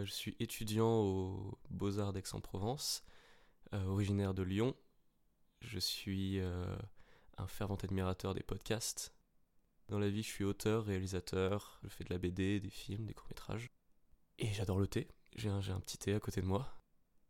Je 0.00 0.10
suis 0.10 0.36
étudiant 0.40 1.00
aux 1.00 1.58
Beaux-Arts 1.70 2.12
d'Aix-en-Provence, 2.12 3.04
euh, 3.72 3.84
originaire 3.84 4.34
de 4.34 4.42
Lyon. 4.42 4.74
Je 5.60 5.78
suis 5.78 6.40
euh, 6.40 6.76
un 7.38 7.46
fervent 7.46 7.76
admirateur 7.76 8.34
des 8.34 8.42
podcasts. 8.42 9.14
Dans 9.88 9.98
la 9.98 10.10
vie, 10.10 10.22
je 10.22 10.28
suis 10.28 10.44
auteur, 10.44 10.84
réalisateur, 10.84 11.78
je 11.82 11.88
fais 11.88 12.04
de 12.04 12.10
la 12.10 12.18
BD, 12.18 12.58
des 12.58 12.70
films, 12.70 13.06
des 13.06 13.14
courts-métrages. 13.14 13.70
Et 14.38 14.52
j'adore 14.52 14.78
le 14.78 14.88
thé. 14.88 15.08
J'ai 15.36 15.48
un, 15.48 15.60
petit 15.80 15.98
thé 15.98 16.14
à 16.14 16.20
côté 16.20 16.40
de 16.40 16.46
moi 16.46 16.68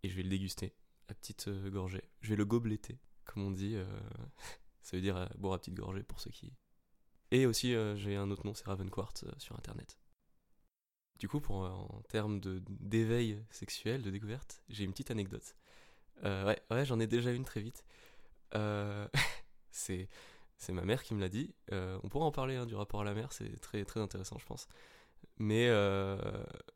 et 0.02 0.08
je 0.08 0.16
vais 0.16 0.22
le 0.22 0.28
déguster 0.28 0.74
à 1.08 1.14
petite 1.14 1.48
euh, 1.48 1.70
gorgée. 1.70 2.02
Je 2.20 2.30
vais 2.30 2.36
le 2.36 2.44
gobletter, 2.44 2.98
comme 3.24 3.42
on 3.42 3.50
dit. 3.50 3.74
euh, 3.76 3.84
ça 4.82 4.96
veut 4.96 5.02
dire 5.02 5.28
boire 5.38 5.54
à 5.54 5.58
petite 5.58 5.74
gorgée 5.74 6.02
pour 6.02 6.20
ceux 6.20 6.30
qui. 6.30 6.52
Et 7.30 7.46
aussi, 7.46 7.74
j'ai 7.96 8.16
un 8.16 8.30
autre 8.30 8.44
nom, 8.44 8.52
c'est 8.52 8.66
Ravenquart 8.66 9.14
sur 9.38 9.56
internet. 9.56 9.96
Du 11.22 11.28
coup, 11.28 11.40
euh, 11.50 11.68
en 11.68 12.02
termes 12.08 12.40
d'éveil 12.40 13.40
sexuel, 13.48 14.02
de 14.02 14.10
découverte, 14.10 14.60
j'ai 14.68 14.82
une 14.82 14.90
petite 14.90 15.12
anecdote. 15.12 15.54
Euh, 16.24 16.52
ouais, 16.68 16.84
j'en 16.84 16.98
ai 16.98 17.06
déjà 17.06 17.30
une 17.30 17.44
très 17.44 17.60
vite. 17.60 17.84
Euh, 18.56 19.06
c'est, 19.70 20.08
ma 20.70 20.82
mère 20.82 21.04
qui 21.04 21.14
me 21.14 21.20
l'a 21.20 21.28
dit. 21.28 21.54
On 21.70 22.08
pourra 22.08 22.24
en 22.24 22.32
parler 22.32 22.56
hein, 22.56 22.66
du 22.66 22.74
rapport 22.74 23.02
à 23.02 23.04
la 23.04 23.14
mère, 23.14 23.32
c'est 23.32 23.56
très, 23.60 23.84
très 23.84 24.00
intéressant, 24.00 24.36
je 24.40 24.46
pense. 24.46 24.66
Mais 25.38 25.70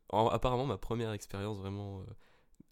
en- 0.07 0.29
apparemment, 0.29 0.65
ma 0.65 0.77
première 0.77 1.11
expérience 1.11 1.57
vraiment 1.57 2.05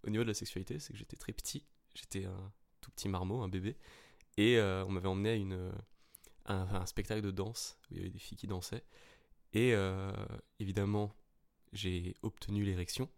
au 0.08 0.10
niveau 0.10 0.24
de 0.24 0.30
la 0.30 0.34
sexualité, 0.34 0.80
c'est 0.80 0.94
que 0.94 1.00
j'étais 1.00 1.18
très 1.18 1.34
petit. 1.34 1.66
J'étais 1.94 2.24
un 2.24 2.54
tout 2.80 2.92
petit 2.92 3.10
marmot, 3.10 3.42
un 3.42 3.50
bébé. 3.50 3.76
Et 4.38 4.62
on 4.62 4.92
m'avait 4.92 5.10
emmené 5.10 5.46
à 6.46 6.54
un, 6.54 6.74
un 6.74 6.86
spectacle 6.86 7.22
de 7.22 7.32
danse 7.32 7.78
où 7.92 7.96
il 7.96 7.98
y 7.98 8.00
avait 8.00 8.12
des 8.12 8.20
filles 8.20 8.38
qui 8.38 8.48
dansaient. 8.48 8.86
Et 9.52 9.74
évidemment, 10.60 11.14
j'ai 11.76 12.16
obtenu 12.24 12.64
l'érection 12.64 13.10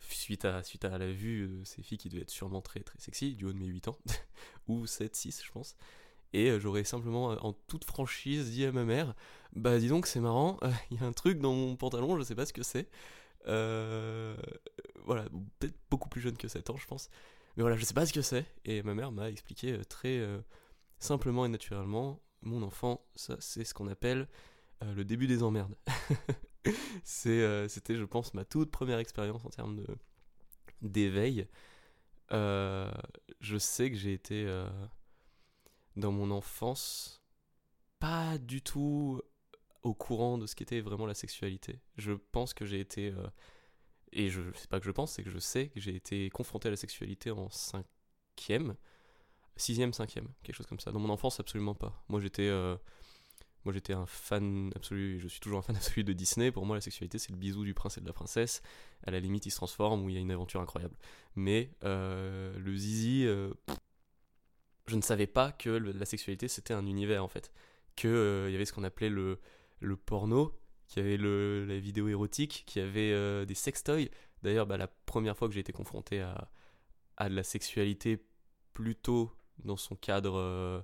suite 0.00 0.44
à, 0.44 0.62
suite 0.62 0.84
à 0.84 0.96
la 0.98 1.12
vue 1.12 1.46
de 1.46 1.64
ces 1.64 1.82
filles 1.82 1.98
qui 1.98 2.08
devaient 2.08 2.22
être 2.22 2.30
sûrement 2.30 2.62
très 2.62 2.80
très 2.80 2.98
sexy, 2.98 3.34
du 3.34 3.44
haut 3.44 3.52
de 3.52 3.58
mes 3.58 3.66
8 3.66 3.88
ans, 3.88 3.98
ou 4.68 4.86
7, 4.86 5.14
6 5.14 5.42
je 5.44 5.52
pense. 5.52 5.76
Et 6.32 6.50
euh, 6.50 6.58
j'aurais 6.60 6.84
simplement, 6.84 7.32
euh, 7.32 7.36
en 7.40 7.52
toute 7.52 7.84
franchise, 7.84 8.50
dit 8.50 8.64
à 8.64 8.72
ma 8.72 8.84
mère 8.84 9.14
Bah 9.54 9.78
dis 9.78 9.88
donc, 9.88 10.06
c'est 10.06 10.20
marrant, 10.20 10.58
euh, 10.62 10.70
il 10.90 11.00
y 11.00 11.04
a 11.04 11.06
un 11.06 11.12
truc 11.12 11.38
dans 11.38 11.52
mon 11.52 11.76
pantalon, 11.76 12.16
je 12.16 12.22
sais 12.22 12.34
pas 12.34 12.46
ce 12.46 12.52
que 12.52 12.62
c'est. 12.62 12.88
Euh, 13.46 14.36
voilà, 15.04 15.24
peut-être 15.58 15.76
beaucoup 15.90 16.08
plus 16.08 16.20
jeune 16.20 16.36
que 16.36 16.48
7 16.48 16.70
ans, 16.70 16.76
je 16.76 16.86
pense. 16.86 17.10
Mais 17.56 17.62
voilà, 17.62 17.76
je 17.76 17.84
sais 17.84 17.94
pas 17.94 18.06
ce 18.06 18.12
que 18.12 18.22
c'est. 18.22 18.46
Et 18.64 18.82
ma 18.82 18.94
mère 18.94 19.12
m'a 19.12 19.30
expliqué 19.30 19.72
euh, 19.72 19.84
très 19.84 20.18
euh, 20.18 20.38
simplement 20.98 21.44
et 21.44 21.48
naturellement 21.48 22.20
Mon 22.42 22.62
enfant, 22.62 23.04
ça 23.14 23.36
c'est 23.40 23.64
ce 23.64 23.74
qu'on 23.74 23.88
appelle 23.88 24.28
euh, 24.82 24.94
le 24.94 25.04
début 25.04 25.26
des 25.26 25.42
emmerdes. 25.42 25.74
Euh, 27.26 27.68
C'était, 27.68 27.96
je 27.96 28.04
pense, 28.04 28.34
ma 28.34 28.44
toute 28.44 28.70
première 28.70 28.98
expérience 28.98 29.44
en 29.44 29.50
termes 29.50 29.84
d'éveil. 30.82 31.46
Euh, 32.32 32.90
je 33.40 33.58
sais 33.58 33.90
que 33.90 33.96
j'ai 33.96 34.12
été 34.12 34.44
euh, 34.46 34.68
dans 35.96 36.12
mon 36.12 36.30
enfance 36.30 37.22
pas 37.98 38.38
du 38.38 38.62
tout 38.62 39.20
au 39.82 39.94
courant 39.94 40.38
de 40.38 40.46
ce 40.46 40.54
qu'était 40.54 40.80
vraiment 40.80 41.06
la 41.06 41.14
sexualité. 41.14 41.80
Je 41.96 42.12
pense 42.12 42.54
que 42.54 42.64
j'ai 42.64 42.80
été 42.80 43.12
et 44.12 44.28
je 44.30 44.40
c'est 44.54 44.68
pas 44.68 44.80
que 44.80 44.86
je 44.86 44.90
pense, 44.90 45.12
c'est 45.12 45.22
que 45.22 45.30
je 45.30 45.38
sais 45.38 45.68
que 45.68 45.80
j'ai 45.80 45.94
été 45.94 46.30
confronté 46.30 46.68
à 46.68 46.70
la 46.70 46.76
sexualité 46.76 47.30
en 47.30 47.48
cinquième, 47.50 48.74
sixième, 49.56 49.92
cinquième, 49.92 50.28
quelque 50.42 50.56
chose 50.56 50.66
comme 50.66 50.80
ça. 50.80 50.92
Dans 50.92 51.00
mon 51.00 51.10
enfance, 51.10 51.40
absolument 51.40 51.74
pas. 51.74 52.02
Moi, 52.08 52.20
j'étais 52.20 52.50
moi, 53.64 53.74
j'étais 53.74 53.92
un 53.92 54.06
fan 54.06 54.72
absolu, 54.74 55.20
je 55.20 55.28
suis 55.28 55.40
toujours 55.40 55.58
un 55.58 55.62
fan 55.62 55.76
absolu 55.76 56.04
de 56.04 56.12
Disney. 56.12 56.50
Pour 56.50 56.64
moi, 56.64 56.76
la 56.76 56.80
sexualité, 56.80 57.18
c'est 57.18 57.30
le 57.30 57.36
bisou 57.36 57.64
du 57.64 57.74
prince 57.74 57.98
et 57.98 58.00
de 58.00 58.06
la 58.06 58.12
princesse. 58.12 58.62
À 59.06 59.10
la 59.10 59.20
limite, 59.20 59.46
il 59.46 59.50
se 59.50 59.56
transforme, 59.56 60.02
où 60.04 60.08
il 60.08 60.14
y 60.14 60.18
a 60.18 60.20
une 60.20 60.30
aventure 60.30 60.60
incroyable. 60.60 60.94
Mais 61.36 61.70
euh, 61.84 62.58
le 62.58 62.74
zizi, 62.74 63.26
euh, 63.26 63.52
je 64.86 64.96
ne 64.96 65.02
savais 65.02 65.26
pas 65.26 65.52
que 65.52 65.68
la 65.70 66.06
sexualité, 66.06 66.48
c'était 66.48 66.74
un 66.74 66.86
univers, 66.86 67.22
en 67.22 67.28
fait. 67.28 67.52
Que 67.96 68.08
euh, 68.08 68.48
il 68.48 68.52
y 68.52 68.54
avait 68.56 68.64
ce 68.64 68.72
qu'on 68.72 68.84
appelait 68.84 69.10
le, 69.10 69.38
le 69.80 69.96
porno, 69.96 70.58
qu'il 70.88 71.02
y 71.02 71.06
avait 71.06 71.18
le, 71.18 71.66
la 71.66 71.78
vidéo 71.78 72.08
érotique, 72.08 72.64
qu'il 72.66 72.82
y 72.82 72.84
avait 72.84 73.44
des 73.44 73.54
sextoys. 73.54 74.08
D'ailleurs, 74.42 74.66
bah, 74.66 74.78
la 74.78 74.88
première 74.88 75.36
fois 75.36 75.48
que 75.48 75.54
j'ai 75.54 75.60
été 75.60 75.72
confronté 75.72 76.20
à, 76.20 76.50
à 77.18 77.28
de 77.28 77.34
la 77.34 77.44
sexualité 77.44 78.24
plutôt 78.72 79.30
dans 79.64 79.76
son 79.76 79.96
cadre 79.96 80.82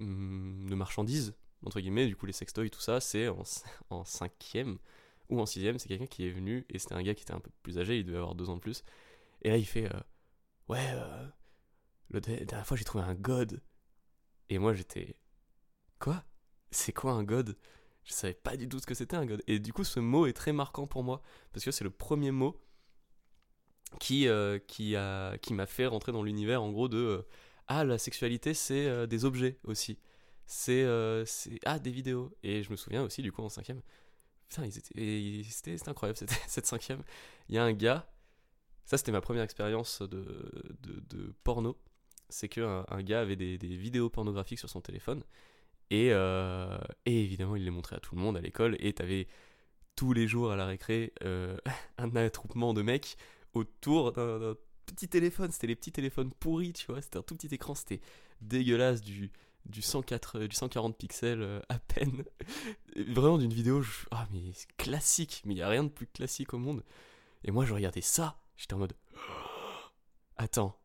hum, 0.00 0.68
de 0.68 0.74
marchandise, 0.74 1.34
entre 1.64 1.80
guillemets, 1.80 2.06
du 2.06 2.16
coup 2.16 2.26
les 2.26 2.32
sextoys, 2.32 2.70
tout 2.70 2.80
ça, 2.80 3.00
c'est 3.00 3.28
en, 3.90 4.04
cinquième 4.04 4.78
ou 5.28 5.40
en 5.40 5.46
sixième, 5.46 5.78
c'est 5.78 5.88
quelqu'un 5.88 6.06
qui 6.06 6.26
est 6.26 6.30
venu, 6.30 6.66
et 6.68 6.78
c'était 6.78 6.94
un 6.94 7.02
gars 7.02 7.14
qui 7.14 7.22
était 7.22 7.32
un 7.32 7.40
peu 7.40 7.50
plus 7.62 7.78
âgé, 7.78 7.98
il 7.98 8.04
devait 8.04 8.18
avoir 8.18 8.34
deux 8.34 8.50
ans 8.50 8.56
de 8.56 8.60
plus, 8.60 8.84
et 9.42 9.50
là 9.50 9.56
il 9.56 9.64
fait, 9.64 9.86
euh, 9.86 10.00
ouais, 10.68 10.90
euh, 10.92 11.26
la 12.10 12.20
dernière 12.20 12.66
fois 12.66 12.76
j'ai 12.76 12.84
trouvé 12.84 13.04
un 13.04 13.14
god, 13.14 13.62
et 14.50 14.58
moi 14.58 14.74
j'étais, 14.74 15.16
quoi? 15.98 16.24
C'est 16.70 16.92
quoi 16.92 17.12
un 17.12 17.24
god? 17.24 17.56
Je 18.04 18.12
savais 18.12 18.34
pas 18.34 18.56
du 18.56 18.68
tout 18.68 18.78
ce 18.78 18.86
que 18.86 18.94
c'était 18.94 19.16
un 19.16 19.24
god, 19.24 19.42
et 19.46 19.58
du 19.58 19.72
coup 19.72 19.84
ce 19.84 20.00
mot 20.00 20.26
est 20.26 20.32
très 20.32 20.52
marquant 20.52 20.86
pour 20.86 21.02
moi, 21.02 21.22
parce 21.52 21.64
que 21.64 21.70
c'est 21.70 21.84
le 21.84 21.90
premier 21.90 22.30
mot 22.30 22.60
qui, 24.00 24.26
euh, 24.28 24.58
qui, 24.58 24.94
m'a 24.96 25.66
fait 25.66 25.86
rentrer 25.86 26.12
dans 26.12 26.22
l'univers, 26.22 26.62
en 26.62 26.70
gros, 26.70 26.88
de, 26.88 27.26
ah, 27.68 27.84
la 27.84 27.96
sexualité 27.96 28.52
c'est 28.52 29.06
des 29.06 29.24
objets 29.24 29.58
aussi 29.64 29.98
c'est 30.52 30.84
euh, 30.84 31.24
c'est- 31.24 31.58
ah 31.64 31.78
des 31.78 31.90
vidéos. 31.90 32.30
Et 32.42 32.62
je 32.62 32.70
me 32.70 32.76
souviens 32.76 33.02
aussi 33.02 33.22
du 33.22 33.32
coup 33.32 33.42
en 33.42 33.48
cinquième 33.48 33.80
putain 34.48 34.68
c'était 34.70 35.88
incroyable 35.88 36.18
c'était 36.18 36.34
cette 36.46 36.66
cinquième. 36.66 37.02
Il 37.48 37.54
y 37.54 37.58
a 37.58 37.64
un 37.64 37.72
gars 37.72 38.06
ça 38.84 38.98
c'était 38.98 39.12
ma 39.12 39.22
première 39.22 39.44
expérience 39.44 40.02
de, 40.02 40.76
de, 40.82 41.34
porno 41.42 41.78
c'est 42.28 42.48
que 42.48 42.60
un, 42.60 43.02
gars 43.02 43.20
avait 43.20 43.36
des, 43.36 43.56
vidéos 43.56 44.10
pornographiques 44.10 44.58
sur 44.58 44.68
son 44.68 44.82
téléphone. 44.82 45.24
Et, 45.90 46.08
euh, 46.12 46.78
et 47.06 47.22
évidemment 47.22 47.56
il 47.56 47.64
les 47.64 47.70
montrait 47.70 47.96
à 47.96 48.00
tout 48.00 48.14
le 48.14 48.20
monde 48.20 48.36
à 48.36 48.40
l'école. 48.40 48.76
Et 48.80 48.92
t'avais 48.92 49.28
tous 49.96 50.12
les 50.12 50.28
jours 50.28 50.52
à 50.52 50.56
la 50.56 50.66
récré 50.66 51.12
euh, 51.24 51.56
un 51.98 52.14
attroupement 52.16 52.74
de 52.74 52.82
mecs 52.82 53.16
autour 53.54 54.12
d'un 54.12 54.54
petit 54.84 55.08
téléphone. 55.08 55.50
C'était 55.50 55.66
les 55.66 55.76
petits 55.76 55.92
téléphones 55.92 56.30
pourris 56.32 56.74
tu 56.74 56.86
vois. 56.92 57.00
C'était 57.00 57.18
un 57.18 57.22
tout 57.22 57.36
petit 57.36 57.54
écran. 57.54 57.74
C'était 57.74 58.00
dégueulasse 58.42 59.00
du 59.00 59.30
du 59.66 59.82
104 59.82 60.40
du 60.40 60.54
140 60.54 60.96
pixels 60.96 61.42
euh, 61.42 61.60
à 61.68 61.78
peine. 61.78 62.24
Vraiment 62.96 63.38
d'une 63.38 63.52
vidéo 63.52 63.82
ah 64.10 64.26
mais 64.32 64.52
classique. 64.76 65.42
Mais 65.44 65.54
il 65.54 65.58
y 65.58 65.62
a 65.62 65.68
rien 65.68 65.84
de 65.84 65.88
plus 65.88 66.06
classique 66.06 66.54
au 66.54 66.58
monde. 66.58 66.82
Et 67.44 67.50
moi 67.50 67.64
je 67.64 67.74
regardais 67.74 68.00
ça. 68.00 68.38
J'étais 68.56 68.74
en 68.74 68.78
mode 68.78 68.94
attends 70.36 70.78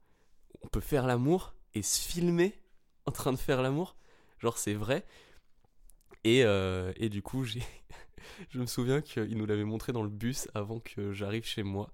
on 0.61 0.67
peut 0.67 0.81
faire 0.81 1.05
l'amour 1.05 1.53
et 1.73 1.81
se 1.81 1.99
filmer 1.99 2.59
en 3.05 3.11
train 3.11 3.31
de 3.31 3.37
faire 3.37 3.61
l'amour? 3.61 3.95
Genre 4.39 4.57
c'est 4.57 4.73
vrai. 4.73 5.05
Et, 6.23 6.43
euh, 6.43 6.91
et 6.97 7.09
du 7.09 7.21
coup 7.21 7.45
je 8.49 8.59
me 8.59 8.65
souviens 8.65 9.01
qu'il 9.01 9.37
nous 9.37 9.45
l'avait 9.45 9.63
montré 9.63 9.93
dans 9.93 10.03
le 10.03 10.09
bus 10.09 10.47
avant 10.53 10.79
que 10.79 11.13
j'arrive 11.13 11.45
chez 11.45 11.63
moi. 11.63 11.91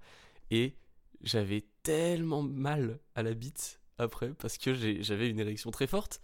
Et 0.50 0.76
j'avais 1.22 1.64
tellement 1.82 2.42
mal 2.42 3.00
à 3.14 3.22
la 3.22 3.34
bite 3.34 3.80
après 3.98 4.30
parce 4.34 4.58
que 4.58 4.74
j'avais 5.02 5.28
une 5.28 5.40
érection 5.40 5.70
très 5.70 5.86
forte 5.86 6.20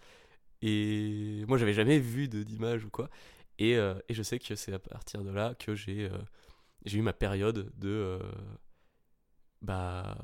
et 0.62 1.45
moi, 1.47 1.59
j'avais 1.59 1.73
jamais 1.73 1.99
vu 1.99 2.29
d'image 2.29 2.85
ou 2.85 2.91
quoi. 2.91 3.11
Et, 3.59 3.77
euh, 3.77 3.95
et 4.09 4.15
je 4.15 4.23
sais 4.23 4.39
que 4.39 4.55
c'est 4.55 4.73
à 4.73 4.79
partir 4.79 5.23
de 5.23 5.31
là 5.31 5.55
que 5.55 5.75
j'ai 5.75 6.09
euh, 6.11 6.19
eu 6.93 7.03
ma 7.03 7.12
période 7.12 7.73
de 7.79 7.89
euh, 7.89 8.33
bah, 9.62 10.17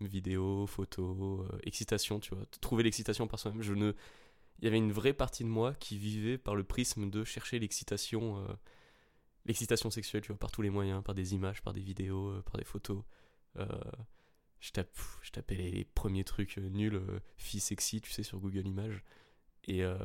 vidéo, 0.00 0.66
photo, 0.66 1.46
excitation, 1.64 2.20
tu 2.20 2.34
vois. 2.34 2.44
Trouver 2.60 2.84
l'excitation 2.84 3.26
par 3.26 3.38
soi-même. 3.38 3.60
Ne... 3.74 3.92
Il 4.60 4.64
y 4.64 4.68
avait 4.68 4.78
une 4.78 4.92
vraie 4.92 5.12
partie 5.12 5.44
de 5.44 5.48
moi 5.48 5.74
qui 5.74 5.98
vivait 5.98 6.38
par 6.38 6.54
le 6.54 6.64
prisme 6.64 7.10
de 7.10 7.24
chercher 7.24 7.58
l'excitation 7.58 8.46
l'excitation 9.46 9.90
sexuelle, 9.90 10.22
tu 10.22 10.28
vois, 10.28 10.38
par 10.38 10.50
tous 10.50 10.62
les 10.62 10.70
moyens, 10.70 11.02
par 11.04 11.14
des 11.14 11.34
images, 11.34 11.60
par 11.60 11.74
des 11.74 11.82
vidéos, 11.82 12.40
par 12.42 12.56
des 12.56 12.64
photos. 12.64 13.02
Je, 13.56 14.70
tape, 14.72 14.96
je 15.22 15.30
tapais 15.32 15.56
les, 15.56 15.84
premiers 15.84 16.24
trucs 16.24 16.56
nuls, 16.56 17.02
filles 17.36 17.60
sexy, 17.60 18.00
tu 18.00 18.10
sais, 18.10 18.22
sur 18.22 18.38
Google 18.38 18.66
Images. 18.66 19.02
Et 19.66 19.82
euh, 19.82 19.96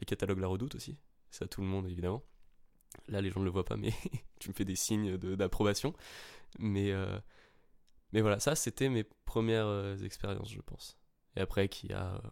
les 0.00 0.06
catalogues 0.06 0.38
La 0.38 0.48
Redoute 0.48 0.74
aussi. 0.74 0.96
À 1.40 1.46
tout 1.46 1.60
le 1.60 1.66
monde, 1.66 1.86
évidemment. 1.86 2.22
Là, 3.08 3.20
les 3.20 3.30
gens 3.30 3.40
ne 3.40 3.44
le 3.44 3.50
voient 3.50 3.64
pas, 3.64 3.76
mais 3.76 3.92
tu 4.38 4.48
me 4.48 4.54
fais 4.54 4.64
des 4.64 4.76
signes 4.76 5.18
d'approbation. 5.18 5.92
Mais, 6.58 6.92
euh, 6.92 7.18
mais 8.12 8.22
voilà, 8.22 8.40
ça, 8.40 8.54
c'était 8.54 8.88
mes 8.88 9.04
premières 9.04 9.66
euh, 9.66 9.96
expériences, 9.98 10.50
je 10.50 10.62
pense. 10.62 10.96
Et 11.36 11.40
après, 11.40 11.68
qui 11.68 11.92
a 11.92 12.22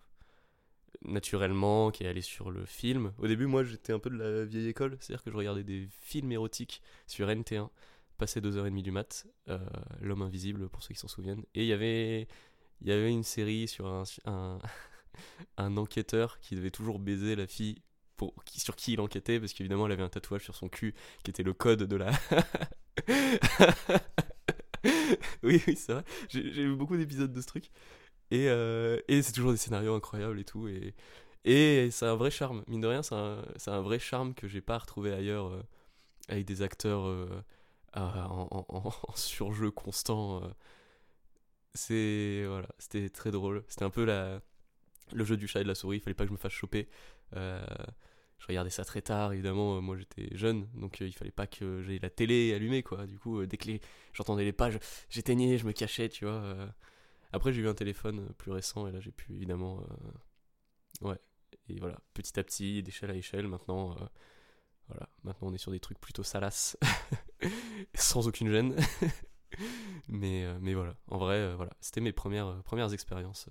naturellement, 1.03 1.91
qui 1.91 2.05
est 2.05 2.09
allé 2.09 2.23
sur 2.23 2.51
le 2.51 2.65
film. 2.65 3.13
Au 3.19 3.27
début, 3.27 3.45
moi, 3.45 3.63
j'étais 3.63 3.93
un 3.93 3.99
peu 3.99 4.09
de 4.09 4.17
la 4.17 4.45
vieille 4.47 4.69
école, 4.69 4.97
c'est-à-dire 5.01 5.23
que 5.23 5.31
je 5.31 5.37
regardais 5.37 5.65
des 5.65 5.87
films 5.91 6.33
érotiques 6.33 6.81
sur 7.07 7.29
NT1, 7.29 7.69
passé 8.17 8.41
2h30 8.41 8.81
du 8.81 8.91
mat, 8.91 9.27
L'homme 10.01 10.23
invisible, 10.23 10.71
pour 10.71 10.83
ceux 10.83 10.95
qui 10.95 11.01
s'en 11.01 11.09
souviennent. 11.09 11.45
Et 11.55 11.65
il 11.65 11.67
y 11.67 11.75
avait, 11.75 12.27
il 12.81 12.89
y 12.89 12.93
avait 12.93 13.11
une 13.11 13.25
série 13.25 13.69
sur 13.69 13.87
un, 13.87 14.59
un 15.57 15.77
enquêteur 15.77 16.39
qui 16.41 16.57
devait 16.57 16.71
toujours 16.71 16.99
baiser 16.99 17.37
la 17.37 17.47
fille 17.47 17.83
pour, 18.17 18.35
sur 18.57 18.77
qui 18.77 18.93
il 18.93 19.01
enquêtait, 19.01 19.41
parce 19.41 19.53
qu'évidemment, 19.53 19.87
elle 19.87 19.93
avait 19.93 20.03
un 20.03 20.09
tatouage 20.09 20.45
sur 20.45 20.55
son 20.55 20.69
cul 20.69 20.95
qui 21.23 21.31
était 21.31 21.43
le 21.43 21.53
code 21.53 21.83
de 21.85 21.97
la. 21.97 22.13
oui, 25.43 25.63
oui, 25.67 25.77
c'est 25.77 25.93
vrai. 25.93 26.05
J'ai 26.29 26.43
vu 26.43 26.77
beaucoup 26.77 26.97
d'épisodes 26.97 27.33
de 27.33 27.41
ce 27.41 27.47
truc. 27.47 27.71
Et, 28.31 28.49
euh, 28.49 29.01
et 29.09 29.23
c'est 29.23 29.33
toujours 29.33 29.53
des 29.53 29.59
scénarios 29.59 29.95
incroyables 29.95 30.39
et 30.39 30.45
tout. 30.45 30.69
Et, 30.69 30.95
et 31.45 31.91
c'est 31.91 32.07
un 32.07 32.17
vrai 32.17 32.31
charme. 32.31 32.65
Mine 32.69 32.81
de 32.81 32.87
rien, 32.87 33.03
c'est 33.03 33.15
un, 33.15 33.43
un, 33.67 33.81
vrai 33.81 33.99
charme 33.99 34.35
que 34.35 34.49
j'ai 34.49 34.61
pas 34.61 34.79
retrouvé 34.79 35.13
ailleurs 35.13 35.47
euh, 35.53 35.63
avec 36.29 36.47
des 36.47 36.63
acteurs 36.63 37.07
euh, 37.07 37.29
en, 37.95 38.67
en, 38.69 38.93
surjeu 39.17 39.71
constant. 39.71 40.43
C'est. 41.75 42.45
Voilà, 42.47 42.69
c'était 42.79 43.09
très 43.11 43.31
drôle. 43.31 43.65
C'était 43.69 43.85
un 43.85 43.91
peu 43.91 44.05
la, 44.05 44.41
le 45.12 45.25
jeu 45.25 45.37
du 45.37 45.47
chat 45.49 45.61
et 45.61 45.65
de 45.65 45.69
la 45.69 45.75
souris. 45.75 45.99
Il 45.99 46.01
fallait 46.01 46.15
pas 46.15 46.25
que 46.25 46.29
je 46.29 46.33
me 46.33 46.39
fasse 46.39 46.53
choper. 46.53 46.89
je 47.33 48.47
regardais 48.49 48.71
ça 48.71 48.85
très 48.85 49.03
tard, 49.03 49.33
évidemment. 49.33 49.81
moi, 49.83 49.97
j'étais 49.97 50.37
jeune, 50.37 50.69
donc 50.75 51.01
il 51.01 51.12
fallait 51.12 51.31
pas 51.31 51.47
que 51.47 51.83
j'aie 51.83 51.99
la 52.01 52.11
télé 52.11 52.55
allumée, 52.55 52.83
quoi. 52.83 53.06
Du 53.06 53.19
coup, 53.19 53.45
dès 53.47 53.56
que 53.56 53.71
j'entendais 54.12 54.45
les 54.45 54.53
pages, 54.53 54.79
j'éteignais, 55.11 55.59
je 55.59 55.67
me 55.67 55.73
cachais, 55.73 56.09
tu 56.09 56.25
vois. 56.25 56.55
Après, 57.33 57.53
j'ai 57.53 57.62
eu 57.62 57.69
un 57.69 57.75
téléphone 57.75 58.33
plus 58.39 58.53
récent 58.53 58.87
et 58.87 58.93
là, 58.93 59.01
j'ai 59.01 59.12
pu 59.12 59.33
évidemment. 59.35 59.83
Ouais, 61.01 61.19
et 61.69 61.79
voilà, 61.81 61.99
petit 62.12 62.39
à 62.39 62.45
petit, 62.45 62.83
d'échelle 62.83 63.11
à 63.11 63.15
échelle, 63.15 63.49
maintenant, 63.49 63.93
euh, 63.93 64.06
voilà, 64.89 65.09
maintenant 65.23 65.49
on 65.49 65.55
est 65.55 65.59
sur 65.59 65.71
des 65.71 65.81
trucs 65.81 66.01
plutôt 66.01 66.23
salaces, 66.23 66.77
sans 67.95 68.29
aucune 68.29 68.51
gêne. 68.51 68.77
mais, 70.09 70.45
euh, 70.45 70.59
mais 70.61 70.75
voilà, 70.75 70.97
en 71.09 71.19
vrai, 71.19 71.37
euh, 71.37 71.56
voilà, 71.56 71.73
c'était 71.81 72.01
mes 72.01 72.12
premières, 72.12 72.62
premières 72.65 72.93
expériences 72.93 73.49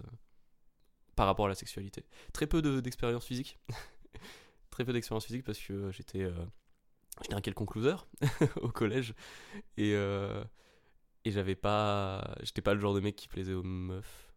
par 1.15 1.25
rapport 1.27 1.45
à 1.45 1.49
la 1.49 1.55
sexualité. 1.55 2.05
Très 2.31 2.47
peu 2.47 2.61
d'expériences 2.81 3.25
physiques. 3.25 3.59
Très 4.71 4.85
peu 4.85 4.93
d'expériences 4.93 5.25
physiques 5.25 5.43
parce 5.43 5.59
que 5.59 5.91
j'étais 5.91 6.27
j'étais 7.21 7.35
un 7.35 7.41
quelconque 7.41 7.75
loser 7.75 7.95
au 8.61 8.69
collège 8.69 9.13
et 9.77 9.91
et 11.25 11.31
j'avais 11.31 11.55
pas 11.55 12.35
j'étais 12.41 12.61
pas 12.61 12.73
le 12.73 12.79
genre 12.79 12.95
de 12.95 12.99
mec 12.99 13.15
qui 13.15 13.27
plaisait 13.27 13.53
aux 13.53 13.61
meufs 13.61 14.33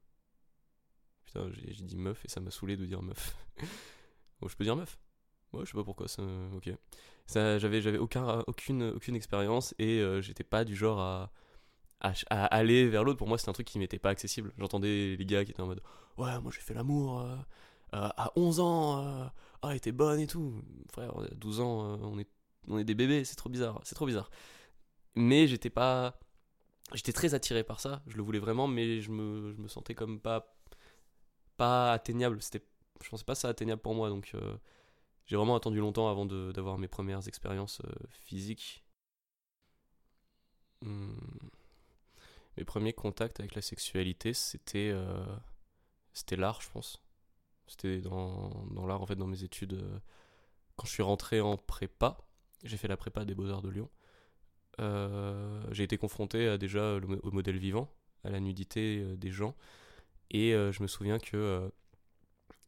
Putain, 1.27 1.51
j'ai 1.51 1.85
dit 1.85 1.97
meuf 1.97 2.25
et 2.25 2.29
ça 2.29 2.41
m'a 2.41 2.51
saoulé 2.51 2.77
de 2.77 2.87
dire 2.87 3.03
meuf. 3.03 3.37
bon, 4.41 4.49
je 4.49 4.57
peux 4.57 4.65
dire 4.65 4.77
meuf. 4.77 4.99
Ouais, 5.53 5.65
je 5.65 5.71
sais 5.71 5.77
pas 5.77 5.85
pourquoi. 5.85 6.09
Ça, 6.09 6.23
ok. 6.55 6.71
Ça, 7.27 7.59
j'avais, 7.59 7.83
j'avais 7.83 7.99
aucun, 7.99 8.45
aucune, 8.47 8.85
aucune 8.85 9.17
expérience 9.17 9.75
et 9.79 10.01
euh, 10.01 10.21
j'étais 10.21 10.45
pas 10.45 10.65
du 10.65 10.77
genre 10.77 11.01
à, 11.01 11.33
à, 12.01 12.13
aller 12.47 12.89
vers 12.89 13.05
l'autre. 13.05 13.19
Pour 13.19 13.29
moi, 13.29 13.39
c'était 13.39 13.51
un 13.51 13.55
truc 13.55 13.67
qui 13.67 13.79
m'était 13.79 13.99
pas 13.99 14.11
accessible. 14.11 14.53
J'entendais 14.59 15.17
les 15.17 15.27
gars 15.27 15.45
qui 15.45 15.51
étaient 15.51 15.63
en 15.63 15.67
mode 15.67 15.83
Ouais, 16.19 16.41
moi 16.41 16.51
j'ai 16.55 16.61
fait 16.61 16.75
l'amour 16.75 17.21
euh, 17.21 17.37
euh, 17.95 18.09
à 18.17 18.33
11 18.37 18.61
ans. 18.61 19.31
ah, 19.63 19.69
elle 19.71 19.77
était 19.77 19.93
bonne 19.93 20.21
et 20.21 20.27
tout. 20.27 20.63
Frère, 20.93 21.17
à 21.19 21.27
12 21.35 21.61
ans, 21.61 21.99
on, 22.03 22.19
est, 22.19 22.29
on 22.69 22.79
est 22.79 22.85
des 22.85 22.95
bébés. 22.95 23.25
C'est 23.25 23.37
trop 23.37 23.51
bizarre. 23.51 23.81
C'est 23.85 23.95
trop 23.95 24.07
bizarre. 24.07 24.31
Mais 25.15 25.47
j'étais 25.47 25.71
pas. 25.71 26.19
J'étais 26.95 27.13
très 27.13 27.35
attiré 27.35 27.65
par 27.65 27.81
ça. 27.81 28.03
Je 28.07 28.17
le 28.17 28.23
voulais 28.23 28.39
vraiment, 28.39 28.69
mais 28.69 29.01
je 29.01 29.11
me, 29.11 29.53
je 29.53 29.61
me 29.61 29.69
sentais 29.69 29.95
comme 29.95 30.21
pas 30.21 30.53
pas 31.57 31.93
atteignable. 31.93 32.43
C'était, 32.43 32.65
je 33.03 33.09
pensais 33.09 33.25
pas 33.25 33.35
ça 33.35 33.49
atteignable 33.49 33.83
pour 33.83 33.95
moi, 33.95 34.11
donc 34.11 34.35
j'ai 35.27 35.37
vraiment 35.37 35.57
attendu 35.57 35.79
longtemps 35.79 36.09
avant 36.11 36.27
d'avoir 36.27 36.79
mes 36.79 36.89
premières 36.89 37.27
expériences 37.29 37.81
physiques. 38.11 38.85
Hmm. 40.83 41.17
Mes 42.57 42.65
premiers 42.65 42.93
contacts 42.93 43.41
avec 43.41 43.55
la 43.55 43.63
sexualité, 43.63 44.33
c'était 44.33 44.91
euh, 44.93 45.25
c'était 46.13 46.37
l'art, 46.37 46.61
je 46.63 46.71
pense. 46.71 47.03
C'était 47.67 48.01
dans, 48.01 48.67
l'art, 48.87 49.03
en 49.03 49.07
fait, 49.07 49.17
dans 49.17 49.27
mes 49.27 49.43
études. 49.43 49.83
quand 50.77 50.87
je 50.87 50.93
suis 50.93 51.03
rentré 51.03 51.41
en 51.41 51.57
prépa, 51.57 52.19
j'ai 52.65 52.77
fait 52.77 52.89
la 52.89 52.97
prépa 52.97 53.25
des 53.25 53.35
Beaux-Arts 53.35 53.63
de 53.63 53.71
Lyon. 53.71 53.91
j'ai 55.73 55.83
été 55.83 55.99
confronté 55.99 56.49
à 56.49 56.59
déjà 56.59 56.99
au 57.23 57.31
modèle 57.33 57.59
vivant, 57.59 57.93
à 58.25 58.31
la 58.31 58.41
nudité 58.41 59.17
des 59.17 59.31
gens 59.31 59.55
et 60.31 60.55
euh, 60.55 60.73
je 60.73 60.83
me 60.83 60.89
souviens 60.89 61.19
que 61.19 61.37
euh, 61.37 61.69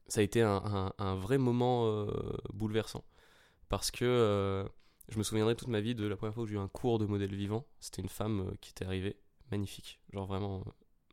ça 0.06 0.20
a 0.20 0.23
été 0.23 0.43
un, 0.43 0.93
un, 0.96 1.14
vrai 1.17 1.38
moment 1.38 1.87
euh, 1.87 2.06
bouleversant. 2.52 3.05
Parce 3.69 3.90
que 3.90 4.67
je 5.11 5.19
me 5.19 5.23
souviendrai 5.23 5.55
toute 5.55 5.69
ma 5.69 5.81
vie 5.81 5.94
de 5.94 6.06
la 6.06 6.17
première 6.17 6.35
fois 6.35 6.44
où 6.44 6.46
j'ai 6.46 6.55
eu 6.55 6.58
un 6.58 6.69
cours 6.69 6.99
de 6.99 7.05
modèle 7.05 7.35
vivant. 7.35 7.67
C'était 7.81 8.00
une 8.00 8.08
femme 8.08 8.52
qui 8.62 8.70
était 8.70 8.87
arrivée, 8.87 9.17
magnifique, 9.50 10.00
genre 10.12 10.27
vraiment 10.27 10.65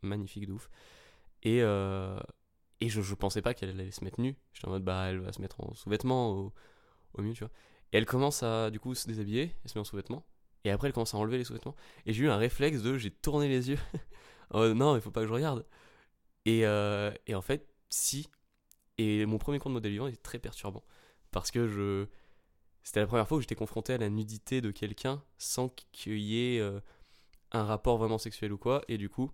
magnifique 0.02 0.46
de 0.46 0.52
ouf. 0.52 0.70
Et, 1.42 1.58
et 1.58 2.88
je, 2.88 3.00
je 3.00 3.14
pensais 3.14 3.42
pas 3.42 3.54
qu'elle 3.54 3.70
allait 3.70 3.90
se 3.90 4.04
mettre 4.04 4.20
nue. 4.20 4.36
J'étais 4.52 4.68
en 4.68 4.70
mode, 4.70 4.84
bah, 4.84 5.06
elle 5.08 5.20
va 5.20 5.32
se 5.32 5.40
mettre 5.40 5.60
en 5.60 5.74
sous-vêtements 5.74 6.30
au, 6.30 6.52
au 7.14 7.22
mieux, 7.22 7.32
tu 7.32 7.40
vois. 7.40 7.52
Et 7.92 7.98
elle 7.98 8.06
commence 8.06 8.42
à, 8.42 8.70
du 8.70 8.80
coup, 8.80 8.94
se 8.94 9.06
déshabiller, 9.06 9.54
elle 9.64 9.70
se 9.70 9.78
met 9.78 9.80
en 9.80 9.84
sous-vêtements. 9.84 10.26
Et 10.64 10.70
après, 10.70 10.88
elle 10.88 10.92
commence 10.94 11.14
à 11.14 11.18
enlever 11.18 11.38
les 11.38 11.44
sous-vêtements. 11.44 11.76
Et 12.06 12.12
j'ai 12.12 12.24
eu 12.24 12.28
un 12.28 12.36
réflexe 12.36 12.82
de, 12.82 12.98
j'ai 12.98 13.10
tourné 13.10 13.48
les 13.48 13.70
yeux. 13.70 13.78
oh, 14.50 14.68
non, 14.74 14.96
il 14.96 15.00
faut 15.00 15.10
pas 15.10 15.20
que 15.20 15.28
je 15.28 15.32
regarde. 15.32 15.64
Euh, 16.48 17.12
et, 17.26 17.34
en 17.34 17.42
fait, 17.42 17.68
si. 17.88 18.28
Et 18.98 19.26
mon 19.26 19.38
premier 19.38 19.58
compte 19.58 19.70
de 19.70 19.74
modèle 19.74 19.92
vivant 19.92 20.06
était 20.06 20.16
très 20.16 20.38
perturbant. 20.38 20.84
Parce 21.30 21.50
que 21.50 21.68
je. 21.68 22.06
C'était 22.82 23.00
la 23.00 23.06
première 23.06 23.26
fois 23.26 23.38
où 23.38 23.40
j'étais 23.40 23.56
confronté 23.56 23.94
à 23.94 23.98
la 23.98 24.08
nudité 24.08 24.60
de 24.60 24.70
quelqu'un 24.70 25.22
sans 25.38 25.68
qu'il 25.90 26.18
y 26.18 26.54
ait 26.54 26.60
euh, 26.60 26.80
un 27.52 27.64
rapport 27.64 27.98
vraiment 27.98 28.18
sexuel 28.18 28.52
ou 28.52 28.58
quoi. 28.58 28.82
Et 28.88 28.98
du 28.98 29.08
coup, 29.08 29.30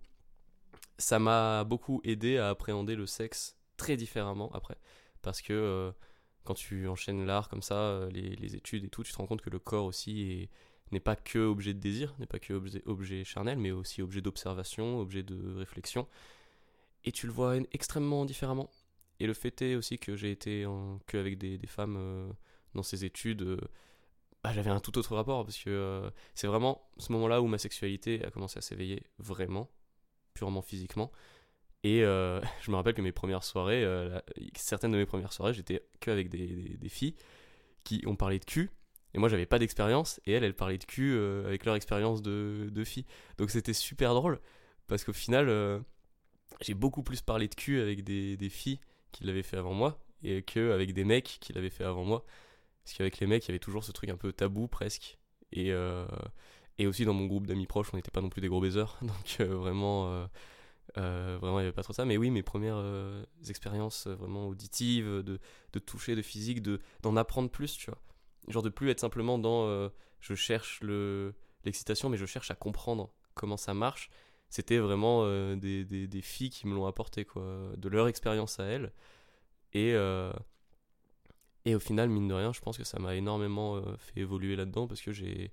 ça 0.97 1.19
m'a 1.19 1.63
beaucoup 1.63 2.01
aidé 2.03 2.37
à 2.37 2.49
appréhender 2.49 2.95
le 2.95 3.05
sexe 3.05 3.57
très 3.77 3.97
différemment 3.97 4.51
après. 4.53 4.77
Parce 5.21 5.41
que 5.41 5.53
euh, 5.53 5.91
quand 6.43 6.53
tu 6.53 6.87
enchaînes 6.87 7.25
l'art 7.25 7.49
comme 7.49 7.61
ça, 7.61 8.07
les, 8.11 8.35
les, 8.35 8.55
études 8.55 8.83
et 8.83 8.89
tout, 8.89 9.03
tu 9.03 9.11
te 9.11 9.17
rends 9.17 9.27
compte 9.27 9.41
que 9.41 9.49
le 9.49 9.59
corps 9.59 9.85
aussi 9.85 10.49
n'est 10.91 10.99
pas 10.99 11.15
que 11.15 11.39
objet 11.39 11.73
de 11.73 11.79
désir, 11.79 12.13
n'est 12.19 12.27
pas 12.27 12.39
que 12.39 12.53
objet, 12.85 13.23
charnel, 13.23 13.57
mais 13.57 13.71
aussi 13.71 14.01
objet 14.01 14.21
d'observation, 14.21 14.99
objet 14.99 15.23
de 15.23 15.55
réflexion 15.55 16.07
et 17.05 17.11
tu 17.11 17.27
le 17.27 17.33
vois 17.33 17.57
extrêmement 17.71 18.25
différemment. 18.25 18.69
Et 19.19 19.27
le 19.27 19.33
fait 19.33 19.61
est 19.61 19.75
aussi 19.75 19.99
que 19.99 20.15
j'ai 20.15 20.31
été 20.31 20.65
que 21.07 21.17
avec 21.17 21.37
des, 21.37 21.59
femmes 21.67 21.97
euh, 21.97 22.31
dans 22.73 22.83
ces 22.83 23.05
études, 23.05 23.43
euh, 23.43 23.57
bah, 24.43 24.51
j'avais 24.53 24.69
un 24.69 24.79
tout 24.79 24.97
autre 24.97 25.15
rapport 25.15 25.45
parce 25.45 25.57
que 25.57 25.69
euh, 25.69 26.09
c'est 26.35 26.47
vraiment 26.47 26.89
ce 26.97 27.11
moment-là 27.13 27.41
où 27.41 27.47
ma 27.47 27.57
sexualité 27.57 28.23
a 28.25 28.31
commencé 28.31 28.57
à 28.57 28.61
s'éveiller 28.61 29.03
vraiment, 29.17 29.69
purement 30.33 30.61
physiquement. 30.61 31.11
Et 31.83 31.99
je 32.01 32.71
me 32.71 32.75
rappelle 32.75 32.93
que 32.93 33.01
mes 33.01 33.11
premières 33.11 33.43
soirées, 33.43 33.85
certaines 34.55 34.91
de 34.91 34.97
mes 34.97 35.05
premières 35.05 35.33
soirées, 35.33 35.53
j'étais 35.53 35.85
que 35.99 36.11
avec 36.11 36.29
des, 36.29 36.89
filles 36.89 37.15
qui 37.83 38.03
ont 38.05 38.15
parlé 38.15 38.39
de 38.39 38.45
cul. 38.45 38.71
Et 39.13 39.19
moi, 39.19 39.27
j'avais 39.27 39.45
pas 39.45 39.59
d'expérience. 39.59 40.21
Et 40.25 40.31
elles, 40.31 40.45
elles 40.45 40.55
parlaient 40.55 40.77
de 40.77 40.85
cul 40.85 41.17
avec 41.45 41.65
leur 41.65 41.75
expérience 41.75 42.21
de, 42.21 42.69
de 42.71 42.83
filles. 42.85 43.05
Donc 43.37 43.51
c'était 43.51 43.73
super 43.73 44.13
drôle. 44.13 44.39
Parce 44.87 45.03
qu'au 45.03 45.11
final, 45.11 45.49
j'ai 46.61 46.73
beaucoup 46.73 47.03
plus 47.03 47.21
parlé 47.21 47.49
de 47.49 47.55
cul 47.55 47.81
avec 47.81 48.03
des, 48.05 48.37
des 48.37 48.49
filles 48.49 48.79
qui 49.11 49.25
l'avaient 49.25 49.43
fait 49.43 49.57
avant 49.57 49.73
moi 49.73 49.99
et 50.23 50.41
qu'avec 50.41 50.93
des 50.93 51.03
mecs 51.03 51.37
qui 51.41 51.53
l'avaient 51.53 51.69
fait 51.69 51.83
avant 51.83 52.03
moi. 52.03 52.25
Parce 52.83 52.97
qu'avec 52.97 53.19
les 53.19 53.27
mecs, 53.27 53.45
il 53.45 53.49
y 53.49 53.51
avait 53.51 53.59
toujours 53.59 53.83
ce 53.83 53.91
truc 53.91 54.09
un 54.09 54.17
peu 54.17 54.33
tabou 54.33 54.67
presque. 54.67 55.17
Et, 55.51 55.71
euh, 55.71 56.05
et 56.77 56.87
aussi 56.87 57.05
dans 57.05 57.13
mon 57.13 57.25
groupe 57.27 57.47
d'amis 57.47 57.67
proches, 57.67 57.89
on 57.93 57.97
n'était 57.97 58.11
pas 58.11 58.21
non 58.21 58.29
plus 58.29 58.41
des 58.41 58.49
gros 58.49 58.61
baiseurs. 58.61 58.97
Donc 59.01 59.37
euh, 59.39 59.55
vraiment, 59.55 60.27
euh, 60.97 61.37
vraiment, 61.39 61.59
il 61.59 61.63
n'y 61.63 61.67
avait 61.67 61.71
pas 61.71 61.83
trop 61.83 61.93
ça. 61.93 62.05
Mais 62.05 62.17
oui, 62.17 62.29
mes 62.29 62.43
premières 62.43 62.83
expériences 63.47 64.07
vraiment 64.07 64.47
auditives, 64.47 65.05
de, 65.05 65.39
de 65.71 65.79
toucher, 65.79 66.15
de 66.15 66.21
physique, 66.21 66.61
de, 66.61 66.79
d'en 67.01 67.15
apprendre 67.15 67.49
plus, 67.49 67.77
tu 67.77 67.89
vois. 67.89 67.99
Genre 68.49 68.63
de 68.63 68.69
plus 68.69 68.89
être 68.89 68.99
simplement 68.99 69.39
dans 69.39 69.89
je 70.19 70.35
cherche 70.35 70.81
le, 70.81 71.33
l'excitation, 71.63 72.09
mais 72.09 72.17
je 72.17 72.25
cherche 72.25 72.51
à 72.51 72.55
comprendre 72.55 73.13
comment 73.33 73.57
ça 73.57 73.73
marche 73.73 74.09
c'était 74.49 74.77
vraiment 74.77 75.25
des, 75.55 75.83
des, 75.83 76.05
des, 76.05 76.21
filles 76.21 76.51
qui 76.51 76.67
me 76.67 76.75
l'ont 76.75 76.85
apporté, 76.85 77.25
quoi, 77.25 77.71
de 77.75 77.89
leur 77.89 78.07
expérience 78.07 78.59
à 78.59 78.65
elles. 78.65 78.93
Et, 79.73 79.95
et 81.65 81.75
au 81.75 81.79
final, 81.79 82.09
mine 82.09 82.27
de 82.27 82.33
rien, 82.33 82.53
je 82.53 82.61
pense 82.61 82.77
que 82.77 82.83
ça 82.83 82.99
m'a 82.99 83.15
énormément 83.15 83.75
euh, 83.75 83.95
fait 83.97 84.19
évoluer 84.21 84.55
là-dedans 84.55 84.87
parce 84.87 85.01
que 85.01 85.11
j'ai. 85.11 85.51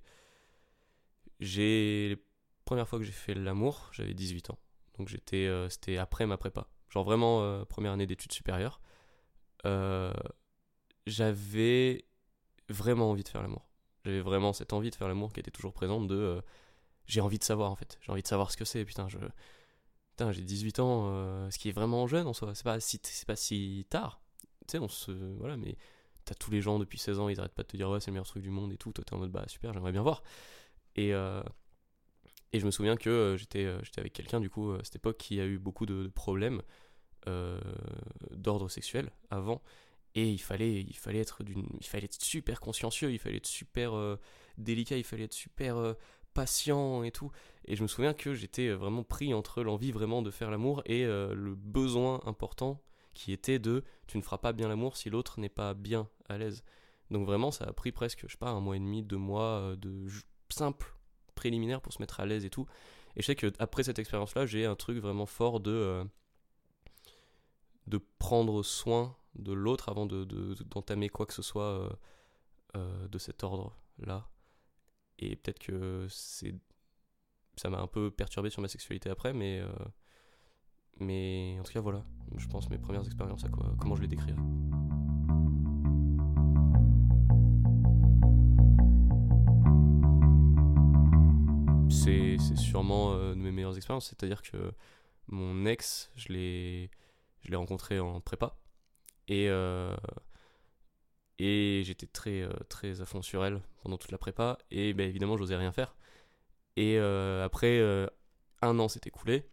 J'ai. 1.39 2.09
Les 2.09 2.23
premières 2.65 2.87
fois 2.87 2.99
que 2.99 3.05
j'ai 3.05 3.11
fait 3.11 3.33
l'amour, 3.33 3.89
j'avais 3.91 4.13
18 4.13 4.51
ans. 4.51 4.59
Donc 4.97 5.07
j'étais, 5.07 5.49
c'était 5.69 5.97
après 5.97 6.25
ma 6.25 6.37
prépa. 6.37 6.67
Genre 6.89 7.03
vraiment 7.03 7.65
première 7.65 7.93
année 7.93 8.05
d'études 8.05 8.31
supérieures. 8.31 8.81
j'avais 11.07 12.05
vraiment 12.69 13.09
envie 13.09 13.23
de 13.23 13.29
faire 13.29 13.41
l'amour. 13.41 13.67
J'avais 14.05 14.21
vraiment 14.21 14.53
cette 14.53 14.73
envie 14.73 14.91
de 14.91 14.95
faire 14.95 15.07
l'amour 15.07 15.33
qui 15.33 15.39
était 15.39 15.51
toujours 15.51 15.73
présente 15.73 16.07
de 16.07 16.41
j'ai 17.11 17.21
envie 17.21 17.39
de 17.39 17.43
savoir 17.43 17.71
en 17.71 17.75
fait. 17.75 17.97
J'ai 18.01 18.11
envie 18.11 18.21
de 18.21 18.27
savoir 18.27 18.51
ce 18.51 18.57
que 18.57 18.65
c'est. 18.65 18.85
Putain, 18.85 19.09
je. 19.09 19.17
Putain, 20.11 20.31
j'ai 20.31 20.43
18 20.43 20.79
ans, 20.79 21.07
euh, 21.07 21.49
ce 21.49 21.57
qui 21.57 21.69
est 21.69 21.73
vraiment 21.73 22.07
jeune 22.07 22.27
en 22.27 22.33
soi. 22.33 22.55
C'est 22.55 22.63
pas 22.63 22.79
si, 22.79 22.99
c'est 23.03 23.27
pas 23.27 23.35
si 23.35 23.85
tard. 23.89 24.21
Tu 24.67 24.71
sais, 24.71 24.79
on 24.79 24.87
se. 24.87 25.11
Voilà, 25.11 25.57
mais 25.57 25.77
tous 26.35 26.51
les 26.51 26.61
gens 26.61 26.79
depuis 26.79 26.99
16 26.99 27.19
ans, 27.19 27.29
ils 27.29 27.39
arrêtent 27.39 27.53
pas 27.53 27.63
de 27.63 27.67
te 27.67 27.77
dire 27.77 27.89
ouais, 27.89 27.99
c'est 27.99 28.07
le 28.07 28.13
meilleur 28.13 28.27
truc 28.27 28.43
du 28.43 28.49
monde 28.49 28.71
et 28.73 28.77
tout. 28.77 28.91
Toi, 28.91 29.03
t'es 29.05 29.13
en 29.13 29.17
mode 29.17 29.31
bah 29.31 29.45
super, 29.47 29.73
j'aimerais 29.73 29.91
bien 29.91 30.03
voir. 30.03 30.23
Et. 30.95 31.13
Euh, 31.13 31.41
et 32.53 32.59
je 32.59 32.65
me 32.65 32.71
souviens 32.71 32.97
que 32.97 33.09
euh, 33.09 33.37
j'étais, 33.37 33.65
j'étais 33.81 34.01
avec 34.01 34.11
quelqu'un 34.11 34.41
du 34.41 34.49
coup 34.49 34.73
à 34.73 34.83
cette 34.83 34.97
époque 34.97 35.17
qui 35.17 35.39
a 35.39 35.45
eu 35.45 35.57
beaucoup 35.57 35.85
de, 35.85 36.07
problèmes 36.07 36.61
d'ordre 38.31 38.67
sexuel 38.67 39.09
avant. 39.29 39.61
et 40.15 40.29
il 40.29 40.41
fallait, 40.41 40.81
il 40.81 40.97
fallait 40.97 41.19
être 41.19 41.41
il 41.79 41.85
fallait 41.87 42.05
être 42.05 42.21
super 42.21 42.59
consciencieux, 42.59 43.11
il 43.11 43.19
fallait 43.19 43.37
être 43.37 43.47
super 43.47 43.93
euh, 43.93 44.17
délicat, 44.57 44.97
il 44.97 45.03
fallait 45.03 45.25
être 45.25 45.33
super 45.33 45.77
euh, 45.77 45.93
patient 46.33 47.03
et 47.03 47.11
tout. 47.11 47.31
Et 47.65 47.75
je 47.75 47.83
me 47.83 47.87
souviens 47.87 48.13
que 48.13 48.33
j'étais 48.33 48.67
euh, 48.67 48.75
vraiment 48.75 49.03
pris 49.03 49.33
entre 49.33 49.63
l'envie 49.63 49.91
vraiment 49.91 50.21
de 50.21 50.31
faire 50.31 50.51
l'amour 50.51 50.81
et 50.85 51.05
le 51.05 51.55
besoin 51.55 52.21
important 52.25 52.81
qui 53.13 53.31
était 53.31 53.59
de 53.59 53.83
tu 54.07 54.17
ne 54.17 54.23
feras 54.23 54.37
pas 54.37 54.53
bien 54.53 54.67
l'amour 54.67 54.97
si 54.97 55.09
l'autre 55.09 55.39
n'est 55.39 55.49
pas 55.49 55.73
bien 55.73 56.07
à 56.29 56.37
l'aise. 56.37 56.63
Donc 57.09 57.25
vraiment, 57.25 57.51
ça 57.51 57.65
a 57.65 57.73
pris 57.73 57.91
presque, 57.91 58.23
je 58.25 58.31
sais 58.31 58.37
pas, 58.37 58.49
un 58.49 58.61
mois 58.61 58.75
et 58.75 58.79
demi, 58.79 59.03
deux 59.03 59.17
mois 59.17 59.75
de 59.77 60.07
simple 60.49 60.95
préliminaire 61.35 61.81
pour 61.81 61.93
se 61.93 62.01
mettre 62.01 62.19
à 62.19 62.25
l'aise 62.25 62.45
et 62.45 62.49
tout. 62.49 62.67
Et 63.15 63.21
je 63.21 63.25
sais 63.25 63.35
qu'après 63.35 63.83
cette 63.83 63.99
expérience-là, 63.99 64.45
j'ai 64.45 64.65
un 64.65 64.75
truc 64.75 64.97
vraiment 64.99 65.25
fort 65.25 65.59
de, 65.59 66.05
de 67.87 67.99
prendre 68.19 68.63
soin 68.63 69.17
de 69.35 69.51
l'autre 69.53 69.89
avant 69.89 70.05
de, 70.05 70.23
d'entamer 70.65 71.09
quoi 71.09 71.25
que 71.25 71.33
ce 71.33 71.41
soit 71.41 71.63
euh, 71.63 71.89
euh, 72.77 73.07
de 73.07 73.17
cet 73.17 73.43
ordre-là. 73.43 74.29
Et 75.19 75.35
peut-être 75.35 75.59
que 75.59 76.07
c'est 76.09 76.55
ça 77.57 77.69
m'a 77.69 77.79
un 77.79 77.87
peu 77.87 78.09
perturbé 78.09 78.49
sur 78.49 78.61
ma 78.61 78.67
sexualité 78.67 79.09
après, 79.09 79.33
mais, 79.33 79.59
euh, 79.59 79.71
mais 81.01 81.57
en 81.59 81.63
tout 81.63 81.73
cas, 81.73 81.81
voilà, 81.81 82.05
je 82.37 82.47
pense 82.47 82.69
mes 82.69 82.77
premières 82.77 83.05
expériences 83.05 83.43
à 83.43 83.49
quoi, 83.49 83.73
comment 83.79 83.95
je 83.95 84.01
les 84.01 84.07
décrirais. 84.07 84.35
C'est, 91.89 92.37
sûrement 92.55 93.13
de 93.15 93.35
mes 93.35 93.51
meilleures 93.51 93.75
expériences, 93.75 94.07
c'est-à-dire 94.07 94.41
que 94.41 94.73
mon 95.31 95.65
ex, 95.65 96.11
je 96.15 96.33
l'ai, 96.33 96.89
rencontré 97.53 97.99
en 97.99 98.21
prépa. 98.21 98.55
Et, 99.27 99.47
euh, 99.49 99.95
et 101.39 101.81
j'étais 101.85 102.07
très, 102.07 102.41
euh, 102.41 102.51
très 102.69 103.01
à 103.01 103.05
fond 103.05 103.21
sur 103.21 103.43
elle 103.45 103.61
pendant 103.83 103.97
toute 103.97 104.11
la 104.11 104.17
prépa. 104.17 104.57
Et 104.71 104.93
ben, 104.93 105.09
évidemment, 105.09 105.37
j'osais 105.37 105.55
rien 105.55 105.71
faire. 105.71 105.95
Et 106.75 106.97
euh, 106.97 107.43
après, 107.45 107.81
un 108.61 108.79
an 108.79 108.87
s'est 108.87 109.01
écoulé. 109.05 109.45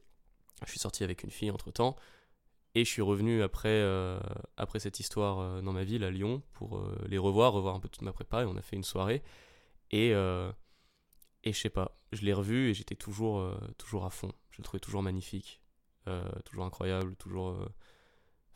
Je 0.65 0.71
suis 0.71 0.81
sorti 0.81 1.05
avec 1.05 1.23
une 1.23 1.31
fille 1.31 1.51
entre 1.51 1.71
temps. 1.71 1.97
Et 2.75 2.85
je 2.85 2.91
suis 2.91 3.03
revenu 3.03 3.43
après, 3.43 3.83
après 4.57 4.79
cette 4.79 5.01
histoire 5.01 5.63
dans 5.63 5.73
ma 5.73 5.85
ville, 5.85 6.05
à 6.05 6.11
Lyon, 6.11 6.43
pour 6.53 6.87
les 7.07 7.19
revoir, 7.19 7.53
revoir 7.53 7.75
un 7.75 7.81
peu 7.81 7.89
toute 7.89 8.03
ma 8.03 8.13
prépa. 8.13 8.43
Et 8.43 8.45
on 8.45 8.57
a 8.57 8.63
fait 8.63 8.77
une 8.77 8.85
soirée. 8.85 9.23
Et, 9.91 10.11
et 10.11 11.53
je 11.53 11.59
sais 11.59 11.71
pas, 11.71 11.99
je 12.13 12.23
l'ai 12.23 12.35
revu 12.35 12.69
et 12.69 12.75
j'étais 12.75 12.95
toujours, 12.95 13.43
toujours 13.79 14.05
à 14.05 14.11
fond. 14.11 14.33
Je 14.51 14.59
le 14.59 14.65
trouvais 14.65 14.81
toujours 14.81 15.03
magnifique, 15.03 15.63
toujours 16.45 16.67
incroyable, 16.67 17.17
toujours 17.17 17.57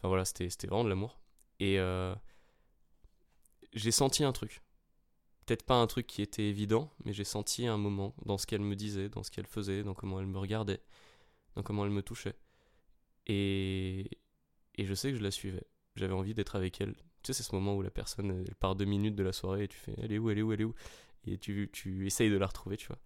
Enfin 0.02 0.09
voilà, 0.09 0.25
c'était 0.25 0.49
vraiment 0.66 0.82
de 0.82 0.88
l'amour. 0.88 1.21
Et 1.61 1.78
euh, 1.78 2.12
j'ai 3.73 3.92
senti 3.92 4.25
un 4.25 4.32
truc. 4.32 4.62
Peut-être 5.47 5.62
pas 5.62 5.76
un 5.76 5.87
truc 5.87 6.09
qui 6.09 6.23
était 6.23 6.42
évident, 6.42 6.90
mais 7.04 7.12
j'ai 7.12 7.23
senti 7.23 7.68
un 7.68 7.76
moment 7.78 8.12
dans 8.25 8.37
ce 8.37 8.49
qu'elle 8.49 8.62
me 8.62 8.75
disait, 8.75 9.09
dans 9.09 9.23
ce 9.23 9.30
qu'elle 9.30 9.47
faisait, 9.47 9.85
dans 9.85 9.94
comment 9.94 10.18
elle 10.18 10.26
me 10.26 10.40
regardait, 10.40 10.82
dans 11.54 11.62
comment 11.62 11.85
elle 11.85 11.90
me 11.90 12.02
touchait. 12.02 12.35
Et, 13.26 14.11
et 14.76 14.87
je 14.87 14.94
sais 14.94 15.11
que 15.11 15.18
je 15.18 15.23
la 15.23 15.30
suivais. 15.30 15.66
J'avais 15.97 16.14
envie 16.14 16.35
d'être 16.35 16.56
avec 16.56 16.80
elle. 16.80 16.94
Tu 17.23 17.28
sais, 17.28 17.32
c'est 17.35 17.42
ce 17.42 17.54
moment 17.54 17.76
où 17.76 17.82
la 17.82 17.90
personne, 17.90 18.44
elle 18.47 18.54
part 18.56 18.75
deux 18.75 18.85
minutes 18.85 19.14
de 19.14 19.23
la 19.23 19.32
soirée 19.32 19.64
et 19.64 19.68
tu 19.68 19.78
fais, 19.78 19.94
elle 19.99 20.12
est 20.12 20.18
où, 20.18 20.30
elle 20.30 20.38
est 20.38 20.42
où, 20.42 20.52
elle 20.52 20.61
est 20.61 20.64
où? 20.64 20.75
Et 21.25 21.38
tu, 21.38 21.71
tu 21.73 22.06
essayes 22.06 22.30
de 22.30 22.37
la 22.37 22.47
retrouver, 22.47 22.76
tu 22.76 22.88
vois. 22.88 22.99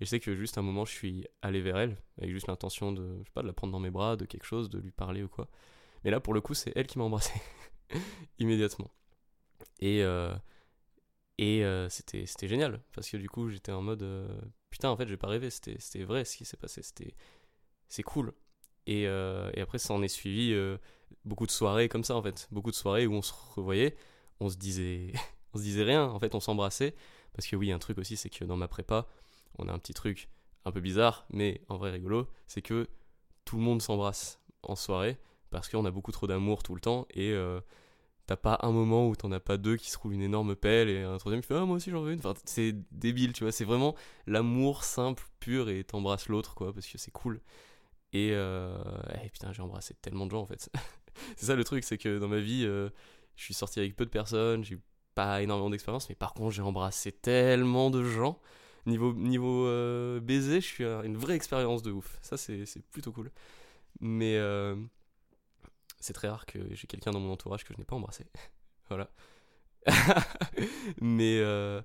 Et 0.00 0.04
je 0.04 0.10
sais 0.10 0.20
que 0.20 0.34
juste 0.34 0.58
un 0.58 0.62
moment, 0.62 0.84
je 0.84 0.92
suis 0.92 1.26
allé 1.42 1.60
vers 1.60 1.76
elle, 1.76 1.96
avec 2.18 2.32
juste 2.32 2.48
l'intention 2.48 2.90
de, 2.92 3.18
je 3.20 3.24
sais 3.24 3.32
pas, 3.32 3.42
de 3.42 3.46
la 3.46 3.52
prendre 3.52 3.72
dans 3.72 3.78
mes 3.78 3.90
bras, 3.90 4.16
de 4.16 4.24
quelque 4.24 4.46
chose, 4.46 4.68
de 4.68 4.80
lui 4.80 4.90
parler 4.90 5.22
ou 5.22 5.28
quoi. 5.28 5.48
Mais 6.02 6.10
là, 6.10 6.18
pour 6.18 6.34
le 6.34 6.40
coup, 6.40 6.54
c'est 6.54 6.72
elle 6.74 6.88
qui 6.88 6.98
m'a 6.98 7.04
embrassé 7.04 7.32
immédiatement. 8.40 8.90
Et, 9.78 10.02
euh, 10.02 10.34
et 11.38 11.64
euh, 11.64 11.88
c'était, 11.88 12.26
c'était 12.26 12.48
génial, 12.48 12.80
parce 12.92 13.08
que 13.08 13.16
du 13.16 13.28
coup, 13.28 13.48
j'étais 13.48 13.72
en 13.72 13.82
mode 13.82 14.02
euh, 14.02 14.40
putain, 14.70 14.90
en 14.90 14.96
fait, 14.96 15.06
j'ai 15.06 15.16
pas 15.16 15.28
rêvé, 15.28 15.50
c'était, 15.50 15.76
c'était 15.78 16.04
vrai 16.04 16.24
ce 16.24 16.36
qui 16.36 16.44
s'est 16.44 16.56
passé, 16.56 16.82
c'était, 16.82 17.14
c'est 17.92 18.02
cool. 18.02 18.32
Et, 18.86 19.02
et, 19.02 19.60
après, 19.60 19.78
ça 19.78 19.94
en 19.94 20.02
est 20.02 20.08
suivi 20.08 20.56
beaucoup 21.24 21.46
de 21.46 21.50
soirées 21.50 21.88
comme 21.88 22.04
ça, 22.04 22.16
en 22.16 22.22
fait. 22.22 22.48
Beaucoup 22.50 22.70
de 22.70 22.76
soirées 22.76 23.06
où 23.06 23.12
on 23.12 23.22
se 23.22 23.32
revoyait, 23.54 23.96
on 24.40 24.48
se 24.48 24.56
disait, 24.56 25.12
on 25.54 25.58
se 25.58 25.62
disait 25.62 25.84
rien, 25.84 26.04
en 26.04 26.18
fait, 26.18 26.34
on 26.34 26.40
s'embrassait. 26.40 26.94
Parce 27.34 27.46
que 27.46 27.56
oui, 27.56 27.70
un 27.72 27.78
truc 27.78 27.98
aussi, 27.98 28.16
c'est 28.16 28.30
que 28.30 28.44
dans 28.44 28.56
ma 28.56 28.68
prépa, 28.68 29.06
on 29.58 29.68
a 29.68 29.72
un 29.72 29.78
petit 29.78 29.94
truc 29.94 30.28
un 30.64 30.72
peu 30.72 30.80
bizarre, 30.80 31.26
mais 31.30 31.60
en 31.68 31.76
vrai 31.76 31.90
rigolo, 31.90 32.28
c'est 32.46 32.62
que 32.62 32.88
tout 33.44 33.56
le 33.56 33.62
monde 33.62 33.82
s'embrasse 33.82 34.40
en 34.62 34.76
soirée 34.76 35.18
parce 35.50 35.68
qu'on 35.68 35.84
a 35.84 35.90
beaucoup 35.90 36.12
trop 36.12 36.26
d'amour 36.26 36.62
tout 36.62 36.74
le 36.74 36.80
temps 36.80 37.06
et 37.10 37.32
euh, 37.32 37.60
t'as 38.26 38.36
pas 38.36 38.58
un 38.62 38.70
moment 38.70 39.08
où 39.08 39.16
t'en 39.16 39.32
as 39.32 39.40
pas 39.40 39.56
deux 39.56 39.76
qui 39.76 39.90
se 39.90 39.98
roulent 39.98 40.14
une 40.14 40.22
énorme 40.22 40.54
pelle 40.54 40.88
et 40.88 41.02
un 41.02 41.18
troisième 41.18 41.42
qui 41.42 41.48
fait 41.48 41.56
ah 41.56 41.64
moi 41.64 41.76
aussi 41.76 41.90
j'en 41.90 42.02
veux 42.02 42.12
une 42.12 42.20
enfin 42.20 42.34
c'est 42.44 42.74
débile 42.92 43.32
tu 43.32 43.44
vois 43.44 43.52
c'est 43.52 43.64
vraiment 43.64 43.94
l'amour 44.26 44.84
simple 44.84 45.24
pur 45.40 45.68
et 45.68 45.84
t'embrasses 45.84 46.28
l'autre 46.28 46.54
quoi 46.54 46.72
parce 46.72 46.86
que 46.86 46.96
c'est 46.96 47.10
cool 47.10 47.40
et, 48.12 48.30
euh, 48.32 48.76
et 49.24 49.28
putain 49.30 49.52
j'ai 49.52 49.62
embrassé 49.62 49.94
tellement 49.94 50.26
de 50.26 50.30
gens 50.30 50.42
en 50.42 50.46
fait 50.46 50.70
c'est 51.36 51.46
ça 51.46 51.54
le 51.54 51.64
truc 51.64 51.84
c'est 51.84 51.98
que 51.98 52.18
dans 52.18 52.28
ma 52.28 52.40
vie 52.40 52.64
euh, 52.64 52.90
je 53.36 53.44
suis 53.44 53.54
sorti 53.54 53.80
avec 53.80 53.96
peu 53.96 54.04
de 54.04 54.10
personnes 54.10 54.64
j'ai 54.64 54.78
pas 55.14 55.42
énormément 55.42 55.70
d'expérience 55.70 56.08
mais 56.08 56.14
par 56.14 56.34
contre 56.34 56.50
j'ai 56.50 56.62
embrassé 56.62 57.12
tellement 57.12 57.90
de 57.90 58.02
gens 58.02 58.40
niveau 58.86 59.12
niveau 59.12 59.64
baiser 60.20 60.60
je 60.60 60.66
suis 60.66 60.84
une 60.84 61.16
vraie 61.16 61.34
expérience 61.36 61.82
de 61.82 61.92
ouf 61.92 62.18
ça 62.22 62.36
c'est 62.36 62.66
plutôt 62.90 63.12
cool 63.12 63.30
mais 64.00 64.38
c'est 66.02 66.12
très 66.12 66.28
rare 66.28 66.46
que 66.46 66.58
j'ai 66.74 66.86
quelqu'un 66.88 67.12
dans 67.12 67.20
mon 67.20 67.32
entourage 67.32 67.64
que 67.64 67.72
je 67.72 67.78
n'ai 67.78 67.84
pas 67.84 67.94
embrassé. 67.94 68.26
voilà. 68.88 69.08
Mais 71.00 71.38
euh, 71.38 71.80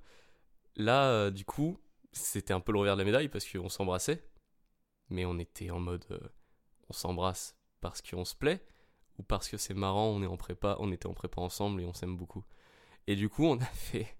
là, 0.75 1.05
euh, 1.09 1.31
du 1.31 1.45
coup, 1.45 1.77
c'était 2.11 2.53
un 2.53 2.59
peu 2.59 2.71
le 2.71 2.79
revers 2.79 2.95
de 2.95 3.01
la 3.01 3.05
médaille 3.05 3.29
parce 3.29 3.45
qu'on 3.45 3.69
s'embrassait. 3.69 4.23
Mais 5.09 5.25
on 5.25 5.37
était 5.39 5.69
en 5.69 5.79
mode 5.79 6.05
euh, 6.11 6.19
on 6.89 6.93
s'embrasse 6.93 7.55
parce 7.81 8.01
qu'on 8.01 8.25
se 8.25 8.35
plaît 8.35 8.63
ou 9.17 9.23
parce 9.23 9.49
que 9.49 9.57
c'est 9.57 9.73
marrant, 9.73 10.07
on 10.07 10.21
est 10.21 10.27
en 10.27 10.37
prépa, 10.37 10.75
on 10.79 10.91
était 10.91 11.07
en 11.07 11.13
prépa 11.13 11.41
ensemble 11.41 11.81
et 11.81 11.85
on 11.85 11.93
s'aime 11.93 12.15
beaucoup. 12.15 12.43
Et 13.07 13.15
du 13.15 13.29
coup, 13.29 13.45
on 13.45 13.59
a 13.59 13.65
fait, 13.73 14.15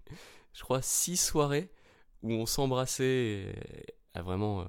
je 0.52 0.62
crois, 0.62 0.82
six 0.82 1.16
soirées 1.16 1.70
où 2.22 2.32
on 2.32 2.46
s'embrassait 2.46 3.54
à 4.14 4.22
vraiment. 4.22 4.66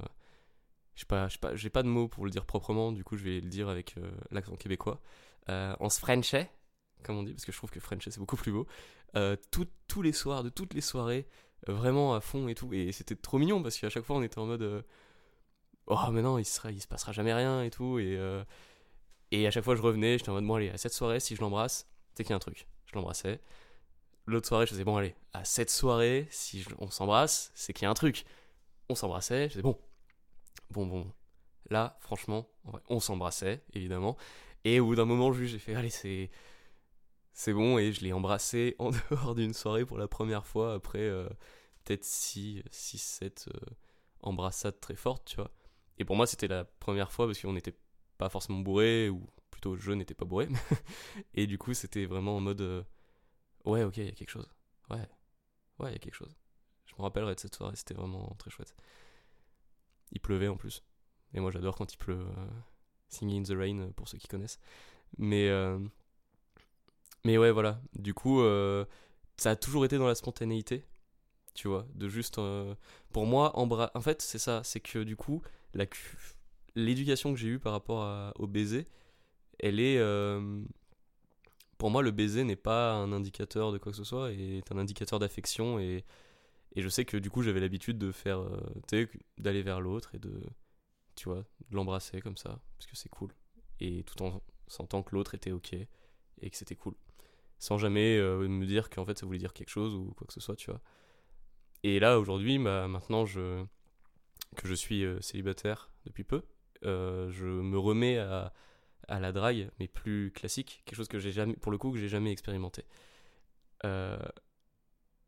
je 0.96 1.02
sais 1.02 1.06
pas, 1.08 1.28
j'ai 1.56 1.70
pas 1.70 1.84
de 1.84 1.88
mots 1.88 2.08
pour 2.08 2.26
le 2.26 2.32
dire 2.32 2.46
proprement, 2.46 2.92
du 2.92 3.04
coup, 3.04 3.18
je 3.18 3.24
vais 3.24 3.40
le 3.40 3.50
dire 3.50 3.70
avec 3.70 3.96
l'accent 4.30 4.56
québécois. 4.56 5.02
Euh, 5.50 5.76
on 5.80 5.90
se 5.90 6.00
frenchait, 6.00 6.52
comme 7.04 7.18
on 7.18 7.24
dit, 7.24 7.34
parce 7.34 7.46
que 7.46 7.52
je 7.52 7.58
trouve 7.58 7.72
que 7.72 7.80
frenchait 7.80 8.12
c'est 8.12 8.20
beaucoup 8.20 8.36
plus 8.36 8.52
beau. 8.52 8.68
Euh, 9.16 9.36
tous 9.52 10.02
les 10.02 10.12
soirs, 10.12 10.44
de 10.44 10.50
toutes 10.50 10.74
les 10.74 10.82
soirées, 10.82 11.28
euh, 11.68 11.74
vraiment 11.74 12.14
à 12.14 12.22
fond 12.22 12.48
et 12.48 12.56
tout. 12.56 12.74
Et 12.74 12.92
c'était 12.92 13.16
trop 13.16 13.40
mignon 13.40 13.64
parce 13.64 13.78
qu'à 13.78 13.90
chaque 13.90 14.04
fois 14.04 14.18
on 14.18 14.22
était 14.22 14.38
en 14.38 14.46
mode 14.46 14.86
Oh, 15.90 16.12
mais 16.12 16.22
non, 16.22 16.38
il, 16.38 16.46
sera, 16.46 16.72
il 16.72 16.82
se 16.82 16.88
passera 16.88 17.12
jamais 17.12 17.34
rien 17.34 17.64
et 17.64 17.72
tout. 17.72 18.00
Et, 18.00 18.18
et 19.32 19.48
à 19.48 19.52
chaque 19.52 19.64
fois 19.64 19.76
je 19.76 19.82
revenais, 19.82 20.18
j'étais 20.18 20.30
en 20.30 20.34
mode 20.34 20.46
Bon, 20.46 20.56
allez, 20.56 20.70
à 20.70 20.78
cette 20.78 20.94
soirée, 20.94 21.20
si 21.20 21.36
je 21.36 21.42
l'embrasse, 21.42 21.88
c'est 22.14 22.24
qu'il 22.24 22.32
y 22.32 22.34
a 22.34 22.38
un 22.38 22.40
truc. 22.40 22.68
Je 22.86 22.96
l'embrassais. 22.96 23.42
L'autre 24.26 24.48
soirée, 24.48 24.66
je 24.66 24.72
faisais 24.72 24.84
Bon, 24.84 24.98
allez, 24.98 25.16
à 25.34 25.46
cette 25.46 25.70
soirée, 25.70 26.28
si 26.32 26.66
on 26.80 26.90
s'embrasse, 26.90 27.52
c'est 27.56 27.74
qu'il 27.74 27.84
y 27.84 27.88
a 27.88 27.90
un 27.90 27.96
truc. 27.96 28.26
On 28.90 28.96
s'embrassait, 28.96 29.46
je 29.46 29.54
faisais 29.54 29.62
Bon, 29.64 29.78
bon, 30.72 30.86
bon. 30.86 31.12
Là, 31.70 31.98
franchement, 32.00 32.48
on 32.90 33.00
s'embrassait, 33.00 33.64
évidemment. 33.74 34.18
Et 34.64 34.80
au 34.80 34.88
bout 34.88 34.96
d'un 34.96 35.06
moment, 35.06 35.32
j'ai 35.34 35.60
fait, 35.60 35.76
allez, 35.76 35.90
c'est. 35.90 36.30
C'est 37.34 37.54
bon, 37.54 37.78
et 37.78 37.94
je 37.94 38.02
l'ai 38.02 38.12
embrassé 38.12 38.76
en 38.80 38.92
dehors 38.92 39.34
d'une 39.36 39.54
soirée 39.54 39.86
pour 39.86 39.98
la 39.98 40.08
première 40.08 40.46
fois 40.46 40.74
après 40.74 41.00
euh, 41.00 41.30
peut-être 41.86 42.04
6, 42.04 42.64
6, 42.70 42.98
7 42.98 43.50
embrassades 44.22 44.80
très 44.82 44.96
fortes, 44.96 45.24
tu 45.26 45.36
vois. 45.38 45.52
Et 46.00 46.06
pour 46.06 46.16
moi, 46.16 46.26
c'était 46.26 46.48
la 46.48 46.66
première 46.66 47.12
fois 47.12 47.28
parce 47.28 47.42
qu'on 47.42 47.54
n'était 47.54 47.76
pas 48.18 48.30
forcément 48.30 48.60
bourré, 48.60 49.10
ou 49.10 49.30
plutôt 49.52 49.76
je 49.76 49.92
n'étais 49.92 50.14
pas 50.14 50.26
bourré. 50.26 50.48
et 51.34 51.46
du 51.46 51.58
coup, 51.58 51.74
c'était 51.74 52.06
vraiment 52.06 52.38
en 52.38 52.40
mode 52.40 52.62
euh, 52.62 52.84
ouais, 53.66 53.84
ok, 53.84 53.98
il 53.98 54.06
y 54.06 54.10
a 54.10 54.14
quelque 54.14 54.30
chose. 54.30 54.50
Ouais, 54.90 55.08
ouais, 55.80 55.90
il 55.90 55.94
y 55.94 55.96
a 55.96 56.00
quelque 56.00 56.16
chose. 56.16 56.36
Je 56.86 56.96
me 56.98 57.02
rappellerai 57.04 57.36
de 57.36 57.40
cette 57.40 57.56
soirée, 57.56 57.76
c'était 57.76 57.94
vraiment 57.94 58.36
très 58.40 58.50
chouette. 58.50 58.74
Il 60.12 60.20
pleuvait 60.20 60.48
en 60.48 60.58
plus. 60.58 60.84
Et 61.34 61.40
moi, 61.40 61.52
j'adore 61.52 61.76
quand 61.76 61.94
il 61.94 61.98
pleut. 61.98 62.20
Euh, 62.20 62.48
Singing 63.10 63.42
in 63.42 63.44
the 63.44 63.58
Rain 63.58 63.92
pour 63.96 64.08
ceux 64.08 64.18
qui 64.18 64.28
connaissent. 64.28 64.60
Mais, 65.18 65.50
euh, 65.50 65.80
mais 67.26 67.38
ouais, 67.38 67.52
voilà. 67.52 67.82
Du 67.94 68.14
coup, 68.14 68.42
euh, 68.42 68.86
ça 69.38 69.52
a 69.52 69.56
toujours 69.56 69.86
été 69.86 69.98
dans 69.98 70.08
la 70.08 70.16
spontanéité, 70.16 70.86
tu 71.54 71.68
vois, 71.68 71.88
de 71.96 72.08
juste. 72.08 72.40
pour 73.12 73.26
moi, 73.26 73.52
en 73.58 74.02
fait, 74.02 74.22
c'est 74.22 74.38
ça, 74.38 74.64
c'est 74.64 74.80
que 74.80 75.00
du 75.00 75.16
coup, 75.16 75.42
l'éducation 76.76 77.34
que 77.34 77.40
j'ai 77.40 77.50
eue 77.50 77.60
par 77.60 77.74
rapport 77.74 78.34
au 78.40 78.48
baiser, 78.48 78.88
elle 79.60 79.80
est. 79.80 80.00
pour 81.78 81.90
moi, 81.92 82.02
le 82.02 82.12
baiser 82.12 82.44
n'est 82.44 82.56
pas 82.56 82.94
un 82.94 83.12
indicateur 83.12 83.72
de 83.72 83.78
quoi 83.78 83.92
que 83.92 83.98
ce 83.98 84.04
soit, 84.04 84.32
et 84.32 84.58
est 84.58 84.72
un 84.72 84.78
indicateur 84.78 85.20
d'affection. 85.20 85.80
Et, 85.80 86.06
et 86.76 86.82
je 86.82 86.90
sais 86.90 87.06
que 87.06 87.18
du 87.18 87.30
coup, 87.30 87.42
j'avais 87.42 87.60
l'habitude 87.60 87.98
de 87.98 88.12
faire. 88.12 88.42
d'aller 89.38 89.62
vers 89.62 89.82
l'autre 89.82 90.16
et 90.16 90.20
de 90.20 90.42
tu 91.16 91.28
vois, 91.28 91.44
de 91.70 91.76
l'embrasser 91.76 92.22
comme 92.22 92.38
ça, 92.38 92.62
parce 92.78 92.88
que 92.90 92.96
c'est 92.96 93.10
cool. 93.10 93.34
Et 93.82 94.04
tout 94.04 94.24
en 94.24 94.42
sentant 94.68 95.04
que 95.04 95.14
l'autre 95.14 95.36
était 95.36 95.52
ok 95.52 95.74
et 95.74 96.50
que 96.50 96.56
c'était 96.56 96.76
cool. 96.76 96.96
sans 97.60 97.78
jamais 97.78 98.18
me 98.20 98.66
dire 98.66 98.90
qu'en 98.90 99.06
fait 99.06 99.18
ça 99.18 99.26
voulait 99.26 99.40
dire 99.40 99.54
quelque 99.54 99.70
chose 99.70 99.94
ou 99.96 100.14
quoi 100.16 100.26
que 100.28 100.34
ce 100.34 100.40
soit, 100.40 100.56
tu 100.56 100.72
vois. 100.72 100.82
Et 101.84 102.00
là, 102.00 102.20
aujourd'hui, 102.20 102.58
bah, 102.58 102.88
maintenant 102.88 103.26
je, 103.26 103.64
que 104.56 104.68
je 104.68 104.74
suis 104.74 105.06
célibataire 105.22 105.90
depuis 106.06 106.24
peu, 106.24 106.44
je 106.84 107.46
me 107.46 107.78
remets 107.78 108.18
à, 108.18 108.54
la 109.08 109.32
drague, 109.32 109.72
mais 109.80 109.88
plus 109.88 110.32
classique, 110.32 110.84
quelque 110.86 110.98
chose 110.98 111.08
que 111.08 111.20
j'ai 111.20 111.32
jamais, 111.32 111.56
pour 111.56 111.72
le 111.72 111.78
coup, 111.78 111.92
que 111.92 111.98
j'ai 111.98 112.10
jamais 112.10 112.32
expérimenté. 112.32 112.86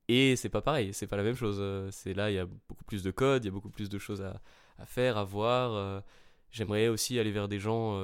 et 0.08 0.36
c'est 0.36 0.50
pas 0.50 0.62
pareil, 0.62 0.94
c'est 0.94 1.08
pas 1.08 1.18
la 1.18 1.24
même 1.24 1.36
chose. 1.36 1.90
C'est 1.92 2.14
là, 2.14 2.32
il 2.32 2.36
y 2.36 2.40
a 2.40 2.46
beaucoup 2.46 2.84
plus 2.84 3.04
de 3.04 3.12
codes, 3.12 3.44
il 3.44 3.48
y 3.48 3.50
a 3.50 3.52
beaucoup 3.52 3.70
plus 3.70 3.90
de 3.90 3.98
choses 3.98 4.22
à, 4.22 4.42
à 4.78 4.86
faire, 4.86 5.18
à 5.18 5.24
voir. 5.24 6.04
J'aimerais 6.52 6.90
aussi 6.90 7.18
aller 7.20 7.32
vers 7.32 7.48
des 7.48 7.60
gens, 7.60 8.00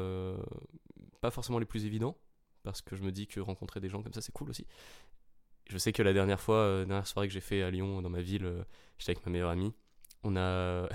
pas 1.22 1.32
forcément 1.32 1.60
les 1.60 1.66
plus 1.66 1.86
évidents, 1.86 2.18
parce 2.64 2.82
que 2.82 2.96
je 2.96 3.04
me 3.04 3.12
dis 3.12 3.28
que 3.28 3.40
rencontrer 3.40 3.80
des 3.80 3.90
gens 3.90 4.02
comme 4.02 4.14
ça, 4.14 4.22
c'est 4.22 4.32
cool 4.32 4.50
aussi. 4.50 4.66
Je 5.70 5.78
sais 5.78 5.92
que 5.92 6.02
la 6.02 6.14
dernière 6.14 6.40
fois, 6.40 6.80
la 6.80 6.86
dernière 6.86 7.08
soirée 7.08 7.28
que 7.28 7.34
j'ai 7.34 7.42
fait 7.42 7.62
à 7.62 7.70
Lyon, 7.70 8.02
dans 8.02 8.10
ma 8.10 8.22
ville, 8.22 8.66
j'étais 8.98 9.12
avec 9.12 9.26
ma 9.26 9.32
meilleure 9.32 9.50
amie. 9.50 9.74
On 10.24 10.36
a. 10.36 10.88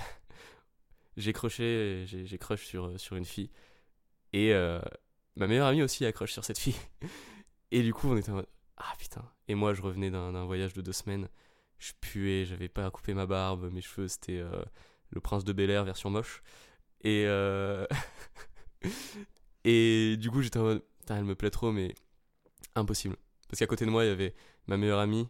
j'ai 1.17 1.33
crushé, 1.33 2.05
j'ai 2.07 2.39
crush 2.39 2.65
sur, 2.65 2.99
sur 2.99 3.17
une 3.17 3.25
fille. 3.25 3.51
Et 4.33 4.53
ma 5.37 5.47
meilleure 5.47 5.67
amie 5.67 5.83
aussi 5.83 6.05
a 6.05 6.13
crush 6.13 6.33
sur 6.33 6.45
cette 6.45 6.59
fille. 6.59 6.77
Et 7.71 7.83
du 7.83 7.95
coup, 7.95 8.09
on 8.09 8.17
était 8.17 8.31
en 8.31 8.35
mode 8.35 8.49
Ah 8.77 8.93
putain. 8.99 9.25
Et 9.49 9.55
moi, 9.55 9.75
je 9.75 9.83
revenais 9.83 10.11
d'un 10.11 10.45
voyage 10.45 10.75
de 10.75 10.83
deux 10.83 10.93
semaines. 10.93 11.29
Je 11.79 11.93
puais, 12.01 12.45
j'avais 12.45 12.69
pas 12.69 12.91
coupé 12.91 13.15
ma 13.15 13.27
barbe, 13.27 13.71
mes 13.73 13.81
cheveux, 13.81 14.09
c'était 14.09 14.43
le 15.11 15.21
prince 15.21 15.45
de 15.45 15.53
Bel 15.53 15.71
Air 15.71 15.85
version 15.85 16.11
moche. 16.11 16.43
Et. 17.03 17.27
Et 19.65 20.17
du 20.17 20.31
coup, 20.31 20.43
j'étais 20.43 20.59
en 20.59 20.65
mode, 20.65 20.83
elle 21.09 21.25
me 21.25 21.35
plaît 21.35 21.51
trop, 21.51 21.73
mais 21.73 21.95
impossible. 22.75 23.17
Parce 23.49 23.59
qu'à 23.59 23.67
côté 23.67 23.85
de 23.85 23.91
moi, 23.91 24.05
il 24.05 24.09
y 24.09 24.11
avait 24.11 24.35
ma 24.67 24.77
meilleure 24.77 24.99
amie, 24.99 25.29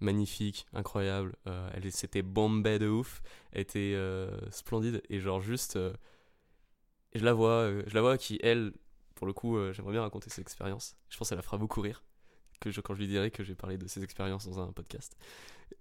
magnifique, 0.00 0.66
incroyable. 0.72 1.36
Euh, 1.46 1.70
elle 1.74 1.90
c'était 1.92 2.22
bombée 2.22 2.78
de 2.78 2.88
ouf. 2.88 3.22
Elle 3.52 3.62
était 3.62 3.92
euh, 3.94 4.30
splendide. 4.50 5.02
Et 5.08 5.20
genre, 5.20 5.40
juste. 5.40 5.76
Euh, 5.76 5.92
je 7.14 7.24
la 7.24 7.32
vois, 7.32 7.70
je 7.86 7.94
la 7.94 8.02
vois 8.02 8.16
qui, 8.18 8.38
elle, 8.42 8.72
pour 9.16 9.26
le 9.26 9.32
coup, 9.32 9.58
j'aimerais 9.72 9.92
bien 9.92 10.02
raconter 10.02 10.30
ses 10.30 10.40
expériences. 10.40 10.96
Je 11.08 11.18
pense 11.18 11.28
qu'elle 11.28 11.38
la 11.38 11.42
fera 11.42 11.58
beaucoup 11.58 11.80
rire. 11.80 12.04
Que 12.60 12.70
je, 12.70 12.80
quand 12.80 12.94
je 12.94 13.00
lui 13.00 13.08
dirai 13.08 13.32
que 13.32 13.42
j'ai 13.42 13.56
parlé 13.56 13.78
de 13.78 13.88
ses 13.88 14.04
expériences 14.04 14.46
dans 14.46 14.60
un 14.60 14.72
podcast. 14.72 15.16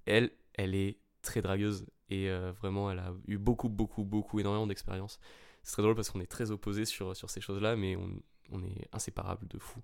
Elle, 0.05 0.31
elle 0.55 0.73
est 0.73 0.97
très 1.21 1.43
dragueuse. 1.43 1.85
Et 2.09 2.29
vraiment, 2.59 2.89
elle 2.89 2.97
a 2.97 3.13
eu 3.27 3.37
beaucoup, 3.37 3.69
beaucoup, 3.69 4.03
beaucoup, 4.03 4.39
énormément 4.39 4.65
d'expériences 4.65 5.19
c'est 5.61 5.73
très 5.73 5.81
drôle 5.83 5.93
parce 5.93 6.09
qu'on 6.09 6.21
est 6.21 6.31
très 6.31 6.51
opposés 6.51 6.85
sur, 6.85 7.15
sur 7.15 7.29
ces 7.29 7.41
choses-là, 7.41 7.75
mais 7.75 7.95
on, 7.95 8.09
on, 8.51 8.63
est 8.63 8.87
inséparables 8.91 9.47
de 9.47 9.59
fou. 9.59 9.81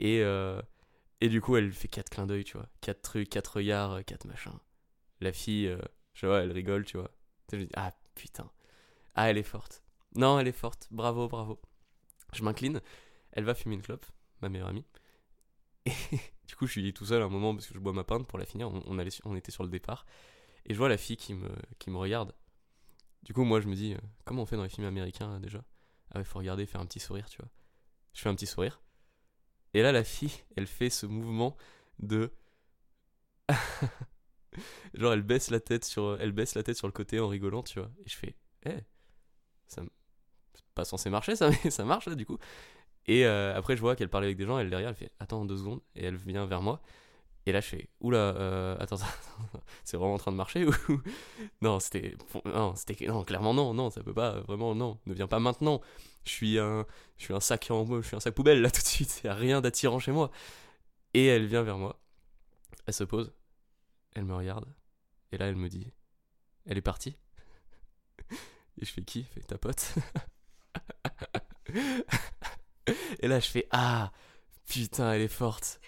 Et, 0.00 0.22
et 1.22 1.28
du 1.28 1.40
coup, 1.40 1.56
elle 1.56 1.70
fait 1.72 1.86
quatre 1.86 2.10
clins 2.10 2.26
d'œil, 2.26 2.42
tu 2.42 2.56
vois. 2.56 2.68
Quatre 2.80 3.00
trucs, 3.00 3.30
quatre 3.30 3.58
regards, 3.58 4.04
quatre 4.04 4.26
machins. 4.26 4.58
La 5.20 5.32
fille, 5.32 5.68
euh, 5.68 5.78
vois, 6.20 6.40
elle 6.40 6.50
rigole, 6.50 6.84
tu 6.84 6.96
vois. 6.96 7.12
Je 7.52 7.58
dis, 7.58 7.68
ah 7.76 7.94
putain. 8.16 8.50
Ah, 9.14 9.30
elle 9.30 9.38
est 9.38 9.44
forte. 9.44 9.84
Non, 10.16 10.40
elle 10.40 10.48
est 10.48 10.52
forte. 10.52 10.88
Bravo, 10.90 11.28
bravo. 11.28 11.62
Je 12.32 12.42
m'incline. 12.42 12.80
Elle 13.30 13.44
va 13.44 13.54
fumer 13.54 13.76
une 13.76 13.82
clope, 13.82 14.04
ma 14.40 14.48
meilleure 14.48 14.66
amie. 14.66 14.84
Et 15.86 15.92
du 16.48 16.56
coup, 16.56 16.66
je 16.66 16.72
suis 16.72 16.92
tout 16.92 17.06
seul 17.06 17.22
un 17.22 17.28
moment 17.28 17.54
parce 17.54 17.68
que 17.68 17.74
je 17.74 17.78
bois 17.78 17.92
ma 17.92 18.02
pinte 18.02 18.26
pour 18.26 18.40
la 18.40 18.44
finir. 18.44 18.72
On, 18.72 18.98
allait, 18.98 19.12
on 19.24 19.36
était 19.36 19.52
sur 19.52 19.62
le 19.62 19.70
départ. 19.70 20.06
Et 20.66 20.74
je 20.74 20.78
vois 20.78 20.88
la 20.88 20.98
fille 20.98 21.16
qui 21.16 21.34
me, 21.34 21.50
qui 21.78 21.90
me 21.90 21.98
regarde. 21.98 22.34
Du 23.22 23.32
coup, 23.32 23.44
moi, 23.44 23.60
je 23.60 23.68
me 23.68 23.76
dis, 23.76 23.94
euh, 23.94 23.98
comment 24.24 24.42
on 24.42 24.46
fait 24.46 24.56
dans 24.56 24.64
les 24.64 24.68
films 24.68 24.88
américains 24.88 25.38
déjà? 25.38 25.62
Ah 26.10 26.18
ouais, 26.18 26.24
faut 26.24 26.40
regarder, 26.40 26.66
faire 26.66 26.80
un 26.80 26.86
petit 26.86 26.98
sourire, 26.98 27.28
tu 27.30 27.36
vois. 27.36 27.48
Je 28.12 28.22
fais 28.22 28.28
un 28.28 28.34
petit 28.34 28.48
sourire. 28.48 28.82
Et 29.74 29.82
là, 29.82 29.92
la 29.92 30.04
fille, 30.04 30.32
elle 30.56 30.66
fait 30.66 30.90
ce 30.90 31.06
mouvement 31.06 31.56
de. 31.98 32.30
Genre, 34.94 35.12
elle 35.12 35.22
baisse 35.22 35.50
la 35.50 35.60
tête 35.60 35.84
sur, 35.84 36.20
elle 36.20 36.32
baisse 36.32 36.54
la 36.54 36.62
tête 36.62 36.76
sur 36.76 36.86
le 36.86 36.92
côté 36.92 37.20
en 37.20 37.28
rigolant, 37.28 37.62
tu 37.62 37.78
vois. 37.78 37.90
Et 38.04 38.08
je 38.08 38.16
fais, 38.16 38.36
eh, 38.66 38.80
ça, 39.66 39.82
c'est 40.54 40.64
pas 40.74 40.84
censé 40.84 41.10
marcher, 41.10 41.36
ça, 41.36 41.50
mais 41.64 41.70
ça 41.70 41.84
marche 41.84 42.06
là, 42.06 42.14
du 42.14 42.26
coup. 42.26 42.38
Et 43.06 43.26
euh, 43.26 43.56
après, 43.56 43.76
je 43.76 43.80
vois 43.80 43.96
qu'elle 43.96 44.08
parlait 44.10 44.26
avec 44.28 44.36
des 44.36 44.46
gens, 44.46 44.58
elle 44.58 44.70
derrière, 44.70 44.90
elle 44.90 44.94
fait, 44.96 45.12
attends 45.18 45.44
deux 45.44 45.56
secondes, 45.58 45.80
et 45.96 46.04
elle 46.04 46.16
vient 46.16 46.46
vers 46.46 46.62
moi. 46.62 46.82
Et 47.46 47.52
là, 47.52 47.60
je 47.60 47.66
fais, 47.66 47.88
oula, 48.00 48.18
euh, 48.18 48.76
attends, 48.80 48.98
c'est 49.84 49.96
vraiment 49.96 50.14
en 50.14 50.18
train 50.18 50.32
de 50.32 50.36
marcher 50.36 50.64
ou 50.64 50.72
Non, 51.62 51.80
c'était, 51.80 52.16
non, 52.44 52.74
c'était, 52.76 53.06
non, 53.06 53.24
clairement 53.24 53.54
non, 53.54 53.74
non, 53.74 53.90
ça 53.90 54.02
peut 54.02 54.14
pas, 54.14 54.40
vraiment 54.42 54.74
non, 54.74 54.98
ne 55.06 55.14
viens 55.14 55.26
pas 55.26 55.40
maintenant. 55.40 55.80
Je 56.24 56.30
suis 56.30 56.58
un, 56.58 56.86
je 57.18 57.24
suis 57.24 57.34
un 57.34 57.40
sac 57.40 57.68
en, 57.70 57.84
je 58.00 58.06
suis 58.06 58.16
un 58.16 58.20
sac 58.20 58.34
poubelle 58.34 58.62
là 58.62 58.70
tout 58.70 58.80
de 58.80 58.86
suite. 58.86 59.20
Il 59.24 59.26
y 59.26 59.30
a 59.30 59.34
rien 59.34 59.60
d'attirant 59.60 59.98
chez 59.98 60.12
moi. 60.12 60.30
Et 61.14 61.26
elle 61.26 61.46
vient 61.46 61.62
vers 61.62 61.78
moi, 61.78 62.00
elle 62.86 62.94
se 62.94 63.04
pose, 63.04 63.34
elle 64.14 64.24
me 64.24 64.34
regarde, 64.34 64.66
et 65.32 65.36
là 65.36 65.46
elle 65.46 65.56
me 65.56 65.68
dit, 65.68 65.92
elle 66.66 66.78
est 66.78 66.82
partie. 66.82 67.16
Et 68.80 68.86
je 68.86 68.92
fais 68.92 69.02
qui? 69.02 69.24
Fait 69.24 69.40
ta 69.40 69.58
pote. 69.58 69.94
et 73.20 73.28
là 73.28 73.38
je 73.40 73.48
fais 73.48 73.68
ah 73.70 74.10
putain 74.66 75.12
elle 75.12 75.20
est 75.20 75.28
forte 75.28 75.80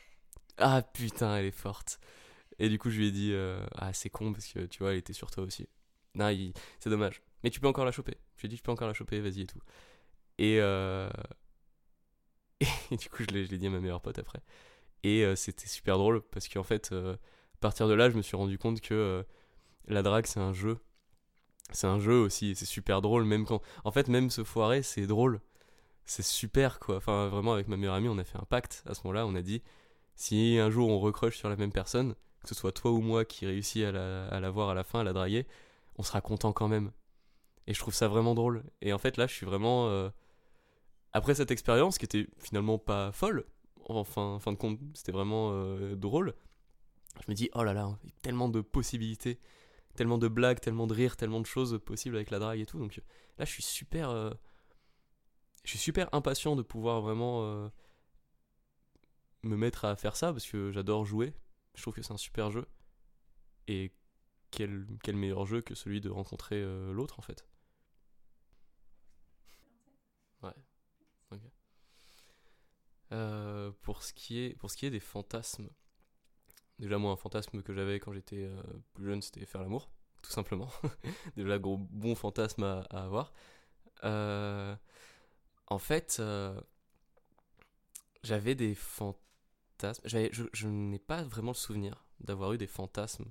ah 0.59 0.83
putain, 0.83 1.37
elle 1.37 1.47
est 1.47 1.51
forte. 1.51 2.01
Et 2.59 2.69
du 2.69 2.79
coup, 2.79 2.91
je 2.91 2.99
lui 2.99 3.09
ai 3.09 3.13
dit 3.13 3.31
euh, 3.33 3.65
Ah, 3.75 3.93
c'est 3.93 4.11
con 4.11 4.33
parce 4.33 4.47
que 4.47 4.67
tu 4.67 4.81
vois, 4.81 4.93
elle 4.93 4.99
était 4.99 5.13
sur 5.13 5.31
toi 5.31 5.45
aussi. 5.45 5.69
Non, 6.15 6.35
c'est 6.79 6.91
dommage. 6.91 7.23
Mais 7.43 7.51
tu 7.51 7.61
peux 7.61 7.67
encore 7.67 7.85
la 7.85 7.93
choper. 7.93 8.17
Je 8.37 8.43
lui 8.43 8.47
ai 8.47 8.49
dit 8.51 8.57
Je 8.57 8.63
peux 8.63 8.73
encore 8.73 8.89
la 8.89 8.95
choper, 8.95 9.21
vas-y 9.21 9.43
et 9.43 9.47
tout. 9.47 9.61
Et, 10.39 10.59
euh... 10.61 11.11
et 12.91 12.97
du 12.97 13.09
coup, 13.09 13.25
je 13.29 13.35
l'ai 13.35 13.47
dit 13.47 13.67
à 13.67 13.71
ma 13.71 13.81
meilleure 13.81 14.01
pote 14.01 14.19
après. 14.19 14.41
Et 15.03 15.25
euh, 15.25 15.37
c'était 15.37 15.67
super 15.69 15.99
drôle 15.99 16.23
parce 16.31 16.49
qu'en 16.49 16.63
fait, 16.63 16.93
à 16.93 17.17
partir 17.61 17.89
de 17.89 17.95
là, 17.95 18.11
je 18.11 18.17
me 18.17 18.23
suis 18.23 18.37
rendu 18.37 18.59
compte 18.59 18.81
que 18.81 19.25
la 19.89 20.03
drague, 20.03 20.27
c'est 20.27 20.41
un 20.41 20.53
jeu. 20.53 20.79
C'est 21.73 21.87
un 21.87 21.99
jeu 21.99 22.19
aussi, 22.19 22.55
c'est 22.55 22.67
super 22.67 23.03
drôle, 23.03 23.25
même 23.25 23.47
quand. 23.47 23.61
En 23.85 23.91
fait, 23.91 24.09
même 24.09 24.31
se 24.31 24.45
foirer, 24.45 24.83
c'est 24.83 25.07
drôle. 25.07 25.41
C'est 26.05 26.23
super, 26.23 26.79
quoi. 26.79 26.97
Enfin, 26.97 27.29
vraiment, 27.29 27.55
avec 27.55 27.69
ma 27.69 27.77
meilleure 27.77 27.95
amie, 27.95 28.09
on 28.09 28.19
a 28.19 28.25
fait 28.25 28.39
un 28.39 28.45
pacte 28.45 28.83
à 28.87 28.95
ce 28.95 29.01
moment-là. 29.05 29.27
On 29.27 29.35
a 29.35 29.43
dit 29.43 29.63
si 30.17 30.59
un 30.59 30.71
jour 30.71 30.89
on 30.89 30.99
recroche 30.99 31.37
sur 31.37 31.49
la 31.49 31.57
même 31.57 31.73
personne, 31.73 32.15
que 32.43 32.49
ce 32.49 32.55
soit 32.55 32.73
toi 32.73 32.91
ou 32.93 33.01
moi 33.01 33.25
qui 33.25 33.47
réussit 33.47 33.85
à 33.85 33.93
la, 33.93 34.51
voir 34.51 34.71
à 34.71 34.75
la 34.75 34.85
fin, 34.85 35.01
à 35.01 35.05
la 35.05 35.13
draguer, 35.13 35.47
on 35.97 36.03
sera 36.03 36.21
content 36.21 36.53
quand 36.53 36.69
même. 36.69 36.93
Et 37.67 37.75
je 37.75 37.79
trouve 37.79 37.95
ça 37.95 38.09
vraiment 38.09 38.35
drôle. 38.35 38.63
Et 38.83 38.93
en 38.93 38.99
fait, 38.99 39.17
là, 39.17 39.27
je 39.27 39.35
suis 39.35 39.47
vraiment. 39.47 39.89
Euh, 39.89 40.11
après 41.13 41.35
cette 41.35 41.51
expérience 41.51 41.97
qui 41.97 42.05
était 42.05 42.27
finalement 42.39 42.79
pas 42.79 43.13
folle, 43.13 43.47
en 43.89 44.05
fin, 44.05 44.39
de 44.47 44.57
compte, 44.57 44.79
c'était 44.95 45.13
vraiment 45.13 45.51
euh, 45.53 45.95
drôle, 45.95 46.35
je 47.25 47.31
me 47.31 47.35
dis, 47.35 47.51
oh 47.55 47.63
là 47.63 47.73
là, 47.73 47.97
tellement 48.23 48.49
de 48.49 48.61
possibilités, 48.61 49.39
tellement 49.95 50.19
de 50.19 50.29
blagues, 50.29 50.61
tellement 50.61 50.87
de 50.87 50.95
rires, 50.95 51.17
tellement 51.17 51.41
de 51.41 51.47
choses 51.47 51.81
possibles 51.85 52.17
avec 52.17 52.31
la 52.31 52.39
drague 52.39 52.61
et 52.61 52.67
tout. 52.67 52.79
Donc 52.79 53.01
là, 53.39 53.45
je 53.45 53.51
suis 53.51 53.63
super. 53.63 54.11
Euh, 54.11 54.31
je 55.65 55.71
suis 55.71 55.79
super 55.79 56.09
impatient 56.13 56.57
de 56.57 56.63
pouvoir 56.63 57.01
vraiment 57.01 57.71
me 59.45 59.57
mettre 59.57 59.85
à 59.85 59.97
faire 59.97 60.17
ça 60.17 60.33
parce 60.33 60.47
que 60.47 60.73
j'adore 60.73 61.05
jouer. 61.05 61.35
Je 61.75 61.83
trouve 61.83 61.95
que 61.95 62.03
c'est 62.03 62.13
un 62.13 62.19
super 62.19 62.51
jeu. 62.51 62.67
Et 63.67 63.93
quel, 64.55 64.87
quel 65.03 65.17
meilleur 65.17 65.47
jeu 65.47 65.61
que 65.61 65.75
celui 65.75 66.01
de 66.01 66.11
rencontrer 66.11 66.63
euh, 66.63 66.93
l'autre 66.93 67.19
en 67.19 67.23
fait. 67.23 67.47
Ouais. 70.43 70.53
Euh, 73.13 73.71
pour, 73.83 74.03
ce 74.03 74.13
qui 74.13 74.39
est, 74.41 74.57
pour 74.57 74.71
ce 74.71 74.77
qui 74.77 74.87
est 74.87 74.91
des 74.91 75.01
fantasmes, 75.01 75.69
déjà 76.79 76.99
moi 76.99 77.13
un 77.13 77.17
fantasme 77.17 77.63
que 77.63 77.75
j'avais 77.75 78.01
quand 78.01 78.13
j'étais 78.13 78.45
euh, 78.45 78.63
plus 78.95 79.07
jeune 79.07 79.23
c'était 79.23 79.45
faire 79.45 79.63
l'amour, 79.63 79.91
tout 80.23 80.31
simplement. 80.31 80.71
déjà 81.37 81.59
gros 81.59 81.79
bon 81.79 82.15
fantasme 82.15 82.63
à, 82.65 82.81
à 82.91 83.05
avoir. 83.05 83.33
en 84.03 85.79
fait, 85.79 86.23
j'avais 88.23 88.55
des 88.55 88.75
fantasmes 88.75 89.24
je, 90.05 90.67
n'ai 90.67 90.99
pas 90.99 91.23
vraiment 91.23 91.53
le 91.53 91.57
souvenir 91.57 92.07
d'avoir 92.21 92.53
eu 92.53 92.59
des 92.59 92.67
fantasmes 92.67 93.31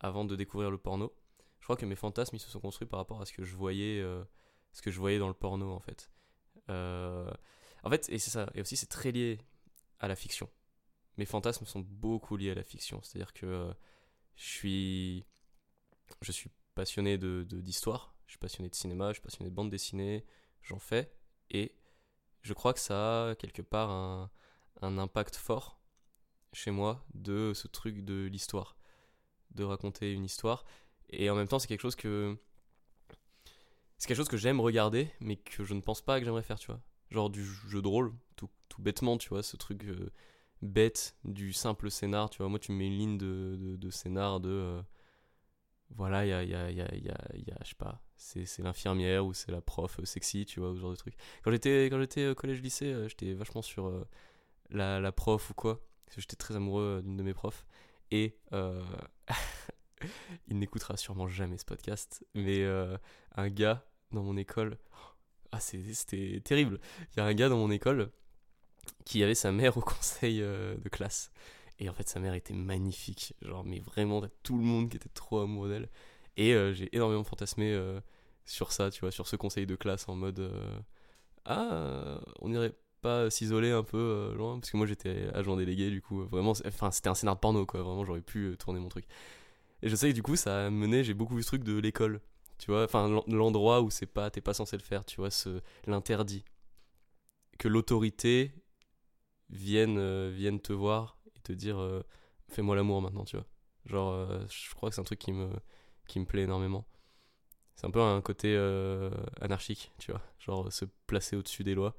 avant 0.00 0.24
de 0.24 0.36
découvrir 0.36 0.70
le 0.70 0.78
porno. 0.78 1.14
Je 1.60 1.64
crois 1.64 1.76
que 1.76 1.86
mes 1.86 1.96
fantasmes 1.96 2.36
ils 2.36 2.40
se 2.40 2.50
sont 2.50 2.60
construits 2.60 2.88
par 2.88 2.98
rapport 2.98 3.20
à 3.20 3.26
ce 3.26 3.32
que 3.32 3.44
je 3.44 3.54
voyais, 3.54 4.00
euh, 4.00 4.24
ce 4.72 4.82
que 4.82 4.90
je 4.90 4.98
voyais 4.98 5.18
dans 5.18 5.28
le 5.28 5.34
porno 5.34 5.70
en 5.70 5.80
fait. 5.80 6.10
Euh, 6.70 7.30
en 7.84 7.90
fait, 7.90 8.08
et 8.08 8.18
c'est 8.18 8.30
ça. 8.30 8.50
Et 8.54 8.60
aussi 8.60 8.76
c'est 8.76 8.86
très 8.86 9.12
lié 9.12 9.38
à 10.00 10.08
la 10.08 10.16
fiction. 10.16 10.48
Mes 11.18 11.26
fantasmes 11.26 11.66
sont 11.66 11.80
beaucoup 11.80 12.36
liés 12.36 12.50
à 12.50 12.54
la 12.54 12.64
fiction. 12.64 13.00
C'est-à-dire 13.02 13.32
que 13.32 13.46
euh, 13.46 13.72
je 14.36 14.44
suis, 14.44 15.24
je 16.20 16.32
suis 16.32 16.50
passionné 16.74 17.18
de 17.18 17.44
d'histoire. 17.44 18.14
je 18.26 18.32
suis 18.32 18.38
passionné 18.38 18.68
de 18.68 18.74
cinéma. 18.74 19.08
Je 19.08 19.14
suis 19.14 19.22
passionné 19.22 19.50
de 19.50 19.54
bande 19.54 19.70
dessinée. 19.70 20.24
J'en 20.62 20.78
fais 20.78 21.12
et 21.50 21.74
je 22.42 22.52
crois 22.52 22.72
que 22.72 22.80
ça 22.80 23.30
a 23.30 23.34
quelque 23.34 23.62
part 23.62 23.90
un 23.90 24.30
un 24.82 24.98
impact 24.98 25.36
fort 25.36 25.78
chez 26.52 26.70
moi 26.70 27.04
de 27.14 27.52
ce 27.54 27.68
truc 27.68 28.04
de 28.04 28.26
l'histoire, 28.26 28.76
de 29.54 29.64
raconter 29.64 30.12
une 30.12 30.24
histoire. 30.24 30.64
Et 31.10 31.30
en 31.30 31.34
même 31.34 31.48
temps, 31.48 31.58
c'est 31.58 31.68
quelque 31.68 31.80
chose 31.80 31.96
que. 31.96 32.36
C'est 33.98 34.08
quelque 34.08 34.16
chose 34.16 34.28
que 34.28 34.36
j'aime 34.36 34.60
regarder, 34.60 35.10
mais 35.20 35.36
que 35.36 35.64
je 35.64 35.74
ne 35.74 35.80
pense 35.80 36.02
pas 36.02 36.18
que 36.18 36.24
j'aimerais 36.24 36.42
faire, 36.42 36.58
tu 36.58 36.66
vois. 36.66 36.80
Genre 37.10 37.30
du 37.30 37.44
jeu 37.44 37.80
de 37.82 37.86
rôle, 37.88 38.12
tout, 38.36 38.48
tout 38.68 38.82
bêtement, 38.82 39.16
tu 39.16 39.28
vois, 39.28 39.42
ce 39.42 39.56
truc 39.56 39.84
euh, 39.84 40.10
bête 40.60 41.14
du 41.24 41.52
simple 41.52 41.90
scénar, 41.90 42.28
tu 42.30 42.38
vois. 42.38 42.48
Moi, 42.48 42.58
tu 42.58 42.72
me 42.72 42.78
mets 42.78 42.88
une 42.88 42.98
ligne 42.98 43.18
de, 43.18 43.76
de, 43.76 43.90
scénar 43.90 44.40
de. 44.40 44.48
euh, 44.50 44.82
voilà, 45.90 46.24
il 46.26 46.30
y 46.30 46.32
a, 46.32 46.42
y, 46.42 46.54
a, 46.54 46.70
y, 46.70 46.80
a, 46.80 46.94
y, 46.94 47.08
a, 47.10 47.58
je 47.62 47.68
sais 47.68 47.74
pas, 47.76 48.02
c'est 48.16 48.58
l'infirmière 48.60 49.26
ou 49.26 49.34
c'est 49.34 49.52
la 49.52 49.60
prof 49.60 50.00
sexy, 50.04 50.46
tu 50.46 50.58
vois, 50.58 50.74
ce 50.74 50.80
genre 50.80 50.90
de 50.90 50.96
truc. 50.96 51.14
Quand 51.44 51.52
j'étais 51.52 51.86
quand 51.86 52.00
j'étais 52.00 52.22
euh, 52.22 52.34
collège-lycée, 52.34 53.08
j'étais 53.08 53.34
vachement 53.34 53.62
sur 53.62 54.04
la, 54.72 55.12
prof 55.12 55.50
ou 55.50 55.54
quoi. 55.54 55.80
Parce 56.04 56.16
que 56.16 56.20
j'étais 56.22 56.36
très 56.36 56.56
amoureux 56.56 56.98
euh, 56.98 57.02
d'une 57.02 57.16
de 57.16 57.22
mes 57.22 57.34
profs. 57.34 57.64
Et 58.10 58.36
euh, 58.52 58.82
il 60.48 60.58
n'écoutera 60.58 60.96
sûrement 60.96 61.28
jamais 61.28 61.58
ce 61.58 61.64
podcast, 61.64 62.24
mais 62.34 62.62
euh, 62.62 62.96
un 63.36 63.48
gars 63.48 63.84
dans 64.10 64.22
mon 64.22 64.36
école. 64.36 64.78
Ah, 65.52 65.60
c'était 65.60 66.40
terrible. 66.40 66.80
Il 67.12 67.18
y 67.18 67.20
a 67.20 67.24
un 67.24 67.34
gars 67.34 67.48
dans 67.48 67.58
mon 67.58 67.70
école 67.70 68.10
qui 69.04 69.22
avait 69.22 69.34
sa 69.34 69.52
mère 69.52 69.76
au 69.76 69.80
conseil 69.80 70.40
de 70.40 70.88
classe. 70.90 71.30
Et 71.78 71.88
en 71.88 71.94
fait, 71.94 72.08
sa 72.08 72.20
mère 72.20 72.34
était 72.34 72.54
magnifique. 72.54 73.34
Genre, 73.42 73.64
mais 73.64 73.80
vraiment, 73.80 74.22
tout 74.42 74.56
le 74.56 74.64
monde 74.64 74.88
qui 74.88 74.96
était 74.96 75.10
trop 75.10 75.40
amoureux 75.40 75.68
d'elle. 75.68 75.90
Et 76.38 76.54
j'ai 76.72 76.94
énormément 76.96 77.24
fantasmé 77.24 77.78
sur 78.46 78.72
ça, 78.72 78.90
tu 78.90 79.00
vois, 79.00 79.10
sur 79.10 79.26
ce 79.26 79.36
conseil 79.36 79.66
de 79.66 79.76
classe 79.76 80.08
en 80.08 80.16
mode 80.16 80.50
Ah, 81.44 82.18
on 82.40 82.50
irait 82.50 82.74
pas 83.02 83.30
s'isoler 83.30 83.72
un 83.72 83.84
peu 83.84 83.98
euh, 83.98 84.34
loin 84.36 84.58
Parce 84.60 84.70
que 84.72 84.78
moi, 84.78 84.86
j'étais 84.86 85.28
agent 85.34 85.56
délégué, 85.56 85.90
du 85.90 86.02
coup, 86.02 86.24
vraiment, 86.26 86.52
enfin, 86.66 86.90
c'était 86.92 87.08
un 87.10 87.14
scénar 87.14 87.36
de 87.36 87.40
porno, 87.40 87.66
quoi. 87.66 87.82
Vraiment, 87.82 88.04
j'aurais 88.04 88.22
pu 88.22 88.46
euh, 88.52 88.56
tourner 88.56 88.80
mon 88.80 88.88
truc. 88.88 89.06
Et 89.82 89.88
je 89.90 89.96
sais 89.96 90.10
que 90.10 90.14
du 90.14 90.22
coup, 90.22 90.36
ça 90.36 90.66
a 90.66 90.70
mené, 90.70 91.04
j'ai 91.04 91.14
beaucoup 91.14 91.36
vu 91.36 91.42
ce 91.42 91.48
truc 91.48 91.64
de 91.64 91.78
l'école. 91.78 92.20
Tu 92.58 92.70
vois, 92.70 92.84
enfin, 92.84 93.08
l'en- 93.08 93.24
l'endroit 93.28 93.82
où 93.82 93.90
c'est 93.90 94.06
pas, 94.06 94.30
t'es 94.30 94.40
pas 94.42 94.54
censé 94.54 94.76
le 94.76 94.82
faire, 94.84 95.04
tu 95.04 95.16
vois, 95.18 95.30
ce, 95.30 95.60
l'interdit. 95.86 96.44
Que 97.58 97.68
l'autorité 97.68 98.52
vienne, 99.50 99.98
euh, 99.98 100.32
vienne 100.34 100.60
te 100.60 100.72
voir 100.72 101.18
et 101.36 101.40
te 101.40 101.52
dire 101.52 101.78
fais-moi 102.48 102.76
l'amour 102.76 103.02
maintenant, 103.02 103.24
tu 103.24 103.36
vois. 103.36 103.46
Genre, 103.86 104.28
je 104.48 104.74
crois 104.74 104.90
que 104.90 104.94
c'est 104.96 105.00
un 105.00 105.04
truc 105.04 105.18
qui 105.20 105.32
me, 105.32 105.50
qui 106.08 106.20
me 106.20 106.26
plaît 106.26 106.42
énormément. 106.44 106.86
C'est 107.76 107.86
un 107.86 107.92
peu 107.92 108.00
un 108.02 108.20
côté 108.22 108.56
anarchique, 109.40 109.92
tu 109.98 110.12
vois. 110.12 110.22
Genre, 110.40 110.72
se 110.72 110.86
placer 111.06 111.36
au-dessus 111.36 111.64
des 111.64 111.74
lois. 111.74 111.96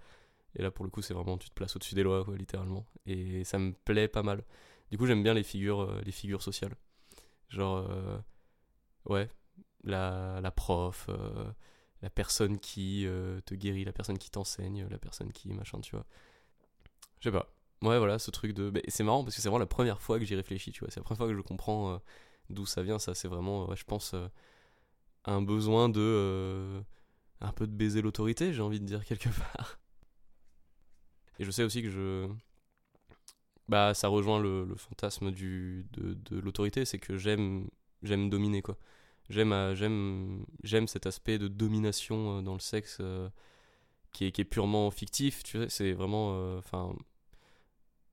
Et 0.55 0.61
là, 0.61 0.71
pour 0.71 0.85
le 0.85 0.91
coup, 0.91 1.01
c'est 1.01 1.13
vraiment 1.13 1.37
tu 1.37 1.49
te 1.49 1.53
places 1.53 1.75
au-dessus 1.75 1.95
des 1.95 2.03
lois, 2.03 2.23
quoi, 2.23 2.35
littéralement. 2.37 2.85
Et 3.05 3.43
ça 3.43 3.57
me 3.57 3.73
plaît 3.73 4.07
pas 4.07 4.23
mal. 4.23 4.43
Du 4.91 4.97
coup, 4.97 5.07
j'aime 5.07 5.23
bien 5.23 5.33
les 5.33 5.43
figures, 5.43 5.81
euh, 5.81 6.01
les 6.05 6.11
figures 6.11 6.43
sociales. 6.43 6.75
Genre, 7.49 7.77
euh, 7.89 8.19
ouais, 9.05 9.27
la, 9.83 10.51
prof, 10.55 11.07
euh, 11.09 11.51
la 12.03 12.11
personne 12.11 12.59
qui 12.59 13.07
te 13.45 13.55
guérit, 13.55 13.85
la 13.85 13.91
personne 13.91 14.19
qui 14.19 14.29
t'enseigne, 14.29 14.87
la 14.89 14.99
personne 14.99 15.31
qui 15.31 15.51
machin, 15.53 15.81
tu 15.81 15.95
vois. 15.95 16.05
Je 17.19 17.29
sais 17.29 17.31
pas. 17.31 17.51
Ouais, 17.81 17.97
voilà, 17.97 18.19
ce 18.19 18.31
truc 18.31 18.53
de. 18.53 18.71
c'est 18.87 19.03
marrant 19.03 19.23
parce 19.23 19.35
que 19.35 19.41
c'est 19.41 19.49
vraiment 19.49 19.59
la 19.59 19.65
première 19.65 19.99
fois 20.01 20.19
que 20.19 20.25
j'y 20.25 20.35
réfléchis, 20.35 20.71
tu 20.71 20.81
vois. 20.81 20.91
C'est 20.91 20.99
la 20.99 21.03
première 21.03 21.17
fois 21.17 21.27
que 21.27 21.35
je 21.35 21.41
comprends 21.41 21.99
d'où 22.49 22.65
ça 22.65 22.83
vient. 22.83 22.99
Ça, 22.99 23.15
c'est 23.15 23.27
vraiment, 23.27 23.67
ouais, 23.69 23.75
je 23.75 23.85
pense, 23.85 24.15
un 25.25 25.41
besoin 25.41 25.89
de. 25.89 26.83
un 27.41 27.51
peu 27.51 27.65
de 27.67 27.73
baiser 27.73 28.01
l'autorité, 28.01 28.53
j'ai 28.53 28.61
envie 28.61 28.79
de 28.79 28.85
dire 28.85 29.03
quelque 29.07 29.29
part. 29.29 29.79
Et 31.39 31.45
je 31.45 31.51
sais 31.51 31.63
aussi 31.63 31.81
que 31.81 31.89
je. 31.89 32.27
Bah, 33.69 33.93
ça 33.93 34.07
rejoint 34.09 34.39
le, 34.39 34.75
fantasme 34.75 35.31
du, 35.31 35.85
de, 35.93 36.13
de 36.13 36.39
l'autorité, 36.39 36.85
c'est 36.85 36.99
que 36.99 37.17
j'aime 37.17 37.67
j'aime 38.03 38.29
dominer, 38.29 38.61
quoi. 38.61 38.77
J'aime 39.29 39.53
euh, 39.53 39.75
j'aime 39.75 40.45
j'aime 40.63 40.87
cet 40.87 41.05
aspect 41.07 41.39
de 41.39 41.47
domination 41.47 42.39
euh, 42.39 42.41
dans 42.41 42.53
le 42.53 42.59
sexe 42.59 42.97
euh, 42.99 43.29
qui, 44.11 44.25
est, 44.25 44.31
qui 44.31 44.41
est 44.41 44.45
purement 44.45 44.91
fictif, 44.91 45.43
tu 45.43 45.57
sais. 45.59 45.69
C'est 45.69 45.93
vraiment. 45.93 46.57
Enfin. 46.57 46.95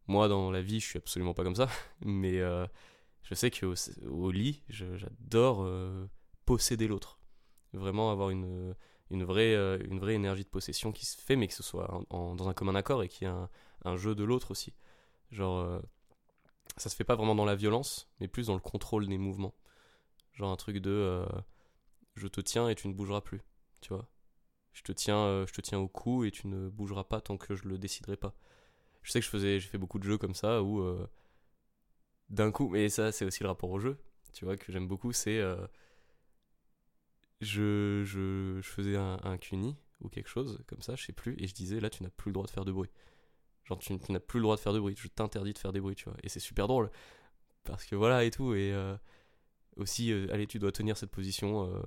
moi, 0.07 0.29
dans 0.29 0.51
la 0.51 0.63
vie, 0.63 0.81
je 0.81 0.87
suis 0.87 0.99
absolument 0.99 1.35
pas 1.35 1.45
comme 1.45 1.57
ça. 1.57 1.69
Mais 2.05 2.39
je 3.23 3.35
sais 3.35 3.51
qu'au 3.51 3.75
au 4.09 4.31
lit, 4.31 4.63
j'adore 4.69 5.69
posséder 6.47 6.89
l'autre. 6.89 7.19
Vraiment 7.73 8.11
avoir 8.11 8.31
une, 8.31 8.75
une, 9.11 9.25
vraie, 9.25 9.55
euh, 9.55 9.79
une 9.89 9.99
vraie 9.99 10.15
énergie 10.15 10.45
de 10.45 10.49
possession 10.49 10.93
qui 10.93 11.07
se 11.07 11.21
fait, 11.21 11.37
mais 11.37 11.49
que 11.49 11.55
ce 11.55 11.63
soit 11.63 12.05
dans 12.11 12.49
un 12.49 12.55
commun 12.55 12.75
accord 12.75 13.03
et 13.03 13.09
qu'il 13.09 13.27
y 13.27 13.31
ait 13.31 13.35
un, 13.85 13.97
jeu 13.97 14.15
de 14.15 14.25
l'autre 14.25 14.53
aussi. 14.53 14.75
Genre, 15.31 15.59
euh, 15.59 15.81
ça 16.77 16.89
se 16.89 16.97
fait 16.97 17.05
pas 17.05 17.17
vraiment 17.17 17.35
dans 17.35 17.45
la 17.45 17.57
violence, 17.57 18.09
mais 18.21 18.29
plus 18.29 18.47
dans 18.47 18.55
le 18.55 18.61
contrôle 18.61 19.07
des 19.07 19.19
mouvements. 19.19 19.55
Genre 20.33 20.51
un 20.51 20.57
truc 20.57 20.79
de 20.79 20.91
euh, 20.91 21.27
je 22.15 22.29
te 22.29 22.41
tiens 22.41 22.69
et 22.69 22.75
tu 22.75 22.89
ne 22.89 22.95
bougeras 22.95 23.21
plus, 23.21 23.41
tu 23.81 23.91
vois. 23.93 24.09
Je 24.73 24.83
te 24.83 24.93
tiens, 24.93 25.45
je 25.47 25.53
te 25.53 25.61
tiens 25.61 25.81
au 25.81 25.89
cou 25.89 26.25
et 26.25 26.31
tu 26.31 26.47
ne 26.47 26.69
bougeras 26.69 27.05
pas 27.05 27.21
tant 27.21 27.37
que 27.37 27.57
je 27.57 27.67
le 27.67 27.77
déciderai 27.77 28.17
pas. 28.17 28.35
Je 29.03 29.11
sais 29.11 29.21
que 29.21 29.27
je 29.27 29.31
faisais, 29.31 29.59
j'ai 29.59 29.69
fait 29.69 29.79
beaucoup 29.79 29.99
de 29.99 30.05
jeux 30.05 30.19
comme 30.19 30.35
ça 30.35 30.63
où 30.63 30.97
d'un 32.29 32.53
coup, 32.53 32.69
mais 32.69 32.89
ça 32.89 33.11
c'est 33.11 33.25
aussi 33.25 33.43
le 33.43 33.49
rapport 33.49 33.71
au 33.71 33.81
jeu, 33.81 33.99
tu 34.33 34.45
vois, 34.45 34.57
que 34.57 34.71
j'aime 34.71 34.87
beaucoup, 34.87 35.13
c'est 35.13 35.43
je, 37.41 38.03
je, 38.05 38.61
faisais 38.63 38.97
un, 38.97 39.19
un 39.23 39.39
cuni 39.39 39.77
ou 40.01 40.09
quelque 40.09 40.29
chose 40.29 40.63
comme 40.67 40.83
ça, 40.83 40.95
je 40.97 41.05
sais 41.05 41.13
plus, 41.13 41.37
et 41.39 41.47
je 41.47 41.55
disais 41.55 41.81
là 41.81 41.91
tu 41.91 42.03
n'as 42.03 42.11
plus 42.11 42.31
le 42.31 42.35
droit 42.35 42.47
de 42.47 42.51
faire 42.51 42.65
de 42.65 42.73
bruit. 42.73 42.91
Genre 43.65 43.79
tu, 43.79 43.93
n'as 44.09 44.21
plus 44.21 44.39
le 44.39 44.43
droit 44.43 44.57
de 44.57 44.61
faire 44.61 44.73
de 44.73 44.81
bruit, 44.81 44.95
je 44.97 45.09
t'interdis 45.09 45.53
de 45.53 45.59
faire 45.59 45.73
des 45.73 45.81
bruits, 45.81 45.95
tu 45.95 46.05
vois. 46.05 46.17
Et 46.23 46.29
c'est 46.29 46.41
super 46.41 46.67
drôle 46.69 46.91
parce 47.65 47.85
que 47.85 47.95
voilà 47.95 48.25
et 48.25 48.31
tout, 48.31 48.55
et 48.55 48.73
euh, 48.73 48.97
aussi, 49.77 50.13
euh, 50.13 50.27
allez, 50.33 50.47
tu 50.47 50.59
dois 50.59 50.73
tenir 50.73 50.97
cette 50.97 51.11
position 51.11 51.73
euh, 51.73 51.81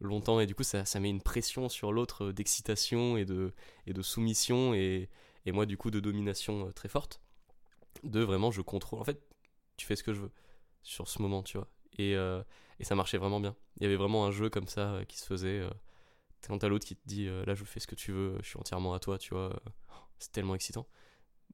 longtemps, 0.00 0.40
et 0.40 0.46
du 0.46 0.54
coup 0.54 0.62
ça, 0.62 0.84
ça 0.84 1.00
met 1.00 1.10
une 1.10 1.22
pression 1.22 1.68
sur 1.68 1.92
l'autre 1.92 2.32
d'excitation 2.32 3.16
et 3.16 3.24
de, 3.24 3.52
et 3.86 3.92
de 3.92 4.02
soumission, 4.02 4.74
et, 4.74 5.08
et 5.46 5.52
moi 5.52 5.66
du 5.66 5.76
coup 5.76 5.90
de 5.90 6.00
domination 6.00 6.70
très 6.72 6.88
forte. 6.88 7.20
De 8.04 8.20
vraiment 8.20 8.50
je 8.50 8.62
contrôle. 8.62 9.00
En 9.00 9.04
fait, 9.04 9.20
tu 9.76 9.86
fais 9.86 9.96
ce 9.96 10.02
que 10.02 10.12
je 10.14 10.20
veux 10.20 10.30
sur 10.82 11.08
ce 11.08 11.20
moment, 11.20 11.42
tu 11.42 11.58
vois. 11.58 11.68
Et, 11.98 12.14
et 12.80 12.84
ça 12.84 12.94
marchait 12.96 13.18
vraiment 13.18 13.40
bien. 13.40 13.54
Il 13.76 13.84
y 13.84 13.86
avait 13.86 13.96
vraiment 13.96 14.26
un 14.26 14.30
jeu 14.32 14.50
comme 14.50 14.66
ça 14.66 14.94
euh, 14.94 15.04
qui 15.04 15.18
se 15.18 15.26
faisait. 15.26 15.60
Euh, 15.60 15.70
quand 16.46 16.58
t'as 16.58 16.68
l'autre 16.68 16.86
qui 16.86 16.96
te 16.96 17.06
dit 17.06 17.28
euh, 17.28 17.44
là 17.44 17.54
je 17.54 17.64
fais 17.64 17.80
ce 17.80 17.86
que 17.86 17.94
tu 17.94 18.12
veux, 18.12 18.36
je 18.42 18.48
suis 18.48 18.58
entièrement 18.58 18.94
à 18.94 18.98
toi, 18.98 19.18
tu 19.18 19.34
vois. 19.34 19.60
C'est 20.18 20.32
tellement 20.32 20.54
excitant. 20.54 20.86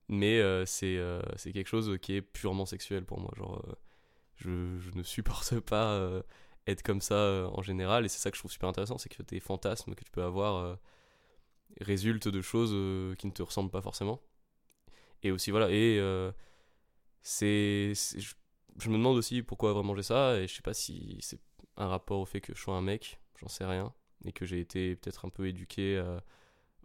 Mais 0.09 0.39
euh, 0.41 0.65
c'est 0.67 0.97
euh, 0.99 1.21
quelque 1.43 1.67
chose 1.69 1.99
qui 2.01 2.15
est 2.15 2.23
purement 2.23 2.67
sexuel 2.67 3.05
pour 3.05 3.21
moi. 3.21 3.33
Genre, 3.37 3.63
euh, 3.69 3.73
je, 4.37 4.79
je 4.79 4.91
ne 4.97 5.03
supporte 5.03 5.59
pas 5.61 5.93
euh, 5.95 6.23
être 6.67 6.83
comme 6.83 7.01
ça 7.01 7.15
euh, 7.15 7.49
en 7.53 7.63
général. 7.63 8.05
Et 8.05 8.09
c'est 8.09 8.19
ça 8.19 8.31
que 8.31 8.37
je 8.37 8.43
trouve 8.43 8.53
super 8.53 8.69
intéressant 8.69 8.99
c'est 8.99 9.09
que 9.09 9.23
tes 9.23 9.41
fantasmes 9.41 9.95
que 9.95 10.05
tu 10.05 10.11
peux 10.13 10.23
avoir 10.23 10.57
euh, 10.57 10.77
résultent 11.81 12.29
de 12.29 12.43
choses 12.43 12.71
euh, 12.73 13.15
qui 13.17 13.27
ne 13.27 13.33
te 13.33 13.43
ressemblent 13.43 13.71
pas 13.71 13.83
forcément. 13.83 14.21
Et 15.23 15.31
aussi, 15.33 15.51
voilà. 15.51 15.71
Et 15.71 15.99
euh, 15.99 16.31
c'est. 17.23 17.93
Je, 18.79 18.89
me 18.89 18.97
demande 18.97 19.17
aussi 19.17 19.43
pourquoi 19.43 19.73
vraiment 19.73 19.95
j'ai 19.95 20.03
ça. 20.03 20.39
Et 20.39 20.49
je 20.49 20.55
sais 20.55 20.63
pas 20.63 20.75
si 20.75 21.19
c'est 21.21 21.41
un 21.77 21.89
rapport 21.89 22.21
au 22.21 22.27
fait 22.27 22.41
que 22.41 22.55
je 22.55 22.61
sois 22.61 22.75
un 22.75 22.83
mec, 22.83 23.21
j'en 23.41 23.49
sais 23.49 23.65
rien. 23.65 23.93
Et 24.25 24.33
que 24.33 24.47
j'ai 24.47 24.61
été 24.61 24.97
peut-être 24.97 25.25
un 25.25 25.29
peu 25.29 25.47
éduqué 25.47 25.97
euh, 25.97 26.19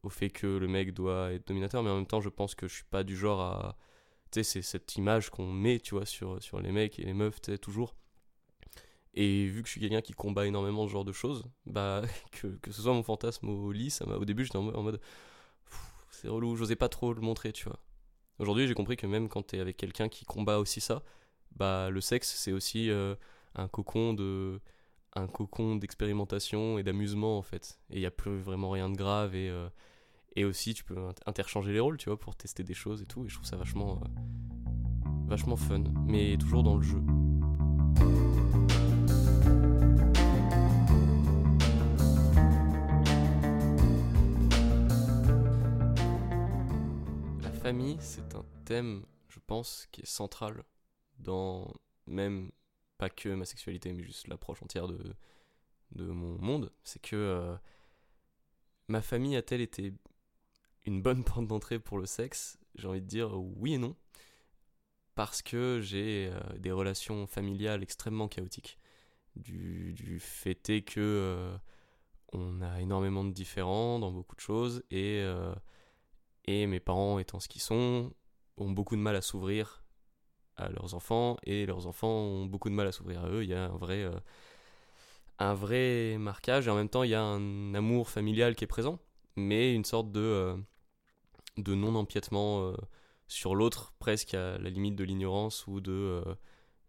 au 0.04 0.10
fait 0.10 0.30
que 0.30 0.48
le 0.48 0.68
mec 0.68 0.94
doit 0.94 1.34
être 1.34 1.48
dominateur. 1.48 1.84
Mais 1.84 1.90
en 1.90 1.96
même 1.96 2.08
temps, 2.08 2.22
je 2.22 2.30
pense 2.30 2.56
que 2.56 2.68
je 2.68 2.76
suis 2.76 2.86
pas 2.86 3.04
du 3.04 3.16
genre 3.16 3.42
à. 3.42 3.78
Tu 4.32 4.40
sais, 4.40 4.44
c'est 4.44 4.62
cette 4.62 4.96
image 4.96 5.30
qu'on 5.30 5.52
met, 5.52 5.80
tu 5.80 5.96
vois, 5.96 6.06
sur, 6.06 6.42
sur 6.42 6.62
les 6.62 6.72
mecs 6.72 7.00
et 7.00 7.04
les 7.04 7.14
meufs, 7.14 7.42
tu 7.42 7.52
sais, 7.52 7.58
toujours. 7.58 7.96
Et 9.14 9.48
vu 9.48 9.62
que 9.62 9.68
je 9.68 9.72
suis 9.74 9.82
quelqu'un 9.82 10.02
qui 10.02 10.14
combat 10.14 10.48
énormément 10.48 10.88
ce 10.88 10.92
genre 10.94 11.04
de 11.04 11.12
choses, 11.12 11.44
bah, 11.66 12.02
que, 12.32 12.48
que 12.48 12.72
ce 12.72 12.82
soit 12.82 12.94
mon 12.94 13.04
fantasme 13.04 13.50
au 13.50 13.72
lit, 13.72 13.98
au 14.06 14.26
début, 14.26 14.46
j'étais 14.46 14.58
en, 14.58 14.70
en 14.70 14.84
mode. 14.84 15.02
C'est 16.12 16.28
relou, 16.28 16.56
j'osais 16.56 16.76
pas 16.76 16.90
trop 16.90 17.14
le 17.14 17.22
montrer, 17.22 17.52
tu 17.52 17.66
vois. 17.66 17.80
Aujourd'hui, 18.40 18.68
j'ai 18.68 18.74
compris 18.74 18.98
que 18.98 19.08
même 19.08 19.30
quand 19.30 19.44
t'es 19.44 19.60
avec 19.60 19.78
quelqu'un 19.78 20.10
qui 20.10 20.26
combat 20.26 20.60
aussi 20.60 20.82
ça, 20.82 21.04
bah, 21.56 21.90
le 21.90 22.02
sexe, 22.02 22.34
c'est 22.36 22.52
aussi 22.52 22.90
euh, 22.90 23.16
un 23.56 23.68
cocon 23.68 24.14
de 24.14 24.60
un 25.14 25.28
cocon 25.28 25.76
d'expérimentation 25.76 26.78
et 26.78 26.84
d'amusement 26.84 27.38
en 27.38 27.42
fait. 27.42 27.80
Et 27.90 27.98
il 27.98 28.02
y 28.02 28.06
a 28.06 28.12
plus 28.12 28.40
vraiment 28.40 28.70
rien 28.70 28.90
de 28.90 28.96
grave 28.96 29.36
et 29.36 29.50
euh, 29.50 29.68
et 30.38 30.46
aussi 30.46 30.74
tu 30.74 30.86
peux 30.86 30.96
int- 30.96 31.14
interchanger 31.26 31.74
les 31.74 31.82
rôles 31.82 31.98
tu 31.98 32.08
vois 32.10 32.18
pour 32.18 32.36
tester 32.36 32.64
des 32.64 32.74
choses 32.74 33.02
et 33.02 33.06
tout. 33.06 33.26
Et 33.26 33.28
je 33.28 33.36
trouve 33.36 33.46
ça 33.46 33.58
vachement 33.58 34.02
euh, 34.02 34.08
vachement 35.28 35.58
fun 35.58 35.84
mais 36.06 36.38
toujours 36.38 36.64
dans 36.64 36.78
le 36.78 36.82
jeu. 36.82 37.02
La 47.44 47.52
famille 47.52 47.98
c'est 48.00 48.34
un 48.34 48.46
thème 48.64 49.04
je 49.28 49.40
pense 49.46 49.88
qui 49.92 50.02
est 50.02 50.06
central 50.06 50.64
dans 51.22 51.74
même 52.08 52.52
pas 52.98 53.10
que 53.10 53.30
ma 53.30 53.46
sexualité, 53.46 53.94
mais 53.94 54.04
juste 54.04 54.28
l'approche 54.28 54.62
entière 54.62 54.88
de, 54.88 55.16
de 55.92 56.06
mon 56.06 56.38
monde, 56.40 56.72
c'est 56.84 57.02
que 57.02 57.16
euh, 57.16 57.56
ma 58.88 59.02
famille 59.02 59.36
a-t-elle 59.36 59.62
été 59.62 59.94
une 60.86 61.02
bonne 61.02 61.24
porte 61.26 61.48
d'entrée 61.48 61.80
pour 61.80 61.98
le 61.98 62.06
sexe? 62.06 62.58
J'ai 62.76 62.88
envie 62.88 63.02
de 63.02 63.08
dire 63.08 63.38
oui 63.58 63.74
et 63.74 63.78
non, 63.78 63.96
parce 65.16 65.42
que 65.42 65.80
j'ai 65.82 66.30
euh, 66.32 66.58
des 66.58 66.72
relations 66.72 67.28
familiales 67.28 67.84
extrêmement 67.84 68.28
chaotiques. 68.28 68.78
Du, 69.36 69.94
du 69.94 70.20
fait 70.20 70.70
est 70.70 70.82
que 70.82 71.00
euh, 71.00 71.58
on 72.34 72.62
a 72.62 72.82
énormément 72.82 73.24
de 73.24 73.32
différends 73.32 74.00
dans 74.00 74.12
beaucoup 74.12 74.36
de 74.36 74.42
choses, 74.42 74.84
et, 74.92 75.20
euh, 75.22 75.54
et 76.46 76.68
mes 76.68 76.80
parents 76.80 77.20
étant 77.20 77.40
ce 77.40 77.48
qu'ils 77.48 77.62
sont, 77.62 78.14
ont 78.58 78.72
beaucoup 78.72 78.96
de 78.96 79.02
mal 79.02 79.16
à 79.16 79.22
s'ouvrir 79.22 79.81
à 80.58 80.70
leurs 80.70 80.94
enfants 80.94 81.38
et 81.44 81.66
leurs 81.66 81.88
enfants 81.88 82.10
ont 82.10 82.46
beaucoup 82.46 82.70
de 82.70 82.76
mal 82.76 82.88
à 82.88 82.92
s'ouvrir 82.92 83.24
à 83.26 83.30
eux. 83.30 83.44
Il 83.44 83.50
y 83.50 83.54
a 83.54 83.66
un 83.66 83.78
vrai, 83.78 84.04
euh, 84.04 84.20
un 85.40 85.54
vrai 85.54 86.18
marquage 86.18 86.68
et 86.68 86.72
en 86.72 86.76
même 86.76 86.90
temps 86.90 87.04
il 87.04 87.12
y 87.12 87.16
a 87.16 87.24
un 87.24 87.74
amour 87.74 88.10
familial 88.10 88.56
qui 88.56 88.64
est 88.64 88.68
présent, 88.68 89.00
mais 89.36 89.74
une 89.74 89.86
sorte 89.86 90.12
de, 90.12 90.20
euh, 90.20 90.58
de 91.58 91.74
non-empiètement 91.76 92.64
euh, 92.64 92.76
sur 93.28 93.56
l'autre, 93.56 93.94
presque 94.00 94.34
à 94.34 94.58
la 94.58 94.70
limite 94.70 94.96
de 94.96 95.04
l'ignorance 95.04 95.66
ou 95.68 95.80
de, 95.80 96.24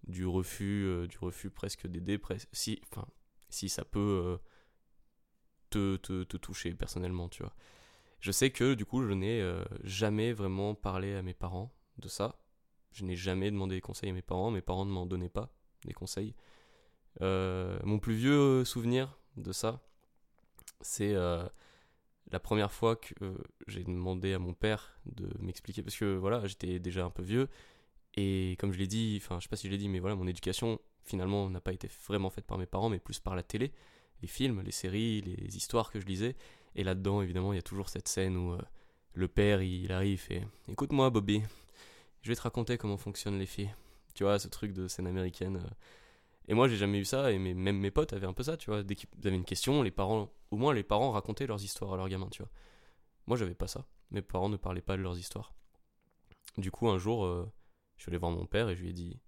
du, 0.07 0.27
refus, 0.27 1.07
du 1.09 1.18
refus 1.18 1.51
presque 1.51 1.87
d'aider. 1.87 2.20
Si, 2.53 2.81
enfin, 2.90 3.07
si 3.48 3.68
ça 3.68 3.85
peut 3.85 4.38
te, 5.70 5.96
te, 5.96 6.25
te, 6.25 6.37
toucher 6.37 6.75
personnellement, 6.75 7.29
tu 7.29 7.44
vois. 7.44 7.55
Je 8.18 8.33
sais 8.33 8.51
que 8.51 8.75
du 8.75 8.85
coup 8.85 9.03
je 9.07 9.12
n'ai 9.12 9.62
jamais 9.85 10.33
vraiment 10.33 10.75
parlé 10.75 11.14
à 11.14 11.22
mes 11.22 11.35
parents 11.35 11.72
de 11.98 12.09
ça 12.09 12.41
je 12.92 13.05
n'ai 13.05 13.16
jamais 13.16 13.50
demandé 13.50 13.74
des 13.74 13.81
conseils 13.81 14.11
à 14.11 14.12
mes 14.12 14.22
parents, 14.22 14.50
mes 14.50 14.62
parents 14.62 14.85
ne 14.85 14.90
m'en 14.90 15.07
donnaient 15.07 15.28
pas 15.28 15.50
des 15.85 15.92
conseils. 15.92 16.35
Euh, 17.20 17.78
mon 17.85 17.98
plus 17.98 18.14
vieux 18.14 18.64
souvenir 18.64 19.18
de 19.37 19.52
ça, 19.52 19.81
c'est 20.81 21.14
euh, 21.14 21.46
la 22.31 22.40
première 22.40 22.72
fois 22.72 22.96
que 22.96 23.14
euh, 23.22 23.35
j'ai 23.66 23.85
demandé 23.85 24.33
à 24.33 24.38
mon 24.38 24.55
père 24.55 24.98
de 25.07 25.28
m'expliquer, 25.40 25.83
parce 25.83 25.96
que 25.96 26.16
voilà, 26.16 26.46
j'étais 26.46 26.78
déjà 26.78 27.05
un 27.05 27.11
peu 27.11 27.22
vieux, 27.22 27.48
et 28.14 28.57
comme 28.59 28.72
je 28.72 28.78
l'ai 28.78 28.87
dit, 28.87 29.18
enfin 29.22 29.38
je 29.38 29.44
sais 29.44 29.48
pas 29.48 29.57
si 29.57 29.66
je 29.66 29.72
l'ai 29.72 29.78
dit, 29.78 29.88
mais 29.88 30.00
voilà, 30.00 30.16
mon 30.16 30.26
éducation 30.26 30.81
finalement 31.05 31.50
n'a 31.50 31.61
pas 31.61 31.72
été 31.72 31.88
vraiment 32.07 32.31
faite 32.31 32.46
par 32.46 32.59
mes 32.59 32.66
parents, 32.66 32.88
mais 32.88 32.98
plus 32.98 33.18
par 33.18 33.37
la 33.37 33.42
télé, 33.42 33.72
les 34.22 34.28
films, 34.28 34.62
les 34.62 34.72
séries, 34.72 35.20
les 35.22 35.57
histoires 35.57 35.90
que 35.90 36.00
je 36.00 36.07
lisais, 36.07 36.37
et 36.74 36.85
là-dedans 36.85 37.22
évidemment 37.22 37.52
il 37.52 37.57
y 37.57 37.59
a 37.59 37.62
toujours 37.62 37.88
cette 37.88 38.09
scène 38.09 38.37
où 38.37 38.57
le 39.14 39.28
père 39.28 39.62
il 39.62 39.92
arrive 39.92 40.26
et 40.31 40.42
écoute-moi 40.68 41.11
Bobby, 41.11 41.42
je 42.23 42.29
vais 42.29 42.37
te 42.37 42.43
raconter 42.43 42.79
comment 42.79 42.97
fonctionnent 42.97 43.39
les 43.39 43.47
filles. 43.47 43.75
Tu 44.15 44.25
vois, 44.25 44.39
ce 44.39 44.49
truc 44.49 44.73
de 44.73 44.89
scène 44.89 45.07
américaine. 45.07 45.57
Euh. 45.57 45.71
Et 46.49 46.55
moi, 46.55 46.69
j'ai 46.69 46.77
jamais 46.77 46.99
eu 46.99 47.05
ça, 47.05 47.31
et 47.31 47.39
même 47.39 47.79
mes 47.79 47.91
potes 47.91 48.13
avaient 48.13 48.27
un 48.27 48.33
peu 48.33 48.43
ça, 48.43 48.57
tu 48.57 48.71
vois. 48.71 48.83
Dès 48.83 48.95
qu'ils 48.95 49.09
avaient 49.25 49.37
une 49.37 49.45
question, 49.45 49.83
les 49.83 49.91
parents, 49.91 50.31
au 50.51 50.57
moins 50.57 50.75
les 50.75 50.83
parents 50.83 51.13
racontaient 51.13 51.47
leurs 51.47 51.63
histoires 51.63 51.95
à 51.95 51.97
leurs 51.97 52.09
gamins, 52.09 52.29
tu 52.31 52.43
vois. 52.43 52.51
Moi, 53.27 53.37
j'avais 53.37 53.55
pas 53.55 53.69
ça. 53.69 53.87
Mes 54.11 54.23
parents 54.23 54.49
ne 54.49 54.57
parlaient 54.57 54.83
pas 54.83 54.97
de 54.97 55.03
leurs 55.03 55.19
histoires. 55.19 55.55
Du 56.59 56.71
coup, 56.71 56.89
un 56.89 56.99
jour, 56.99 57.25
euh, 57.25 57.51
je 57.97 58.03
suis 58.03 58.11
allé 58.11 58.19
voir 58.19 58.33
mon 58.33 58.47
père 58.47 58.69
et 58.69 58.77
je 58.77 58.83
lui 58.83 58.91
ai 58.91 58.93
dit 58.93 59.21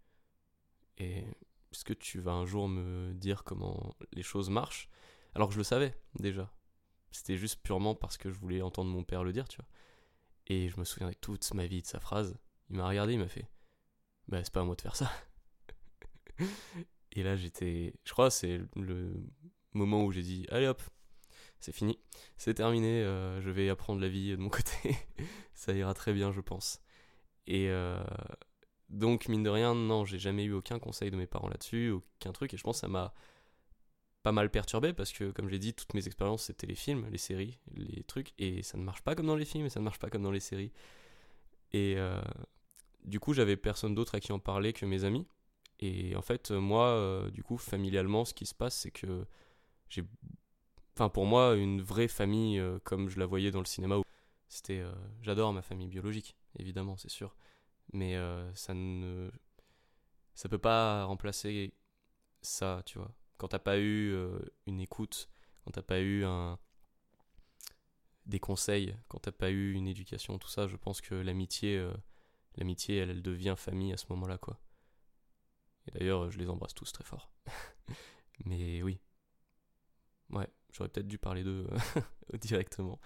est-ce 0.98 1.84
que 1.84 1.92
tu 1.92 2.20
vas 2.20 2.32
un 2.32 2.46
jour 2.46 2.68
me 2.68 3.12
dire 3.14 3.44
comment 3.44 3.96
les 4.12 4.22
choses 4.22 4.50
marchent? 4.50 4.88
Alors 5.34 5.50
je 5.50 5.58
le 5.58 5.64
savais 5.64 5.98
déjà. 6.18 6.52
C'était 7.10 7.36
juste 7.36 7.62
purement 7.62 7.94
parce 7.94 8.16
que 8.16 8.30
je 8.30 8.38
voulais 8.38 8.62
entendre 8.62 8.90
mon 8.90 9.04
père 9.04 9.24
le 9.24 9.32
dire, 9.32 9.48
tu 9.48 9.56
vois. 9.56 9.68
Et 10.46 10.68
je 10.68 10.78
me 10.78 10.84
souviendrai 10.84 11.14
toute 11.16 11.52
ma 11.54 11.66
vie 11.66 11.82
de 11.82 11.86
sa 11.86 12.00
phrase. 12.00 12.36
Il 12.70 12.76
m'a 12.76 12.88
regardé, 12.88 13.14
il 13.14 13.18
m'a 13.18 13.28
fait 13.28 13.48
Bah, 14.28 14.42
c'est 14.42 14.52
pas 14.52 14.60
à 14.60 14.64
moi 14.64 14.76
de 14.76 14.80
faire 14.80 14.96
ça. 14.96 15.10
Et 17.12 17.22
là, 17.22 17.36
j'étais. 17.36 17.94
Je 18.04 18.12
crois 18.12 18.30
c'est 18.30 18.60
le 18.76 19.12
moment 19.72 20.04
où 20.04 20.12
j'ai 20.12 20.22
dit 20.22 20.46
Allez 20.50 20.66
hop, 20.66 20.82
c'est 21.60 21.72
fini, 21.72 21.98
c'est 22.36 22.54
terminé, 22.54 23.02
euh, 23.02 23.40
je 23.40 23.50
vais 23.50 23.70
apprendre 23.70 24.00
la 24.00 24.08
vie 24.08 24.32
de 24.32 24.36
mon 24.36 24.48
côté. 24.50 24.96
ça 25.54 25.72
ira 25.72 25.94
très 25.94 26.12
bien, 26.12 26.32
je 26.32 26.40
pense. 26.40 26.80
Et 27.46 27.68
euh, 27.70 28.02
donc, 28.90 29.28
mine 29.28 29.42
de 29.42 29.50
rien, 29.50 29.74
non, 29.74 30.04
j'ai 30.04 30.18
jamais 30.18 30.44
eu 30.44 30.52
aucun 30.52 30.78
conseil 30.78 31.10
de 31.10 31.16
mes 31.16 31.26
parents 31.26 31.48
là-dessus, 31.48 31.90
aucun 31.90 32.32
truc, 32.32 32.52
et 32.54 32.56
je 32.56 32.62
pense 32.62 32.76
que 32.76 32.80
ça 32.80 32.88
m'a 32.88 33.14
pas 34.22 34.32
mal 34.32 34.50
perturbé 34.50 34.92
parce 34.92 35.12
que, 35.12 35.30
comme 35.30 35.48
j'ai 35.48 35.58
dit, 35.58 35.74
toutes 35.74 35.94
mes 35.94 36.06
expériences 36.06 36.44
c'était 36.44 36.66
les 36.66 36.74
films, 36.74 37.06
les 37.10 37.18
séries, 37.18 37.58
les 37.74 38.02
trucs, 38.04 38.32
et 38.38 38.62
ça 38.62 38.78
ne 38.78 38.82
marche 38.82 39.02
pas 39.02 39.14
comme 39.14 39.26
dans 39.26 39.36
les 39.36 39.44
films, 39.44 39.66
et 39.66 39.70
ça 39.70 39.80
ne 39.80 39.84
marche 39.84 39.98
pas 39.98 40.10
comme 40.10 40.22
dans 40.22 40.30
les 40.30 40.40
séries. 40.40 40.72
Et 41.72 41.94
euh, 41.96 42.20
du 43.04 43.20
coup, 43.20 43.34
j'avais 43.34 43.56
personne 43.56 43.94
d'autre 43.94 44.14
à 44.14 44.20
qui 44.20 44.32
en 44.32 44.38
parler 44.38 44.72
que 44.72 44.86
mes 44.86 45.04
amis. 45.04 45.26
Et 45.80 46.16
en 46.16 46.22
fait, 46.22 46.50
moi, 46.50 46.88
euh, 46.88 47.30
du 47.30 47.42
coup, 47.42 47.58
familialement, 47.58 48.24
ce 48.24 48.34
qui 48.34 48.46
se 48.46 48.54
passe, 48.54 48.76
c'est 48.76 48.90
que 48.90 49.26
j'ai. 49.88 50.04
Enfin, 50.94 51.08
pour 51.08 51.26
moi, 51.26 51.54
une 51.56 51.82
vraie 51.82 52.08
famille, 52.08 52.58
euh, 52.60 52.78
comme 52.84 53.08
je 53.08 53.18
la 53.18 53.26
voyais 53.26 53.50
dans 53.50 53.60
le 53.60 53.66
cinéma, 53.66 54.00
c'était. 54.48 54.82
J'adore 55.22 55.52
ma 55.52 55.62
famille 55.62 55.88
biologique, 55.88 56.36
évidemment, 56.58 56.96
c'est 56.96 57.10
sûr. 57.10 57.36
Mais 57.92 58.16
ça 58.54 58.74
ne. 58.74 59.30
Ça 60.34 60.48
peut 60.48 60.58
pas 60.58 61.04
remplacer 61.04 61.74
ça, 62.42 62.82
tu 62.86 62.98
vois. 62.98 63.12
Quand 63.36 63.48
t'as 63.48 63.58
pas 63.58 63.78
eu 63.78 64.16
une 64.66 64.80
écoute, 64.80 65.28
quand 65.64 65.72
t'as 65.72 65.82
pas 65.82 66.00
eu 66.00 66.24
un, 66.24 66.58
des 68.26 68.40
conseils, 68.40 68.96
quand 69.08 69.18
t'as 69.18 69.32
pas 69.32 69.50
eu 69.50 69.72
une 69.72 69.86
éducation, 69.86 70.38
tout 70.38 70.48
ça, 70.48 70.66
je 70.66 70.76
pense 70.76 71.00
que 71.00 71.14
l'amitié, 71.14 71.76
euh, 71.76 71.92
l'amitié, 72.56 72.98
elle, 72.98 73.10
elle, 73.10 73.22
devient 73.22 73.54
famille 73.56 73.92
à 73.92 73.96
ce 73.96 74.06
moment-là, 74.10 74.38
quoi. 74.38 74.60
Et 75.86 75.90
d'ailleurs, 75.92 76.30
je 76.30 76.38
les 76.38 76.48
embrasse 76.48 76.74
tous 76.74 76.92
très 76.92 77.04
fort. 77.04 77.30
Mais 78.44 78.82
oui. 78.82 79.00
Ouais, 80.30 80.48
j'aurais 80.72 80.88
peut-être 80.88 81.06
dû 81.06 81.18
parler 81.18 81.44
d'eux 81.44 81.68
euh, 81.70 82.38
directement. 82.38 83.00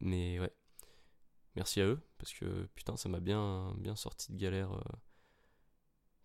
Mais 0.00 0.40
ouais. 0.40 0.52
Merci 1.56 1.80
à 1.80 1.86
eux, 1.86 2.00
parce 2.18 2.32
que 2.32 2.66
putain, 2.74 2.96
ça 2.96 3.08
m'a 3.08 3.20
bien, 3.20 3.74
sorti 3.96 4.32
de 4.32 4.38
galère. 4.38 4.72
Euh, 4.72 4.82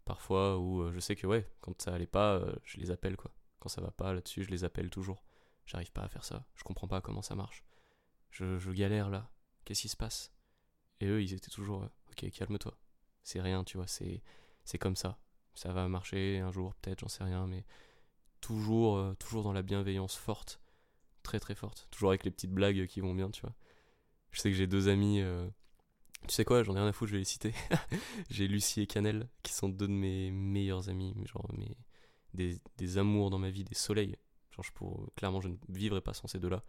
parfois, 0.05 0.59
où 0.59 0.91
je 0.91 0.99
sais 0.99 1.15
que 1.15 1.25
ouais, 1.25 1.49
quand 1.61 1.81
ça 1.81 1.93
allait 1.93 2.05
pas, 2.05 2.41
je 2.63 2.77
les 2.77 2.91
appelle, 2.91 3.17
quoi. 3.17 3.31
Quand 3.59 3.69
ça 3.69 3.81
va 3.81 3.91
pas 3.91 4.13
là-dessus, 4.13 4.43
je 4.43 4.51
les 4.51 4.63
appelle 4.63 4.89
toujours. 4.89 5.23
J'arrive 5.65 5.91
pas 5.91 6.03
à 6.03 6.09
faire 6.09 6.23
ça. 6.23 6.45
Je 6.55 6.63
comprends 6.63 6.87
pas 6.87 7.01
comment 7.01 7.23
ça 7.23 7.35
marche 7.35 7.65
je, 8.43 8.71
galère 8.71 9.09
là, 9.09 9.29
qu'est-ce 9.63 9.83
qui 9.83 9.89
se 9.89 9.95
passe? 9.95 10.33
Et 10.99 11.07
eux, 11.07 11.21
ils 11.21 11.33
étaient 11.33 11.51
toujours, 11.51 11.83
euh, 11.83 11.89
ok, 12.15 12.29
calme-toi, 12.31 12.77
c'est 13.23 13.41
rien, 13.41 13.63
tu 13.63 13.77
vois, 13.77 13.87
c'est, 13.87 14.21
c'est 14.63 14.77
comme 14.77 14.95
ça, 14.95 15.19
ça 15.53 15.73
va 15.73 15.87
marcher 15.87 16.39
un 16.39 16.51
jour, 16.51 16.73
peut-être, 16.75 16.99
j'en 16.99 17.07
sais 17.07 17.23
rien, 17.23 17.47
mais 17.47 17.65
toujours, 18.41 18.97
euh, 18.97 19.13
toujours 19.15 19.43
dans 19.43 19.53
la 19.53 19.61
bienveillance 19.63 20.15
forte, 20.15 20.61
très 21.23 21.39
très 21.39 21.55
forte, 21.55 21.87
toujours 21.91 22.09
avec 22.09 22.23
les 22.23 22.31
petites 22.31 22.51
blagues 22.51 22.87
qui 22.87 22.99
vont 22.99 23.13
bien, 23.13 23.29
tu 23.31 23.41
vois. 23.41 23.55
Je 24.31 24.41
sais 24.41 24.49
que 24.49 24.55
j'ai 24.55 24.67
deux 24.67 24.89
amis, 24.89 25.21
euh, 25.21 25.47
tu 26.27 26.33
sais 26.33 26.45
quoi, 26.45 26.63
j'en 26.63 26.75
ai 26.75 26.79
rien 26.79 26.87
à 26.87 26.93
foutre, 26.93 27.09
je 27.09 27.13
vais 27.13 27.19
les 27.19 27.25
citer. 27.25 27.53
j'ai 28.29 28.47
Lucie 28.47 28.81
et 28.81 28.87
Canel, 28.87 29.29
qui 29.43 29.53
sont 29.53 29.69
deux 29.69 29.87
de 29.87 29.93
mes 29.93 30.31
meilleurs 30.31 30.89
amis, 30.89 31.15
genre 31.25 31.49
mes, 31.57 31.77
des, 32.33 32.59
des 32.77 32.97
amours 32.97 33.29
dans 33.29 33.39
ma 33.39 33.49
vie, 33.49 33.63
des 33.63 33.75
soleils. 33.75 34.17
Genre, 34.51 34.63
je 34.63 34.71
pour, 34.71 35.09
clairement, 35.15 35.41
je 35.41 35.49
ne 35.49 35.55
vivrais 35.69 36.01
pas 36.01 36.13
sans 36.13 36.27
ces 36.27 36.39
deux-là. 36.39 36.63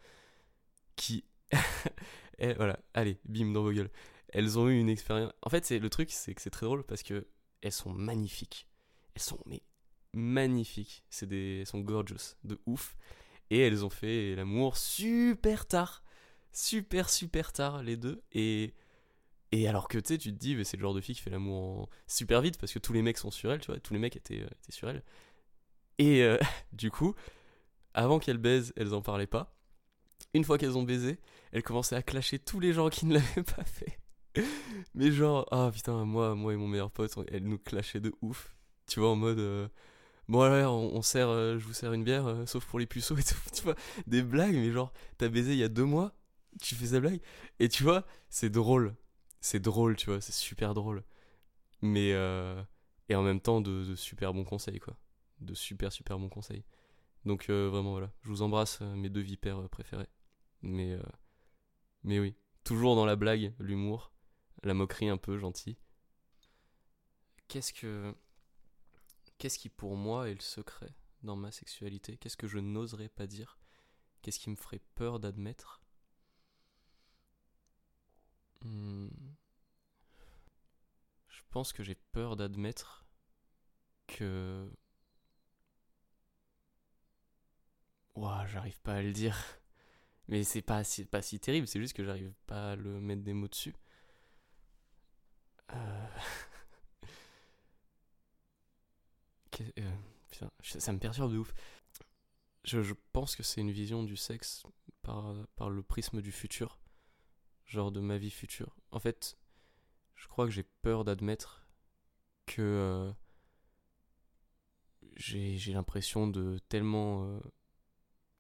Qui 0.97 1.25
et 2.39 2.55
voilà, 2.55 2.79
allez, 2.95 3.19
bim 3.25 3.53
dans 3.53 3.63
vos 3.63 3.73
gueules. 3.73 3.91
Elles 4.31 4.59
ont 4.59 4.69
eu 4.69 4.79
une 4.79 4.89
expérience. 4.89 5.33
En 5.43 5.51
fait, 5.51 5.65
c'est 5.65 5.79
le 5.79 5.91
truc, 5.91 6.11
c'est 6.11 6.35
que 6.35 6.43
c'est 6.43 6.51
très 6.51 6.67
drôle 6.67 6.85
parce 6.85 7.03
que 7.03 7.27
elles 7.63 7.73
sont 7.73 7.93
magnifiques. 7.93 8.69
Elles 9.15 9.23
sont 9.23 9.39
mais 9.47 9.63
magnifiques. 10.13 11.05
C'est 11.11 11.27
des, 11.27 11.61
elles 11.61 11.67
sont 11.67 11.81
gorgeous, 11.81 12.37
de 12.45 12.61
ouf. 12.67 12.97
Et 13.51 13.61
elles 13.61 13.85
ont 13.85 13.91
fait 13.91 14.35
l'amour 14.35 14.77
super 14.77 15.67
tard, 15.67 16.03
super 16.53 17.09
super 17.09 17.53
tard 17.53 17.83
les 17.83 17.97
deux. 17.97 18.23
Et 18.33 18.75
et 19.53 19.69
alors 19.69 19.89
que 19.89 19.99
tu 19.99 20.19
tu 20.19 20.33
te 20.33 20.39
dis, 20.39 20.65
c'est 20.65 20.77
le 20.77 20.83
genre 20.83 20.95
de 20.95 21.01
fille 21.01 21.15
qui 21.15 21.23
fait 21.23 21.31
l'amour 21.31 21.89
super 22.09 22.43
vite 22.43 22.59
parce 22.59 22.73
que 22.73 22.81
tous 22.81 22.93
les 22.93 23.03
mecs 23.03 23.19
sont 23.19 23.31
sur 23.31 23.53
elle, 23.53 23.61
tu 23.61 23.71
vois, 23.71 23.79
tous 23.81 23.95
les 23.95 24.01
mecs 24.01 24.17
étaient, 24.17 24.43
euh, 24.43 24.49
étaient 24.63 24.73
sur 24.73 24.89
elle. 24.91 25.05
Et 25.99 26.23
euh, 26.23 26.37
du 26.73 26.91
coup, 26.91 27.15
avant 27.95 28.19
qu'elles 28.19 28.39
baisent, 28.39 28.73
elles 28.77 28.93
en 28.95 29.03
parlaient 29.03 29.27
pas 29.29 29.57
une 30.35 30.45
fois 30.45 30.59
qu'elles 30.59 30.77
ont 30.77 30.83
baisé, 30.83 31.19
elles 31.53 31.63
commençaient 31.63 31.97
à 31.97 32.03
clasher 32.03 32.39
tous 32.39 32.61
les 32.61 32.73
gens 32.73 32.89
qui 32.89 33.07
ne 33.07 33.15
l'avaient 33.15 33.43
pas 33.57 33.65
fait. 33.65 33.99
Mais 34.95 35.11
genre, 35.11 35.47
ah 35.51 35.71
putain, 35.73 36.05
moi, 36.05 36.35
moi 36.35 36.53
et 36.53 36.57
mon 36.57 36.69
meilleur 36.69 36.91
pote, 36.91 37.15
elles 37.29 37.45
nous 37.45 37.59
clashaient 37.59 38.01
de 38.01 38.13
ouf. 38.23 38.55
Tu 38.87 39.01
vois, 39.01 39.11
en 39.11 39.17
mode, 39.17 39.39
euh, 39.39 39.69
bon 40.29 40.41
alors, 40.41 40.75
on, 40.75 41.03
sert, 41.03 41.29
euh, 41.29 41.59
je 41.59 41.65
vous 41.65 41.73
sers 41.73 41.93
une 41.93 42.05
bière, 42.05 42.27
euh, 42.27 42.47
sauf 42.47 42.65
pour 42.67 42.79
les 42.79 42.87
puceaux 42.87 43.17
et 43.17 43.23
tout. 43.23 43.35
Tu 43.55 43.63
vois, 43.63 43.75
des 44.07 44.23
blagues, 44.23 44.55
mais 44.55 44.71
genre, 44.71 44.93
t'as 45.19 45.29
baisé 45.29 45.53
il 45.53 45.59
y 45.59 45.65
a 45.65 45.69
deux 45.69 45.85
mois, 45.85 46.15
tu 46.61 46.75
fais 46.75 46.87
cette 46.87 47.01
blague. 47.01 47.21
Et 47.59 47.69
tu 47.69 47.83
vois, 47.83 48.05
c'est 48.31 48.51
drôle. 48.51 48.95
C'est 49.41 49.61
drôle, 49.61 49.97
tu 49.97 50.07
vois, 50.07 50.21
c'est 50.21 50.33
super 50.33 50.75
drôle. 50.75 51.03
Mais, 51.83 52.11
et 53.09 53.15
en 53.15 53.23
même 53.23 53.41
temps, 53.41 53.61
de, 53.61 53.95
super 53.95 54.35
bons 54.35 54.45
conseils, 54.45 54.81
quoi. 54.81 54.97
De 55.41 55.55
super, 55.55 55.93
super 55.93 56.19
bons 56.19 56.29
conseils. 56.29 56.65
Donc 57.25 57.49
vraiment 57.51 57.91
voilà, 57.91 58.13
je 58.23 58.29
vous 58.29 58.43
embrasse 58.43 58.81
mes 58.81 59.11
deux 59.11 59.21
vipères 59.21 59.69
préférés. 59.69 60.09
Mais 60.63 60.97
mais 62.05 62.21
oui, 62.21 62.37
toujours 62.65 62.95
dans 62.97 63.05
la 63.05 63.17
blague, 63.17 63.53
l'humour, 63.59 64.13
la 64.67 64.75
moquerie 64.75 65.09
un 65.09 65.17
peu 65.17 65.39
gentille. 65.39 65.77
Qu'est-ce 67.49 67.73
que 67.73 68.15
qu'est-ce 69.39 69.59
qui 69.59 69.69
pour 69.69 69.97
moi 69.97 70.29
est 70.29 70.35
le 70.35 70.41
secret 70.41 70.95
dans 71.23 71.37
ma 71.37 71.53
sexualité? 71.53 72.17
Qu'est-ce 72.17 72.37
que 72.37 72.49
je 72.49 72.59
n'oserais 72.59 73.09
pas 73.09 73.27
dire? 73.27 73.59
Qu'est-ce 74.23 74.41
qui 74.41 74.51
me 74.51 74.57
ferait 74.57 74.81
peur 74.95 75.21
d'admettre? 75.21 75.83
Hmm. 78.63 79.09
Je 81.29 81.43
pense 81.51 81.73
que 81.73 81.83
j'ai 81.83 81.95
peur 81.95 82.37
d'admettre 82.37 83.07
que 84.07 84.71
Ouah, 88.17 88.47
j'arrive 88.47 88.81
pas 88.81 88.95
à 88.95 89.03
le 89.03 89.13
dire. 89.13 89.37
Mais 90.29 90.43
c'est 90.43 90.63
pas, 90.63 90.83
pas 91.11 91.23
si 91.23 91.39
terrible, 91.41 91.69
c'est 91.69 91.81
juste 91.81 91.95
que 91.95 92.05
j'arrive 92.05 92.33
pas 92.47 92.73
à 92.73 92.77
le 92.77 93.01
mettre 93.01 93.23
des 93.23 93.35
mots 93.35 93.49
dessus. 93.49 93.75
Euh. 95.73 96.07
Euh, 99.79 99.91
ça 100.63 100.93
me 100.93 100.99
perturbe 100.99 101.33
de 101.33 101.39
ouf. 101.39 101.55
Je, 102.65 102.93
pense 103.13 103.37
que 103.37 103.43
c'est 103.43 103.63
une 103.63 103.71
vision 103.71 104.03
du 104.03 104.15
sexe 104.15 104.65
par, 105.03 105.71
le 105.71 105.83
prisme 105.83 106.21
du 106.21 106.31
futur, 106.31 106.79
genre 107.65 107.91
de 107.91 108.01
ma 108.01 108.19
vie 108.19 108.31
future. 108.31 108.77
En 108.91 108.99
fait, 108.99 109.39
je 110.15 110.27
crois 110.27 110.45
que 110.45 110.51
j'ai 110.51 110.65
peur 110.65 111.05
d'admettre 111.05 111.65
que 112.45 112.61
euh, 112.61 113.13
j'ai 115.17 115.73
l'impression 115.73 116.27
de 116.27 116.59
tellement, 116.69 117.41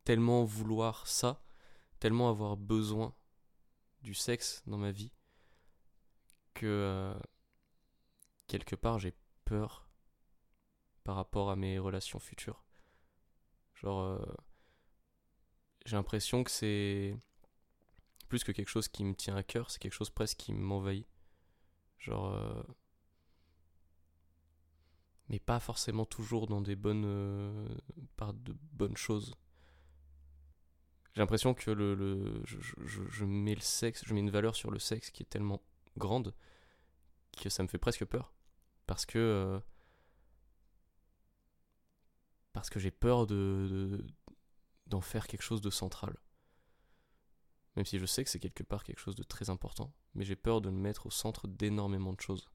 tellement 0.05 0.45
vouloir 0.45 1.07
ça, 1.07 1.43
tellement 1.99 2.29
avoir 2.29 2.59
besoin 2.59 3.15
du 4.03 4.13
sexe 4.13 4.63
dans 4.67 4.77
ma 4.77 4.91
vie 4.91 5.13
que 6.57 6.67
euh, 6.67 7.15
quelque 8.47 8.77
part 8.77 8.99
j'ai 8.99 9.15
peur 9.45 9.89
par 11.05 11.17
rapport 11.17 11.51
à 11.51 11.57
mes 11.57 11.79
relations 11.79 12.19
futures. 12.19 12.65
Genre, 13.75 14.19
j'ai 15.85 15.97
l'impression 15.97 16.43
que 16.43 16.51
c'est 16.51 17.17
plus 18.29 18.45
que 18.45 18.53
quelque 18.53 18.69
chose 18.69 18.89
qui 18.89 19.05
me 19.05 19.15
tient 19.15 19.37
à 19.37 19.43
cœur, 19.43 19.71
c'est 19.71 19.79
quelque 19.79 19.93
chose 19.93 20.11
presque 20.11 20.39
qui 20.39 20.53
m'envahit. 20.53 21.07
Genre. 21.99 22.35
Euh, 22.35 22.63
mais 25.29 25.39
pas 25.39 25.59
forcément 25.61 26.05
toujours 26.05 26.47
dans 26.47 26.61
des 26.61 26.77
bonnes. 26.77 27.05
Euh, 27.07 27.69
par 28.17 28.35
de 28.35 28.55
bonnes 28.73 28.97
choses. 28.97 29.35
J'ai 31.15 31.21
l'impression 31.21 31.55
que 31.55 31.71
le, 31.71 31.95
le 31.95 32.43
je, 32.45 32.59
je, 32.85 33.25
mets 33.25 33.55
le 33.55 33.61
sexe, 33.63 34.05
je 34.05 34.13
mets 34.13 34.21
une 34.21 34.31
valeur 34.31 34.55
sur 34.55 34.71
le 34.71 34.79
sexe 34.79 35.11
qui 35.11 35.23
est 35.23 35.27
tellement 35.27 35.63
grande 35.97 36.35
que 37.37 37.49
ça 37.51 37.63
me 37.63 37.69
fait 37.69 37.79
presque 37.79 38.05
peur. 38.05 38.33
Parce 38.87 39.07
que. 39.07 39.19
Euh, 39.19 39.61
parce 42.53 42.71
que 42.71 42.79
j'ai 42.79 42.91
peur 42.91 43.27
de, 43.27 44.07
d'en 44.87 45.03
faire 45.03 45.27
quelque 45.27 45.43
chose 45.43 45.61
de 45.61 45.69
central. 45.71 46.17
Même 47.77 47.85
si 47.85 47.99
je 47.99 48.07
sais 48.07 48.25
que 48.25 48.31
c'est 48.31 48.41
quelque 48.41 48.63
part 48.63 48.83
quelque 48.83 48.99
chose 49.01 49.15
de 49.15 49.23
très 49.23 49.51
important, 49.51 49.93
mais 50.15 50.25
j'ai 50.25 50.37
peur 50.37 50.63
de 50.63 50.71
le 50.71 50.77
mettre 50.77 51.07
au 51.07 51.11
centre 51.11 51.47
d'énormément 51.47 52.15
de 52.15 52.21
choses 52.21 52.49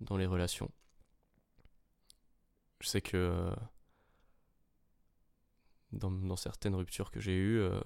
dans 0.00 0.16
les 0.16 0.26
relations. 0.26 0.72
Je 2.80 2.88
sais 2.88 3.00
que 3.00 3.16
euh, 3.16 3.54
dans, 5.92 6.36
certaines 6.36 6.74
ruptures 6.74 7.10
que 7.10 7.20
j'ai 7.20 7.36
eues, 7.36 7.60
euh, 7.60 7.80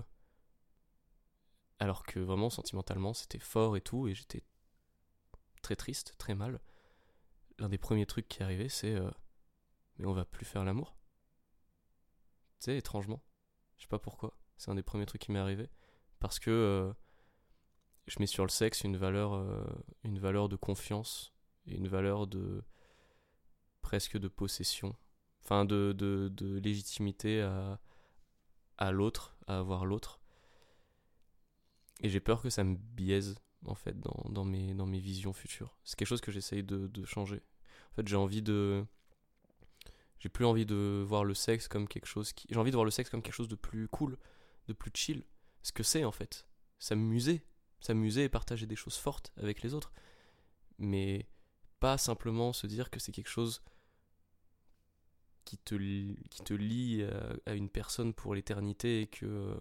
alors 1.78 2.04
que 2.04 2.20
vraiment 2.20 2.50
sentimentalement 2.50 3.14
c'était 3.14 3.38
fort 3.38 3.76
et 3.76 3.80
tout, 3.80 4.08
et 4.08 4.14
j'étais 4.14 4.42
très 5.62 5.76
triste, 5.76 6.14
très 6.18 6.34
mal, 6.34 6.60
l'un 7.58 7.68
des 7.68 7.78
premiers 7.78 8.06
trucs 8.06 8.28
qui 8.28 8.42
arrivait 8.42 8.68
c'est 8.68 8.94
euh, 8.94 9.10
mais 9.98 10.06
on 10.06 10.12
va 10.12 10.24
plus 10.24 10.44
faire 10.44 10.64
l'amour. 10.64 10.96
Tu 12.60 12.66
sais, 12.66 12.76
étrangement. 12.76 13.22
Je 13.76 13.82
sais 13.82 13.88
pas 13.88 13.98
pourquoi. 13.98 14.36
C'est 14.56 14.70
un 14.70 14.74
des 14.74 14.82
premiers 14.82 15.06
trucs 15.06 15.22
qui 15.22 15.32
m'est 15.32 15.38
arrivé 15.38 15.68
parce 16.20 16.38
que 16.38 16.50
euh, 16.50 16.92
je 18.06 18.18
mets 18.18 18.26
sur 18.26 18.44
le 18.44 18.50
sexe 18.50 18.82
une 18.82 18.96
valeur, 18.96 19.34
euh, 19.34 19.64
une 20.02 20.18
valeur 20.18 20.48
de 20.48 20.56
confiance 20.56 21.32
et 21.66 21.74
une 21.76 21.88
valeur 21.88 22.26
de 22.26 22.62
presque 23.82 24.18
de 24.18 24.28
possession, 24.28 24.96
enfin 25.42 25.64
de, 25.64 25.92
de, 25.96 26.28
de 26.32 26.58
légitimité 26.58 27.42
à, 27.42 27.78
à 28.78 28.92
l'autre, 28.92 29.36
à 29.46 29.58
avoir 29.58 29.84
l'autre. 29.84 30.20
Et 32.04 32.10
j'ai 32.10 32.20
peur 32.20 32.42
que 32.42 32.50
ça 32.50 32.64
me 32.64 32.76
biaise 32.76 33.34
en 33.64 33.74
fait 33.74 33.98
dans, 33.98 34.44
mes, 34.44 34.74
dans 34.74 34.84
mes 34.84 34.98
visions 34.98 35.32
futures. 35.32 35.74
C'est 35.84 35.96
quelque 35.96 36.08
chose 36.08 36.20
que 36.20 36.30
j'essaye 36.30 36.62
de, 36.62 37.04
changer. 37.06 37.40
En 37.92 37.94
fait, 37.94 38.06
j'ai 38.06 38.16
envie 38.16 38.42
de 38.42 38.84
j'ai 40.18 40.28
plus 40.28 40.44
envie 40.44 40.66
de 40.66 41.02
voir 41.06 41.24
le 41.24 41.32
sexe 41.32 41.66
comme 41.66 41.88
quelque 41.88 42.06
chose 42.06 42.34
qui 42.34 42.46
j'ai 42.50 42.58
envie 42.58 42.70
de 42.70 42.76
voir 42.76 42.84
le 42.84 42.90
sexe 42.90 43.08
comme 43.08 43.22
quelque 43.22 43.34
chose 43.34 43.48
de 43.48 43.54
plus 43.54 43.88
cool, 43.88 44.18
de 44.68 44.74
plus 44.74 44.90
chill, 44.94 45.24
ce 45.62 45.72
que 45.72 45.82
c'est 45.82 46.04
en 46.04 46.12
fait. 46.12 46.46
S'amuser, 46.78 47.42
s'amuser 47.80 48.24
et 48.24 48.28
partager 48.28 48.66
des 48.66 48.76
choses 48.76 48.96
fortes 48.96 49.32
avec 49.38 49.62
les 49.62 49.72
autres. 49.72 49.90
Mais 50.76 51.26
pas 51.80 51.96
simplement 51.96 52.52
se 52.52 52.66
dire 52.66 52.90
que 52.90 53.00
c'est 53.00 53.12
quelque 53.12 53.30
chose 53.30 53.62
qui 55.46 55.56
te, 55.56 55.74
qui 55.74 56.42
te 56.44 56.52
lie 56.52 57.02
à, 57.46 57.54
une 57.54 57.70
personne 57.70 58.12
pour 58.12 58.34
l'éternité 58.34 59.00
et 59.02 59.06
que, 59.06 59.58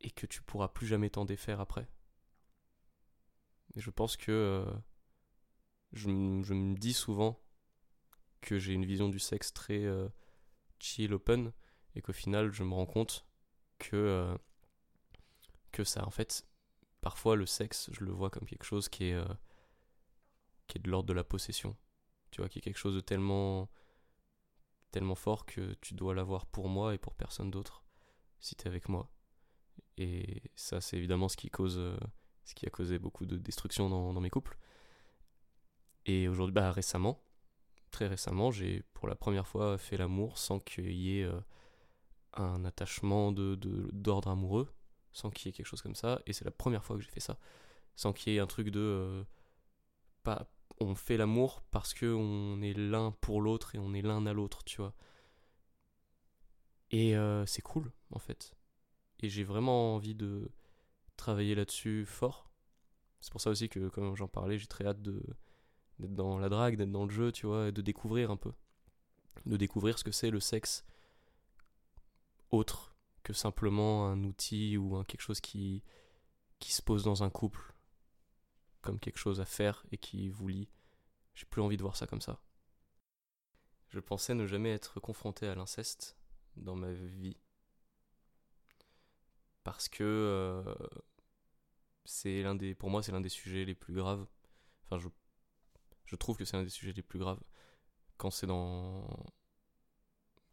et 0.00 0.10
que 0.10 0.26
tu 0.26 0.42
pourras 0.42 0.68
plus 0.68 0.86
jamais 0.86 1.10
t'en 1.10 1.24
défaire 1.24 1.60
après. 1.60 1.88
Et 3.74 3.80
je 3.80 3.90
pense 3.90 4.16
que 4.16 4.32
euh, 4.32 4.72
je, 5.92 6.08
me 6.08 6.74
dis 6.76 6.92
souvent 6.92 7.40
que 8.40 8.58
j'ai 8.58 8.72
une 8.72 8.84
vision 8.84 9.08
du 9.08 9.18
sexe 9.18 9.52
très 9.52 9.84
euh, 9.84 10.08
chill, 10.78 11.12
open, 11.12 11.52
et 11.94 12.02
qu'au 12.02 12.12
final 12.12 12.52
je 12.52 12.62
me 12.62 12.74
rends 12.74 12.86
compte 12.86 13.26
que, 13.78 13.96
euh, 13.96 14.36
que 15.72 15.84
ça, 15.84 16.06
en 16.06 16.10
fait, 16.10 16.46
parfois 17.00 17.36
le 17.36 17.46
sexe, 17.46 17.90
je 17.92 18.04
le 18.04 18.12
vois 18.12 18.30
comme 18.30 18.46
quelque 18.46 18.64
chose 18.64 18.88
qui 18.88 19.04
est, 19.04 19.24
qui 20.66 20.78
est 20.78 20.80
de 20.80 20.90
l'ordre 20.90 21.08
de 21.08 21.12
la 21.12 21.24
possession. 21.24 21.76
Tu 22.30 22.40
vois, 22.40 22.48
qui 22.48 22.58
est 22.58 22.62
quelque 22.62 22.78
chose 22.78 22.94
de 22.94 23.00
tellement, 23.00 23.70
tellement 24.90 25.14
fort 25.14 25.46
que 25.46 25.74
tu 25.74 25.94
dois 25.94 26.14
l'avoir 26.14 26.46
pour 26.46 26.68
moi 26.68 26.94
et 26.94 26.98
pour 26.98 27.14
personne 27.14 27.50
d'autre 27.50 27.84
si 28.40 28.56
tu 28.56 28.64
es 28.64 28.68
avec 28.68 28.88
moi. 28.88 29.10
Et 29.98 30.42
ça, 30.54 30.80
c'est 30.80 30.96
évidemment 30.96 31.28
ce 31.28 31.36
qui 31.36 31.50
cause, 31.50 31.78
euh, 31.78 31.96
ce 32.44 32.54
qui 32.54 32.66
a 32.66 32.70
causé 32.70 32.98
beaucoup 32.98 33.26
de 33.26 33.36
destruction 33.36 33.88
dans, 33.88 34.20
mes 34.20 34.30
couples. 34.30 34.58
Et 36.04 36.28
aujourd'hui, 36.28 36.52
bah 36.52 36.70
récemment, 36.70 37.22
très 37.90 38.06
récemment, 38.06 38.50
j'ai 38.50 38.82
pour 38.94 39.08
la 39.08 39.16
première 39.16 39.46
fois 39.46 39.78
fait 39.78 39.96
l'amour 39.96 40.38
sans 40.38 40.60
qu'il 40.60 40.92
y 40.92 41.20
ait 41.20 41.28
un 42.36 42.64
attachement 42.64 43.32
de, 43.32 43.56
d'ordre 43.92 44.30
amoureux, 44.30 44.72
sans 45.12 45.30
qu'il 45.30 45.46
y 45.46 45.48
ait 45.50 45.52
quelque 45.52 45.66
chose 45.66 45.82
comme 45.82 45.94
ça, 45.94 46.20
et 46.26 46.32
c'est 46.32 46.44
la 46.44 46.50
première 46.50 46.84
fois 46.84 46.96
que 46.96 47.02
j'ai 47.02 47.10
fait 47.10 47.20
ça, 47.20 47.38
sans 47.96 48.12
qu'il 48.12 48.32
y 48.32 48.36
ait 48.36 48.40
un 48.40 48.46
truc 48.46 48.68
de... 48.68 48.80
Euh, 48.80 49.24
pas, 50.22 50.46
on 50.80 50.94
fait 50.94 51.16
l'amour 51.16 51.62
parce 51.70 51.94
que 51.94 52.06
on 52.06 52.60
est 52.60 52.74
l'un 52.74 53.12
pour 53.20 53.40
l'autre 53.40 53.74
et 53.74 53.78
on 53.78 53.94
est 53.94 54.02
l'un 54.02 54.26
à 54.26 54.32
l'autre, 54.32 54.62
tu 54.64 54.76
vois. 54.78 54.94
Et 56.90 57.16
euh, 57.16 57.46
c'est 57.46 57.62
cool, 57.62 57.90
en 58.12 58.18
fait. 58.18 58.54
Et 59.20 59.28
j'ai 59.28 59.44
vraiment 59.44 59.94
envie 59.94 60.14
de 60.14 60.50
travailler 61.16 61.54
là-dessus 61.54 62.04
fort. 62.06 62.50
C'est 63.20 63.32
pour 63.32 63.40
ça 63.40 63.50
aussi 63.50 63.68
que, 63.68 63.88
comme 63.88 64.14
j'en 64.16 64.28
parlais, 64.28 64.58
j'ai 64.58 64.66
très 64.66 64.86
hâte 64.86 65.00
d'être 65.00 66.14
dans 66.14 66.38
la 66.38 66.48
drague, 66.48 66.76
d'être 66.76 66.92
dans 66.92 67.04
le 67.04 67.10
jeu, 67.10 67.32
tu 67.32 67.46
vois, 67.46 67.68
et 67.68 67.72
de 67.72 67.82
découvrir 67.82 68.30
un 68.30 68.36
peu. 68.36 68.52
De 69.46 69.56
découvrir 69.56 69.98
ce 69.98 70.04
que 70.04 70.12
c'est 70.12 70.30
le 70.30 70.40
sexe 70.40 70.84
autre 72.50 72.94
que 73.22 73.32
simplement 73.32 74.06
un 74.06 74.22
outil 74.24 74.76
ou 74.76 74.96
un 74.96 75.04
quelque 75.04 75.20
chose 75.20 75.40
qui, 75.40 75.82
qui 76.58 76.72
se 76.72 76.82
pose 76.82 77.02
dans 77.02 77.22
un 77.22 77.30
couple 77.30 77.74
comme 78.82 79.00
quelque 79.00 79.18
chose 79.18 79.40
à 79.40 79.44
faire 79.44 79.84
et 79.90 79.98
qui 79.98 80.28
vous 80.28 80.46
lie. 80.46 80.68
J'ai 81.34 81.44
plus 81.44 81.60
envie 81.60 81.76
de 81.76 81.82
voir 81.82 81.96
ça 81.96 82.06
comme 82.06 82.20
ça. 82.20 82.40
Je 83.88 83.98
pensais 83.98 84.34
ne 84.34 84.46
jamais 84.46 84.72
être 84.72 85.00
confronté 85.00 85.46
à 85.48 85.54
l'inceste 85.54 86.16
dans 86.56 86.76
ma 86.76 86.92
vie. 86.92 87.36
Parce 89.66 89.88
que 89.88 90.04
euh, 90.04 90.62
l'un 92.24 92.54
des 92.54 92.76
pour 92.76 92.88
moi 92.88 93.02
c'est 93.02 93.10
l'un 93.10 93.20
des 93.20 93.28
sujets 93.28 93.64
les 93.64 93.74
plus 93.74 93.94
graves. 93.94 94.24
Enfin 94.84 95.00
je 95.00 95.08
je 96.04 96.14
trouve 96.14 96.36
que 96.36 96.44
c'est 96.44 96.56
l'un 96.56 96.62
des 96.62 96.70
sujets 96.70 96.92
les 96.92 97.02
plus 97.02 97.18
graves 97.18 97.42
quand 98.16 98.30
c'est 98.30 98.46
dans 98.46 99.04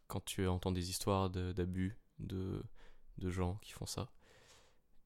quand 0.07 0.25
tu 0.25 0.47
entends 0.47 0.71
des 0.71 0.89
histoires 0.89 1.29
d'abus 1.29 1.95
de, 2.17 2.63
de, 3.19 3.29
gens 3.29 3.57
qui 3.61 3.71
font 3.71 3.85
ça. 3.85 4.11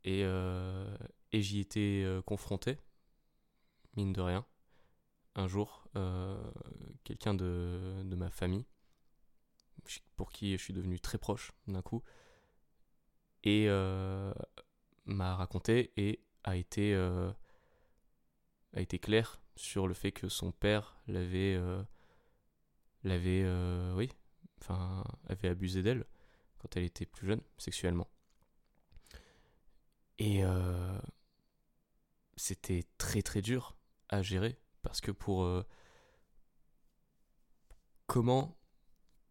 Et, 0.05 0.23
euh, 0.23 0.97
et 1.33 1.41
j'y 1.41 1.59
étais 1.59 2.03
euh, 2.05 2.21
confronté, 2.21 2.77
mine 3.97 4.13
de 4.13 4.21
rien. 4.21 4.45
Un 5.35 5.47
jour, 5.47 5.87
quelqu'un 7.03 7.33
de, 7.33 8.03
de 8.05 8.15
ma 8.15 8.29
famille, 8.29 8.65
pour 10.15 10.31
qui 10.31 10.57
je 10.57 10.63
suis 10.63 10.73
devenu 10.73 10.99
très 10.99 11.17
proche 11.17 11.51
d'un 11.67 11.81
coup, 11.81 12.03
et 13.43 13.67
m'a 15.05 15.35
raconté 15.35 15.91
et 15.97 16.19
a 16.43 16.55
été, 16.55 16.95
a 16.95 18.81
été 18.81 18.99
clair 18.99 19.41
sur 19.55 19.87
le 19.87 19.93
fait 19.93 20.11
que 20.11 20.29
son 20.29 20.51
père 20.51 20.97
l'avait 21.07 21.59
l'avait 23.03 23.45
oui 23.95 24.09
enfin, 24.61 25.03
avait 25.27 25.49
abusé 25.49 25.83
d'elle 25.83 26.05
quand 26.59 26.75
elle 26.75 26.83
était 26.83 27.05
plus 27.05 27.27
jeune, 27.27 27.41
sexuellement. 27.57 28.07
Et 30.19 30.43
euh, 30.43 30.99
c'était 32.35 32.83
très 32.97 33.21
très 33.21 33.41
dur 33.41 33.77
à 34.09 34.21
gérer 34.21 34.57
parce 34.81 35.01
que 35.01 35.11
pour 35.11 35.43
euh, 35.43 35.63
comment 38.07 38.57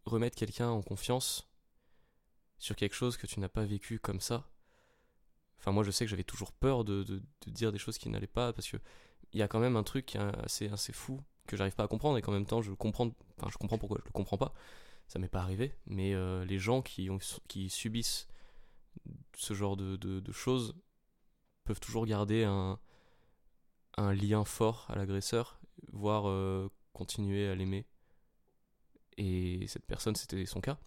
remettre 0.05 0.37
quelqu'un 0.37 0.69
en 0.69 0.83
confiance 0.83 1.49
sur 2.59 2.77
quelque 2.77 2.95
chose 2.95 3.17
que 3.17 3.27
tu 3.27 3.41
n'as 3.41 3.49
pas 3.49 3.65
vécu 3.65 3.99
comme 3.99 4.21
ça. 4.21 4.49
Enfin, 5.59 5.73
moi, 5.73 5.85
je 5.85 5.91
sais 5.91 6.05
que 6.05 6.11
j'avais 6.11 6.25
toujours 6.25 6.53
peur 6.53 6.85
de, 6.85 7.23
dire 7.47 7.73
des 7.73 7.79
choses 7.79 7.99
qui 7.99 8.09
n'allaient 8.09 8.27
pas 8.27 8.53
parce 8.53 8.69
que 8.69 8.77
il 9.33 9.41
y 9.41 9.43
a 9.43 9.49
quand 9.49 9.59
même 9.59 9.77
un 9.77 9.83
truc 9.83 10.17
assez, 10.17 10.69
assez 10.69 10.93
fou 10.93 11.21
que 11.47 11.57
j'arrive 11.57 11.75
pas 11.75 11.85
à 11.85 11.89
comprendre 11.89 12.17
et 12.19 12.23
qu'en 12.23 12.33
même 12.33 12.47
temps 12.47 12.63
je 12.63 12.73
comprends, 12.73 13.11
enfin 13.39 13.49
je 13.51 13.59
comprends 13.59 13.79
pourquoi 13.79 13.99
je 14.01 14.05
le 14.05 14.13
comprends 14.13 14.39
pas. 14.39 14.55
Ça 15.09 15.19
m'est 15.19 15.29
pas 15.29 15.41
arrivé, 15.41 15.75
mais 15.87 16.15
euh, 16.15 16.45
les 16.45 16.59
gens 16.59 16.83
qui, 16.83 17.09
subissent 17.69 18.29
ce 19.37 19.55
genre 19.55 19.77
de, 19.77 20.33
choses 20.33 20.75
peuvent 21.65 21.81
toujours 21.81 22.07
garder 22.07 22.45
un, 22.45 22.79
un 23.97 24.13
lien 24.15 24.45
fort 24.45 24.87
à 24.89 24.97
l'agresseur, 24.97 25.61
voire 25.93 26.29
euh, 26.29 26.69
continuer 26.93 27.49
à 27.49 27.55
l'aimer. 27.55 27.87
Et 29.17 29.67
cette 29.69 29.87
personne, 29.87 30.15
c'était 30.15 30.45
son 30.47 30.61
cas. 30.61 30.79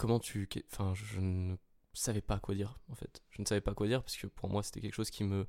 Comment 0.00 0.18
tu. 0.18 0.48
Enfin, 0.72 0.94
je 0.94 1.20
ne 1.20 1.56
savais 1.92 2.22
pas 2.22 2.38
quoi 2.38 2.54
dire, 2.54 2.80
en 2.88 2.94
fait. 2.94 3.22
Je 3.28 3.42
ne 3.42 3.46
savais 3.46 3.60
pas 3.60 3.74
quoi 3.74 3.86
dire 3.86 4.02
parce 4.02 4.16
que 4.16 4.26
pour 4.28 4.48
moi, 4.48 4.62
c'était 4.62 4.80
quelque 4.80 4.94
chose 4.94 5.10
qui 5.10 5.24
me 5.24 5.46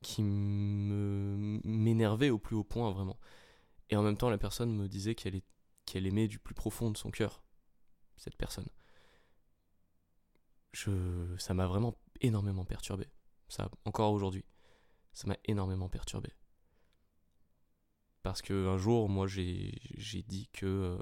qui 0.00 0.22
me 0.22 1.60
m'énervait 1.64 2.30
au 2.30 2.38
plus 2.38 2.54
haut 2.54 2.62
point 2.62 2.92
vraiment. 2.92 3.18
Et 3.90 3.96
en 3.96 4.04
même 4.04 4.16
temps, 4.16 4.30
la 4.30 4.38
personne 4.38 4.72
me 4.72 4.86
disait 4.86 5.16
qu'elle 5.16 5.42
qu'elle 5.86 6.06
aimait 6.06 6.28
du 6.28 6.38
plus 6.38 6.54
profond 6.54 6.92
de 6.92 6.96
son 6.96 7.10
cœur 7.10 7.42
cette 8.16 8.36
personne. 8.36 8.68
Je 10.72 11.34
ça 11.36 11.52
m'a 11.52 11.66
vraiment 11.66 11.98
énormément 12.20 12.64
perturbé. 12.64 13.08
Ça 13.48 13.68
encore 13.84 14.12
aujourd'hui, 14.12 14.44
ça 15.12 15.26
m'a 15.26 15.36
énormément 15.46 15.88
perturbé. 15.88 16.30
Parce 18.22 18.40
que 18.40 18.68
un 18.68 18.78
jour, 18.78 19.08
moi 19.08 19.26
j'ai 19.26 20.22
dit 20.28 20.48
que 20.52 20.66
euh, 20.66 20.98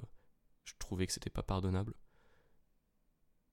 je 0.65 0.73
trouvais 0.79 1.07
que 1.07 1.13
c'était 1.13 1.29
pas 1.29 1.43
pardonnable 1.43 1.93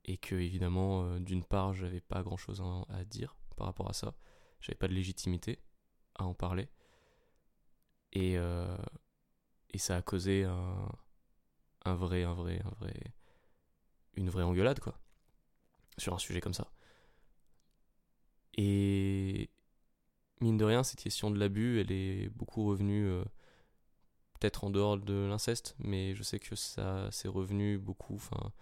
et 0.05 0.17
que 0.17 0.35
évidemment 0.35 1.03
euh, 1.03 1.19
d'une 1.19 1.43
part, 1.43 1.73
j'avais 1.73 2.01
pas 2.01 2.23
grand-chose 2.23 2.63
à 2.89 3.03
dire 3.05 3.35
par 3.55 3.67
rapport 3.67 3.89
à 3.89 3.93
ça 3.93 4.15
j'avais 4.63 4.77
pas 4.77 4.87
de 4.87 4.93
légitimité 4.93 5.59
à 6.15 6.25
en 6.25 6.33
parler. 6.33 6.69
Et, 8.13 8.37
euh, 8.37 8.77
et 9.71 9.77
ça 9.77 9.97
a 9.97 10.01
causé 10.01 10.45
un, 10.45 10.89
un 11.85 11.95
vrai, 11.95 12.23
un 12.23 12.33
vrai, 12.33 12.61
un 12.63 12.73
vrai, 12.79 13.13
une 14.15 14.29
vraie 14.29 14.43
engueulade, 14.43 14.79
quoi. 14.79 14.97
Sur 15.97 16.13
un 16.13 16.17
sujet 16.19 16.39
comme 16.39 16.53
ça. 16.53 16.71
Et 18.55 19.49
mine 20.39 20.57
de 20.57 20.65
rien, 20.65 20.83
cette 20.83 21.01
question 21.01 21.29
de 21.29 21.39
l'abus, 21.39 21.79
elle 21.81 21.91
est 21.91 22.29
beaucoup 22.29 22.65
revenue, 22.65 23.05
euh, 23.05 23.23
peut-être 24.39 24.63
en 24.63 24.69
dehors 24.69 24.97
de 24.97 25.25
l'inceste, 25.27 25.75
mais 25.79 26.15
je 26.15 26.23
sais 26.23 26.39
que 26.39 26.55
ça 26.55 27.11
s'est 27.11 27.27
revenu 27.27 27.77
beaucoup, 27.77 28.15
enfin, 28.15 28.53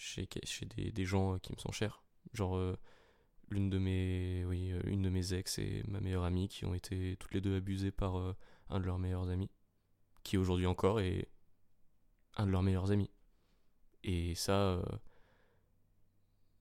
chez, 0.00 0.26
des, 0.76 1.04
gens 1.04 1.38
qui 1.38 1.52
me 1.52 1.58
sont 1.58 1.72
chers. 1.72 2.02
Genre, 2.32 2.56
euh, 2.56 2.76
l'une 3.50 3.68
de 3.68 3.78
mes 3.78 4.44
oui 4.46 4.70
euh, 4.72 4.80
une 4.86 5.02
de 5.02 5.10
mes 5.10 5.34
ex 5.34 5.58
et 5.58 5.82
ma 5.88 6.00
meilleure 6.00 6.24
amie 6.24 6.48
qui 6.48 6.64
ont 6.64 6.74
été 6.74 7.16
toutes 7.18 7.34
les 7.34 7.40
deux 7.40 7.56
abusées 7.56 7.90
par 7.90 8.18
euh, 8.18 8.36
un 8.70 8.80
de 8.80 8.86
leurs 8.86 8.98
meilleurs 8.98 9.28
amis 9.28 9.50
qui 10.22 10.36
aujourd'hui 10.36 10.66
encore 10.66 11.00
est 11.00 11.28
un 12.36 12.46
de 12.46 12.50
leurs 12.50 12.62
meilleurs 12.62 12.92
amis. 12.92 13.10
Et 14.04 14.34
ça 14.34 14.52
euh, 14.52 14.82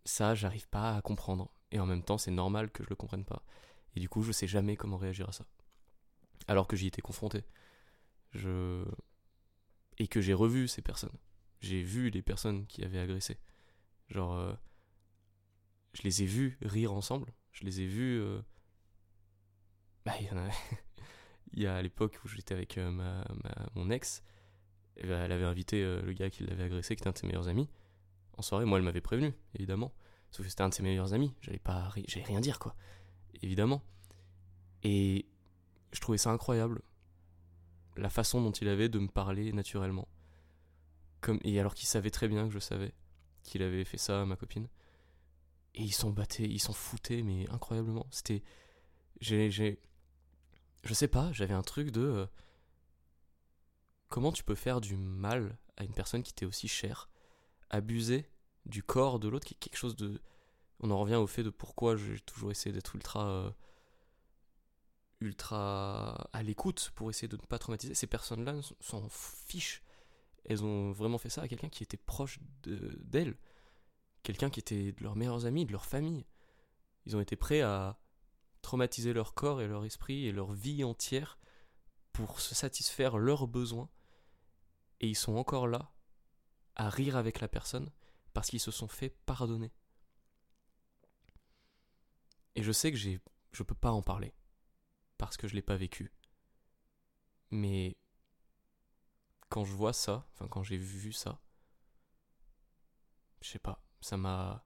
ça 0.04 0.36
j'arrive 0.36 0.68
pas 0.68 0.96
à 0.96 1.02
comprendre. 1.02 1.54
Et 1.72 1.80
en 1.80 1.86
même 1.86 2.04
temps 2.04 2.18
c'est 2.18 2.32
normal 2.32 2.72
que 2.72 2.84
je 2.84 2.90
le 2.90 2.96
comprenne 2.96 3.26
pas. 3.26 3.44
Et 3.96 4.00
du 4.00 4.10
coup 4.10 4.24
je 4.24 4.32
sais 4.32 4.48
jamais 4.48 4.76
comment 4.76 4.98
réagir 4.98 5.30
à 5.30 5.32
ça. 5.32 5.46
Alors 6.48 6.68
que 6.68 6.76
j'y 6.76 6.88
étais 6.88 7.02
confronté. 7.02 7.44
Je 8.32 8.84
et 10.00 10.08
que 10.08 10.22
j'ai 10.22 10.34
revu 10.34 10.68
ces 10.68 10.82
personnes 10.82 11.18
j'ai 11.60 11.82
vu 11.82 12.10
les 12.10 12.22
personnes 12.22 12.66
qui 12.68 12.84
avaient 12.84 13.00
agressé 13.00 13.38
genre 14.10 14.58
je 15.94 16.04
les 16.04 16.24
ai 16.24 16.26
vus 16.26 16.58
rire 16.62 16.94
ensemble. 16.94 17.34
Je 17.52 17.66
les 17.66 17.82
ai 17.82 17.88
vus. 17.88 18.20
Euh, 18.22 18.42
bah, 20.06 20.14
il 20.20 21.62
y 21.62 21.66
a. 21.66 21.76
à 21.76 21.82
l'époque 21.82 22.20
où 22.24 22.28
j'étais 22.28 22.54
avec 22.54 22.78
euh, 22.78 22.90
ma, 22.92 23.26
mon 23.76 23.90
ex, 23.90 24.24
elle 24.98 25.12
avait 25.12 25.46
invité 25.46 25.84
euh, 25.84 26.02
le 26.02 26.14
gars 26.14 26.30
qui 26.30 26.44
l'avait 26.44 26.64
agressé, 26.64 26.96
qui 26.96 27.02
était 27.02 27.10
un 27.10 27.12
de 27.12 27.18
ses 27.18 27.28
meilleurs 27.28 27.48
amis. 27.48 27.70
En 28.38 28.42
soirée, 28.42 28.66
moi, 28.66 28.78
elle 28.78 28.86
m'avait 28.86 29.02
prévenu, 29.02 29.34
évidemment. 29.56 29.94
Sauf 30.32 30.46
que 30.46 30.50
c'était 30.50 30.62
un 30.62 30.70
de 30.70 30.74
ses 30.74 30.84
meilleurs 30.84 31.14
amis. 31.14 31.34
J'allais 31.42 31.60
pas, 31.60 31.90
j'allais 32.08 32.26
rien 32.26 32.40
dire, 32.40 32.60
quoi. 32.60 32.76
Évidemment. 33.42 33.82
Et 34.84 35.26
je 35.92 36.00
trouvais 36.00 36.18
ça 36.18 36.32
incroyable. 36.32 36.82
La 37.98 38.10
façon 38.10 38.42
dont 38.42 38.52
il 38.52 38.70
avait 38.70 38.88
de 38.88 39.00
me 39.00 39.08
parler 39.08 39.52
naturellement. 39.52 40.08
Et 41.44 41.60
alors 41.60 41.76
qu'il 41.76 41.88
savait 41.88 42.12
très 42.12 42.28
bien 42.28 42.48
que 42.48 42.54
je 42.54 42.60
savais 42.60 42.94
qu'il 43.44 43.64
avait 43.64 43.86
fait 43.86 43.98
ça 43.98 44.22
à 44.22 44.26
ma 44.26 44.36
copine. 44.36 44.68
Et 45.76 45.84
ils 45.84 45.94
s'en 45.94 46.10
battaient, 46.10 46.48
ils 46.48 46.60
s'en 46.60 46.74
foutaient, 46.74 47.22
mais 47.22 47.50
incroyablement. 47.50 48.08
C'était. 48.12 48.44
J'ai. 49.22 49.52
j'ai 49.52 49.80
je 50.84 50.94
sais 50.94 51.08
pas, 51.08 51.32
j'avais 51.34 51.54
un 51.54 51.62
truc 51.62 51.92
de. 51.92 52.02
Euh, 52.02 52.26
comment 54.08 54.32
tu 54.32 54.44
peux 54.44 54.56
faire 54.56 54.82
du 54.82 54.96
mal 54.96 55.58
à 55.78 55.84
une 55.84 55.94
personne 55.94 56.24
qui 56.24 56.34
t'est 56.34 56.46
aussi 56.46 56.68
chère 56.68 57.10
Abuser 57.70 58.30
du 58.66 58.82
corps 58.82 59.20
de 59.20 59.28
l'autre, 59.28 59.46
qui 59.46 59.54
est 59.56 59.58
quelque 59.58 59.78
chose 59.78 59.96
de. 59.96 60.22
On 60.80 60.92
en 60.92 61.00
revient 61.00 61.16
au 61.16 61.28
fait 61.28 61.44
de 61.44 61.50
pourquoi 61.50 61.98
j'ai 61.98 62.20
toujours 62.22 62.52
essayé 62.52 62.74
d'être 62.74 62.96
ultra. 62.96 63.28
Euh, 63.30 63.52
ultra 65.22 66.30
à 66.32 66.44
l'écoute 66.44 66.92
pour 66.96 67.10
essayer 67.10 67.28
de 67.28 67.36
ne 67.36 67.42
pas 67.42 67.60
traumatiser. 67.60 67.94
Ces 67.94 68.08
personnes-là 68.08 68.56
s'en 68.80 69.08
fichent. 69.10 69.84
Elles 70.46 70.64
ont 70.64 70.92
vraiment 70.92 71.18
fait 71.18 71.30
ça 71.30 71.44
à 71.44 71.48
quelqu'un 71.48 71.70
qui 71.70 71.84
était 71.84 71.98
proche 71.98 72.40
d'elles 72.64 73.38
quelqu'un 74.24 74.50
qui 74.50 74.60
était 74.60 74.92
de 74.92 75.04
leurs 75.04 75.16
meilleurs 75.16 75.46
amis, 75.46 75.66
de 75.66 75.72
leur 75.72 75.86
famille. 75.86 76.26
Ils 77.06 77.16
ont 77.16 77.22
été 77.22 77.36
prêts 77.36 77.62
à 77.62 78.00
traumatiser 78.62 79.14
leur 79.14 79.34
corps 79.34 79.62
et 79.62 79.68
leur 79.68 79.86
esprit 79.86 80.26
et 80.26 80.32
leur 80.32 80.52
vie 80.52 80.84
entière 80.84 81.40
pour 82.12 82.42
se 82.42 82.56
satisfaire 82.56 83.18
leurs 83.18 83.48
besoins. 83.48 83.90
Et 85.00 85.08
ils 85.08 85.16
sont 85.16 85.36
encore 85.36 85.68
là 85.68 85.92
à 86.76 86.90
rire 86.90 87.16
avec 87.16 87.40
la 87.40 87.48
personne 87.48 87.92
parce 88.34 88.50
qu'ils 88.50 88.60
se 88.60 88.72
sont 88.72 88.88
fait 88.88 89.10
pardonner. 89.26 89.72
Et 92.56 92.64
je 92.64 92.72
sais 92.72 92.92
que 92.92 92.98
j'ai, 92.98 93.20
je 93.52 93.64
peux 93.64 93.76
pas 93.76 93.92
en 93.92 94.02
parler 94.02 94.34
parce 95.18 95.38
que 95.38 95.48
je 95.48 95.56
l'ai 95.56 95.62
pas 95.62 95.78
vécu. 95.78 96.12
Mais 97.52 97.98
quand 99.50 99.66
je 99.66 99.74
vois 99.74 99.94
ça, 99.94 100.28
enfin 100.34 100.48
quand 100.48 100.64
j'ai 100.64 100.78
vu 100.78 101.12
ça, 101.12 101.42
je 103.42 103.50
sais 103.50 103.60
pas, 103.60 103.84
ça 104.02 104.18
m'a. 104.18 104.66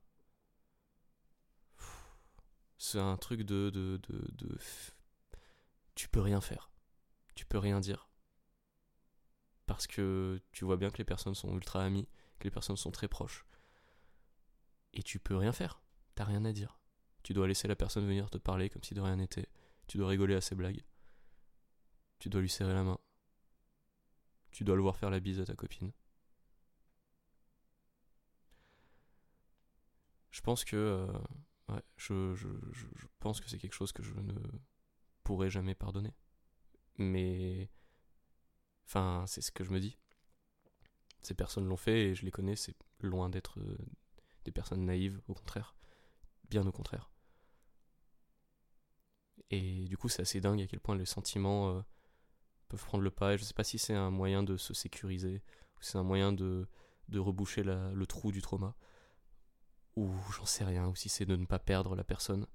C'est 2.77 2.99
un 2.99 3.17
truc 3.17 3.43
de, 3.43 3.69
de, 3.69 3.97
de, 4.07 4.57
Tu 5.95 6.09
peux 6.09 6.19
rien 6.19 6.41
faire. 6.41 6.69
Tu 7.33 7.45
peux 7.45 7.57
rien 7.57 7.79
dire. 7.79 8.09
Parce 9.65 9.87
que 9.87 10.41
tu 10.51 10.65
vois 10.65 10.75
bien 10.75 10.89
que 10.89 10.97
les 10.97 11.05
personnes 11.05 11.33
sont 11.33 11.53
ultra 11.53 11.81
amies, 11.83 12.09
que 12.39 12.43
les 12.43 12.51
personnes 12.51 12.75
sont 12.75 12.91
très 12.91 13.07
proches. 13.07 13.45
Et 14.93 15.01
tu 15.01 15.17
peux 15.19 15.37
rien 15.37 15.53
faire. 15.53 15.81
T'as 16.15 16.25
rien 16.25 16.43
à 16.43 16.51
dire. 16.51 16.77
Tu 17.23 17.33
dois 17.33 17.47
laisser 17.47 17.69
la 17.69 17.75
personne 17.75 18.05
venir 18.05 18.29
te 18.29 18.37
parler 18.37 18.69
comme 18.69 18.83
si 18.83 18.93
de 18.93 19.01
rien 19.01 19.15
n'était. 19.15 19.47
Tu 19.87 19.97
dois 19.97 20.09
rigoler 20.09 20.35
à 20.35 20.41
ses 20.41 20.55
blagues. 20.55 20.83
Tu 22.19 22.29
dois 22.29 22.41
lui 22.41 22.49
serrer 22.49 22.73
la 22.73 22.83
main. 22.83 22.99
Tu 24.53 24.63
dois 24.63 24.75
le 24.75 24.81
voir 24.81 24.95
faire 24.95 25.09
la 25.09 25.19
bise 25.19 25.41
à 25.41 25.45
ta 25.45 25.55
copine. 25.55 25.91
je 30.33 30.41
pense 30.41 30.65
que 30.65 30.75
euh, 30.75 31.81
je, 31.95 33.05
pense 33.19 33.39
que 33.39 33.47
c'est 33.47 33.59
quelque 33.59 33.75
chose 33.75 33.91
que 33.91 34.03
je 34.03 34.13
ne 34.15 34.33
pourrai 35.23 35.49
jamais 35.49 35.75
pardonner. 35.75 36.13
Mais 36.97 37.69
enfin, 38.87 39.25
c'est 39.27 39.41
ce 39.41 39.51
que 39.51 39.63
je 39.63 39.71
me 39.71 39.79
dis. 39.79 39.97
Ces 41.21 41.35
personnes 41.35 41.67
l'ont 41.67 41.77
fait 41.77 42.09
et 42.09 42.15
je 42.15 42.25
les 42.25 42.31
connais, 42.31 42.55
c'est 42.55 42.75
loin 42.99 43.29
d'être 43.29 43.59
euh, 43.59 43.77
des 44.43 44.51
personnes 44.51 44.85
naïves, 44.85 45.21
au 45.27 45.35
contraire, 45.35 45.75
bien 46.49 46.65
au 46.65 46.71
contraire. 46.71 47.11
Et 49.51 49.85
du 49.85 49.97
coup, 49.97 50.09
c'est 50.09 50.23
assez 50.23 50.41
dingue 50.41 50.61
à 50.61 50.67
quel 50.67 50.79
point 50.79 50.95
les 50.95 51.05
sentiments 51.05 51.69
euh, 51.69 51.81
peuvent 52.75 52.85
prendre 52.85 53.03
le 53.03 53.11
pas. 53.11 53.33
Et 53.33 53.37
je 53.37 53.43
sais 53.43 53.53
pas 53.53 53.63
si 53.63 53.77
c'est 53.77 53.93
un 53.93 54.11
moyen 54.11 54.43
de 54.43 54.57
se 54.57 54.73
sécuriser 54.73 55.41
ou 55.77 55.81
c'est 55.81 55.97
un 55.97 56.03
moyen 56.03 56.33
de, 56.33 56.67
de 57.09 57.19
reboucher 57.19 57.63
le 57.63 58.05
trou 58.05 58.31
du 58.31 58.41
trauma 58.41 58.75
ou 59.95 60.11
j'en 60.35 60.45
sais 60.45 60.63
rien, 60.63 60.87
ou 60.87 60.95
si 60.95 61.09
c'est 61.09 61.25
de 61.25 61.35
ne 61.35 61.45
pas 61.45 61.59
perdre 61.59 61.95
la 61.95 62.03
personne, 62.03 62.47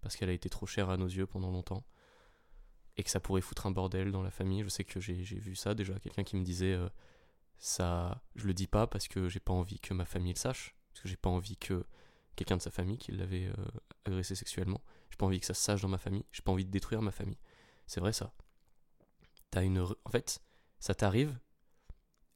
parce 0.00 0.16
qu'elle 0.16 0.30
a 0.30 0.32
été 0.32 0.48
trop 0.48 0.66
chère 0.66 0.90
à 0.90 0.96
nos 0.96 1.06
yeux 1.06 1.26
pendant 1.26 1.50
longtemps, 1.50 1.84
et 2.96 3.02
que 3.04 3.10
ça 3.10 3.20
pourrait 3.20 3.40
foutre 3.40 3.66
un 3.66 3.70
bordel 3.70 4.10
dans 4.10 4.22
la 4.22 4.30
famille. 4.30 4.62
Je 4.64 4.68
sais 4.68 4.84
que 4.84 5.00
j'ai 5.00 5.14
vu 5.22 5.54
ça 5.54 5.74
déjà, 5.74 5.98
quelqu'un 6.00 6.24
qui 6.24 6.36
me 6.36 6.44
disait 6.44 6.74
euh, 6.74 6.88
ça, 7.58 8.22
je 8.34 8.46
le 8.46 8.54
dis 8.54 8.66
pas 8.66 8.86
parce 8.86 9.08
que 9.08 9.28
j'ai 9.28 9.40
pas 9.40 9.52
envie 9.52 9.78
que 9.80 9.94
ma 9.94 10.04
famille 10.04 10.32
le 10.32 10.38
sache, 10.38 10.74
parce 10.90 11.02
que 11.02 11.08
j'ai 11.08 11.16
pas 11.16 11.30
envie 11.30 11.56
que 11.56 11.84
quelqu'un 12.36 12.56
de 12.56 12.62
sa 12.62 12.70
famille 12.70 12.98
qui 12.98 13.12
l'avait 13.12 13.46
euh, 13.46 13.64
agressé 14.04 14.34
sexuellement, 14.34 14.82
j'ai 15.10 15.16
pas 15.16 15.26
envie 15.26 15.40
que 15.40 15.46
ça 15.46 15.54
se 15.54 15.62
sache 15.62 15.82
dans 15.82 15.88
ma 15.88 15.98
famille, 15.98 16.24
j'ai 16.32 16.42
pas 16.42 16.52
envie 16.52 16.64
de 16.64 16.70
détruire 16.70 17.02
ma 17.02 17.12
famille. 17.12 17.38
C'est 17.86 18.00
vrai 18.00 18.12
ça. 18.12 18.32
T'as 19.50 19.64
une, 19.64 19.80
en 19.80 20.10
fait, 20.10 20.40
ça 20.78 20.94
t'arrive 20.94 21.38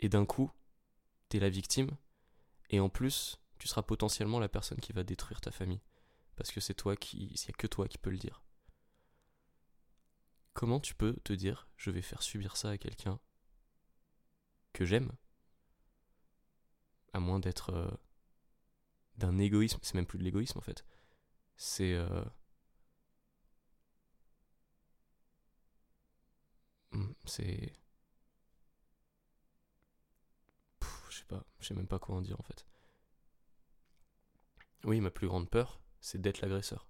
et 0.00 0.08
d'un 0.08 0.24
coup, 0.26 0.50
t'es 1.28 1.38
la 1.38 1.50
victime 1.50 1.90
et 2.70 2.80
en 2.80 2.88
plus, 2.88 3.38
tu 3.58 3.68
seras 3.68 3.82
potentiellement 3.82 4.40
la 4.40 4.48
personne 4.48 4.80
qui 4.80 4.92
va 4.92 5.04
détruire 5.04 5.40
ta 5.40 5.50
famille. 5.50 5.80
Parce 6.36 6.50
que 6.50 6.60
c'est 6.60 6.74
toi 6.74 6.96
qui. 6.96 7.26
Il 7.26 7.50
a 7.50 7.52
que 7.52 7.66
toi 7.66 7.86
qui 7.86 7.98
peux 7.98 8.10
le 8.10 8.18
dire. 8.18 8.42
comment 10.54 10.80
tu 10.80 10.94
peux 10.94 11.14
te 11.24 11.32
dire 11.32 11.68
je 11.76 11.90
vais 11.90 12.02
faire 12.02 12.22
subir 12.22 12.56
ça 12.56 12.70
à 12.70 12.78
quelqu'un 12.78 13.18
que 14.72 14.84
j'aime 14.84 15.12
à 17.12 17.20
moins 17.20 17.38
d'être 17.38 17.70
euh, 17.70 17.90
d'un 19.16 19.38
égoïsme, 19.38 19.78
c'est 19.82 19.94
même 19.94 20.06
plus 20.06 20.18
de 20.18 20.24
l'égoïsme 20.24 20.58
en 20.58 20.62
fait. 20.62 20.84
C'est 21.56 21.94
euh, 21.94 22.24
c'est 27.24 27.72
je 31.08 31.18
sais 31.18 31.24
pas, 31.24 31.44
je 31.60 31.66
sais 31.66 31.74
même 31.74 31.86
pas 31.86 31.98
quoi 31.98 32.16
en 32.16 32.22
dire 32.22 32.40
en 32.40 32.42
fait. 32.42 32.66
Oui, 34.84 35.00
ma 35.00 35.10
plus 35.10 35.28
grande 35.28 35.48
peur, 35.48 35.80
c'est 36.00 36.20
d'être 36.20 36.40
l'agresseur. 36.40 36.88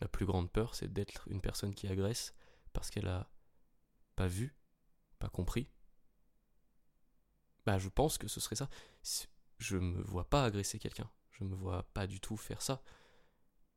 Ma 0.00 0.08
plus 0.08 0.26
grande 0.26 0.50
peur, 0.50 0.74
c'est 0.74 0.92
d'être 0.92 1.28
une 1.28 1.40
personne 1.40 1.74
qui 1.74 1.86
agresse 1.86 2.34
parce 2.72 2.90
qu'elle 2.90 3.06
a 3.06 3.30
pas 4.16 4.26
vu, 4.26 4.56
pas 5.18 5.28
compris. 5.28 5.68
Bah, 7.66 7.78
je 7.78 7.88
pense 7.88 8.18
que 8.18 8.26
ce 8.26 8.40
serait 8.40 8.56
ça. 8.56 8.68
Je 9.58 9.76
me 9.76 10.02
vois 10.02 10.28
pas 10.28 10.44
agresser 10.44 10.78
quelqu'un. 10.78 11.08
Je 11.30 11.44
me 11.44 11.54
vois 11.54 11.84
pas 11.94 12.06
du 12.06 12.18
tout 12.18 12.36
faire 12.36 12.62
ça. 12.62 12.82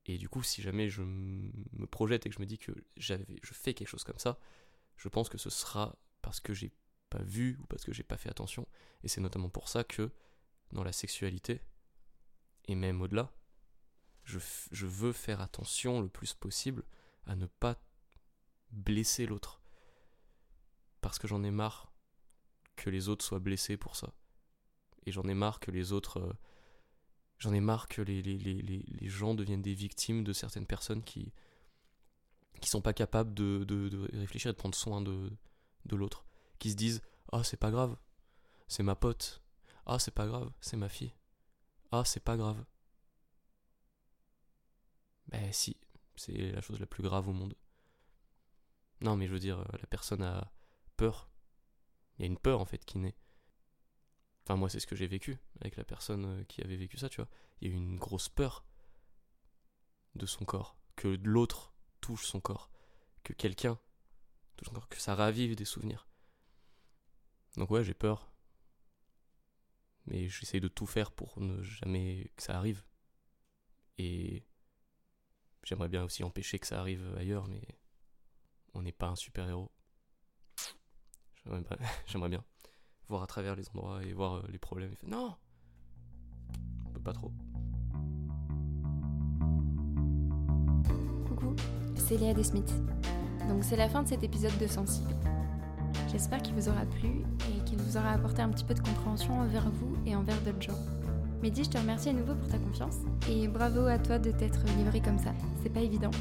Et 0.08 0.18
du 0.18 0.30
coup, 0.30 0.42
si 0.44 0.62
jamais 0.62 0.90
je 0.90 1.02
me 1.04 1.86
projette 1.86 2.26
et 2.26 2.30
que 2.30 2.36
je 2.36 2.40
me 2.42 2.46
dis 2.46 2.58
que 2.58 2.72
j'avais, 2.98 3.26
je 3.44 3.54
fais 3.54 3.74
quelque 3.74 3.88
chose 3.88 4.04
comme 4.04 4.20
ça, 4.20 4.40
je 4.98 5.10
pense 5.10 5.30
que 5.30 5.38
ce 5.38 5.50
sera 5.50 5.96
parce 6.22 6.40
que 6.40 6.54
j'ai 6.54 6.72
pas 7.10 7.22
vu 7.22 7.58
ou 7.62 7.66
parce 7.68 7.84
que 7.84 7.94
j'ai 7.94 8.04
pas 8.04 8.18
fait 8.18 8.30
attention. 8.30 8.68
Et 9.04 9.08
c'est 9.08 9.22
notamment 9.22 9.50
pour 9.50 9.70
ça 9.70 9.84
que 9.84 10.12
dans 10.72 10.84
la 10.84 10.92
sexualité, 10.92 11.62
et 12.68 12.76
même 12.76 13.02
au-delà, 13.02 13.32
je, 14.24 14.40
veux 14.86 15.14
faire 15.14 15.42
attention 15.42 16.02
le 16.02 16.10
plus 16.10 16.34
possible 16.34 16.84
à 17.28 17.36
ne 17.36 17.46
pas 17.46 17.80
blesser 18.72 19.26
l'autre. 19.26 19.62
Parce 21.02 21.20
que 21.20 21.28
j'en 21.28 21.44
ai 21.44 21.52
marre 21.52 21.94
que 22.76 22.90
les 22.90 23.08
autres 23.08 23.24
soient 23.24 23.40
blessés 23.40 23.78
pour 23.78 23.96
ça. 23.96 24.14
Et 25.06 25.12
j'en 25.12 25.24
ai 25.24 25.36
marre 25.36 25.60
que 25.60 25.72
les 25.72 25.92
autres... 25.92 26.20
Euh, 26.20 26.34
j'en 27.38 27.54
ai 27.54 27.60
marre 27.60 27.88
que 27.88 28.02
les, 28.02 29.08
gens 29.08 29.36
deviennent 29.36 29.62
des 29.62 29.76
victimes 29.76 30.24
de 30.24 30.34
certaines 30.34 30.66
personnes 30.66 31.04
qui 31.04 31.32
qui 32.62 32.70
sont 32.70 32.82
pas 32.82 32.94
capables 32.94 33.34
de, 33.34 33.64
de, 33.64 34.10
réfléchir 34.18 34.52
de 34.52 34.58
prendre 34.58 34.76
soin 34.76 35.02
de, 35.02 35.32
de 35.86 35.96
l'autre. 35.96 36.26
Qui 36.60 36.72
se 36.72 36.76
disent 36.76 37.02
Ah, 37.32 37.44
c'est 37.44 37.58
pas 37.58 37.72
grave, 37.72 37.96
c'est 38.68 38.84
ma 38.84 38.96
pote. 38.96 39.42
Ah, 39.86 40.00
c'est 40.00 40.14
pas 40.14 40.28
grave, 40.28 40.52
c'est 40.62 40.78
ma 40.78 40.90
fille. 40.90 41.14
Ah, 41.92 42.04
c'est 42.06 42.24
pas 42.24 42.38
grave. 42.38 42.64
Ben 45.28 45.52
si, 45.52 45.78
c'est 46.16 46.52
la 46.52 46.62
chose 46.62 46.80
la 46.80 46.86
plus 46.86 47.04
grave 47.04 47.28
au 47.28 47.34
monde. 47.34 47.56
Non, 49.02 49.16
mais 49.16 49.28
je 49.28 49.34
veux 49.34 49.40
dire, 49.40 49.64
la 49.80 49.88
personne 49.88 50.24
a 50.24 50.52
peur. 50.98 51.30
Il 52.18 52.22
y 52.22 52.24
a 52.24 52.28
une 52.28 52.38
peur 52.38 52.62
en 52.62 52.66
fait 52.66 52.84
qui 52.86 52.98
naît. 52.98 53.16
Enfin, 54.44 54.56
moi, 54.56 54.70
c'est 54.70 54.80
ce 54.80 54.88
que 54.88 54.96
j'ai 54.96 55.08
vécu 55.08 55.38
avec 55.62 55.76
la 55.76 55.84
personne 55.84 56.26
euh, 56.26 56.44
qui 56.44 56.62
avait 56.62 56.78
vécu 56.78 56.98
ça, 56.98 57.10
tu 57.10 57.18
vois. 57.18 57.30
Il 57.60 57.68
y 57.68 57.72
a 57.72 57.74
eu 57.74 57.78
une 57.78 57.98
grosse 57.98 58.30
peur 58.30 58.64
de 60.14 60.26
son 60.26 60.46
corps, 60.46 60.78
que 60.96 61.08
l'autre 61.24 61.75
touche 62.06 62.28
son 62.28 62.40
corps, 62.40 62.70
que 63.24 63.34
quelqu'un 63.34 63.80
touche 64.58 64.70
que 64.92 65.02
ça 65.02 65.16
ravive 65.16 65.56
des 65.56 65.66
souvenirs. 65.66 66.08
Donc, 67.58 67.72
ouais, 67.72 67.84
j'ai 67.84 67.96
peur. 67.96 68.32
Mais 70.06 70.30
j'essaye 70.30 70.62
de 70.62 70.68
tout 70.68 70.86
faire 70.86 71.12
pour 71.12 71.42
ne 71.42 71.64
jamais 71.64 72.32
que 72.36 72.44
ça 72.44 72.56
arrive. 72.60 72.84
Et 73.98 74.46
j'aimerais 75.64 75.90
bien 75.90 76.04
aussi 76.04 76.24
empêcher 76.24 76.60
que 76.60 76.68
ça 76.68 76.80
arrive 76.80 77.16
ailleurs, 77.18 77.48
mais 77.48 77.64
on 78.76 78.84
n'est 78.84 78.92
pas 78.92 79.08
un 79.08 79.16
super-héros. 79.16 79.72
J'aimerais 82.06 82.30
bien 82.30 82.44
voir 83.08 83.24
à 83.24 83.28
travers 83.28 83.56
les 83.56 83.68
endroits 83.70 84.04
et 84.04 84.14
voir 84.14 84.36
euh, 84.36 84.48
les 84.50 84.60
problèmes. 84.60 84.94
Non 85.08 85.36
On 86.86 86.92
peut 86.92 87.02
pas 87.02 87.14
trop. 87.14 87.34
Coucou, 91.28 91.56
c'est 92.06 92.18
Léa 92.18 92.34
Desmith. 92.36 92.72
Donc 93.50 93.64
c'est 93.64 93.76
la 93.76 93.90
fin 93.90 94.04
de 94.04 94.08
cet 94.08 94.24
épisode 94.24 94.56
de 94.62 94.68
Sensible. 94.68 95.10
J'espère 96.12 96.44
qu'il 96.44 96.54
vous 96.54 96.70
aura 96.70 96.86
plu 96.86 97.24
et 97.50 97.64
qu'il 97.66 97.80
vous 97.80 97.98
aura 97.98 98.12
apporté 98.12 98.44
un 98.44 98.50
petit 98.50 98.64
peu 98.64 98.76
de 98.76 98.80
compréhension 98.80 99.40
envers 99.40 99.68
vous 99.72 99.96
et 100.06 100.16
envers 100.16 100.40
d'autres 100.42 100.62
gens. 100.62 100.78
Mehdi, 101.42 101.64
je 101.64 101.72
te 101.72 101.80
remercie 101.80 102.10
à 102.10 102.14
nouveau 102.14 102.36
pour 102.36 102.48
ta 102.48 102.60
confiance 102.60 102.98
et 103.28 103.48
bravo 103.48 103.88
à 103.88 103.98
toi 103.98 104.20
de 104.20 104.30
t'être 104.30 104.64
livré 104.78 105.02
comme 105.02 105.18
ça. 105.18 105.32
C'est 105.64 105.74
pas 105.74 105.80
évident. 105.80 106.12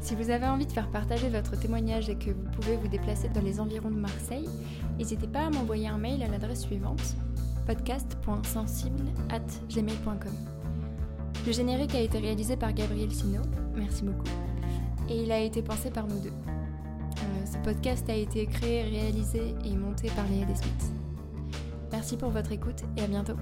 Si 0.00 0.16
vous 0.16 0.30
avez 0.30 0.46
envie 0.46 0.66
de 0.66 0.72
faire 0.72 0.90
partager 0.90 1.28
votre 1.28 1.56
témoignage 1.56 2.08
et 2.08 2.16
que 2.16 2.30
vous 2.30 2.50
pouvez 2.56 2.76
vous 2.76 2.88
déplacer 2.88 3.28
dans 3.28 3.42
les 3.42 3.60
environs 3.60 3.90
de 3.90 4.00
Marseille, 4.00 4.48
n'hésitez 4.96 5.28
pas 5.28 5.46
à 5.46 5.50
m'envoyer 5.50 5.86
un 5.86 5.98
mail 5.98 6.24
à 6.24 6.28
l'adresse 6.28 6.62
suivante 6.62 7.14
podcast.sensible@gmail.com. 7.66 10.57
Le 11.46 11.52
générique 11.52 11.94
a 11.94 12.00
été 12.00 12.18
réalisé 12.18 12.56
par 12.56 12.72
Gabriel 12.72 13.10
Sino, 13.12 13.40
merci 13.74 14.04
beaucoup, 14.04 14.28
et 15.08 15.22
il 15.22 15.32
a 15.32 15.40
été 15.40 15.62
pensé 15.62 15.90
par 15.90 16.06
nous 16.06 16.20
deux. 16.20 16.28
Euh, 16.28 17.46
ce 17.46 17.56
podcast 17.58 18.08
a 18.10 18.14
été 18.14 18.46
créé, 18.46 18.82
réalisé 18.82 19.54
et 19.64 19.74
monté 19.74 20.08
par 20.14 20.26
Léa 20.28 20.44
Desmith. 20.44 20.92
Merci 21.90 22.16
pour 22.16 22.30
votre 22.30 22.52
écoute 22.52 22.82
et 22.96 23.02
à 23.02 23.06
bientôt. 23.06 23.36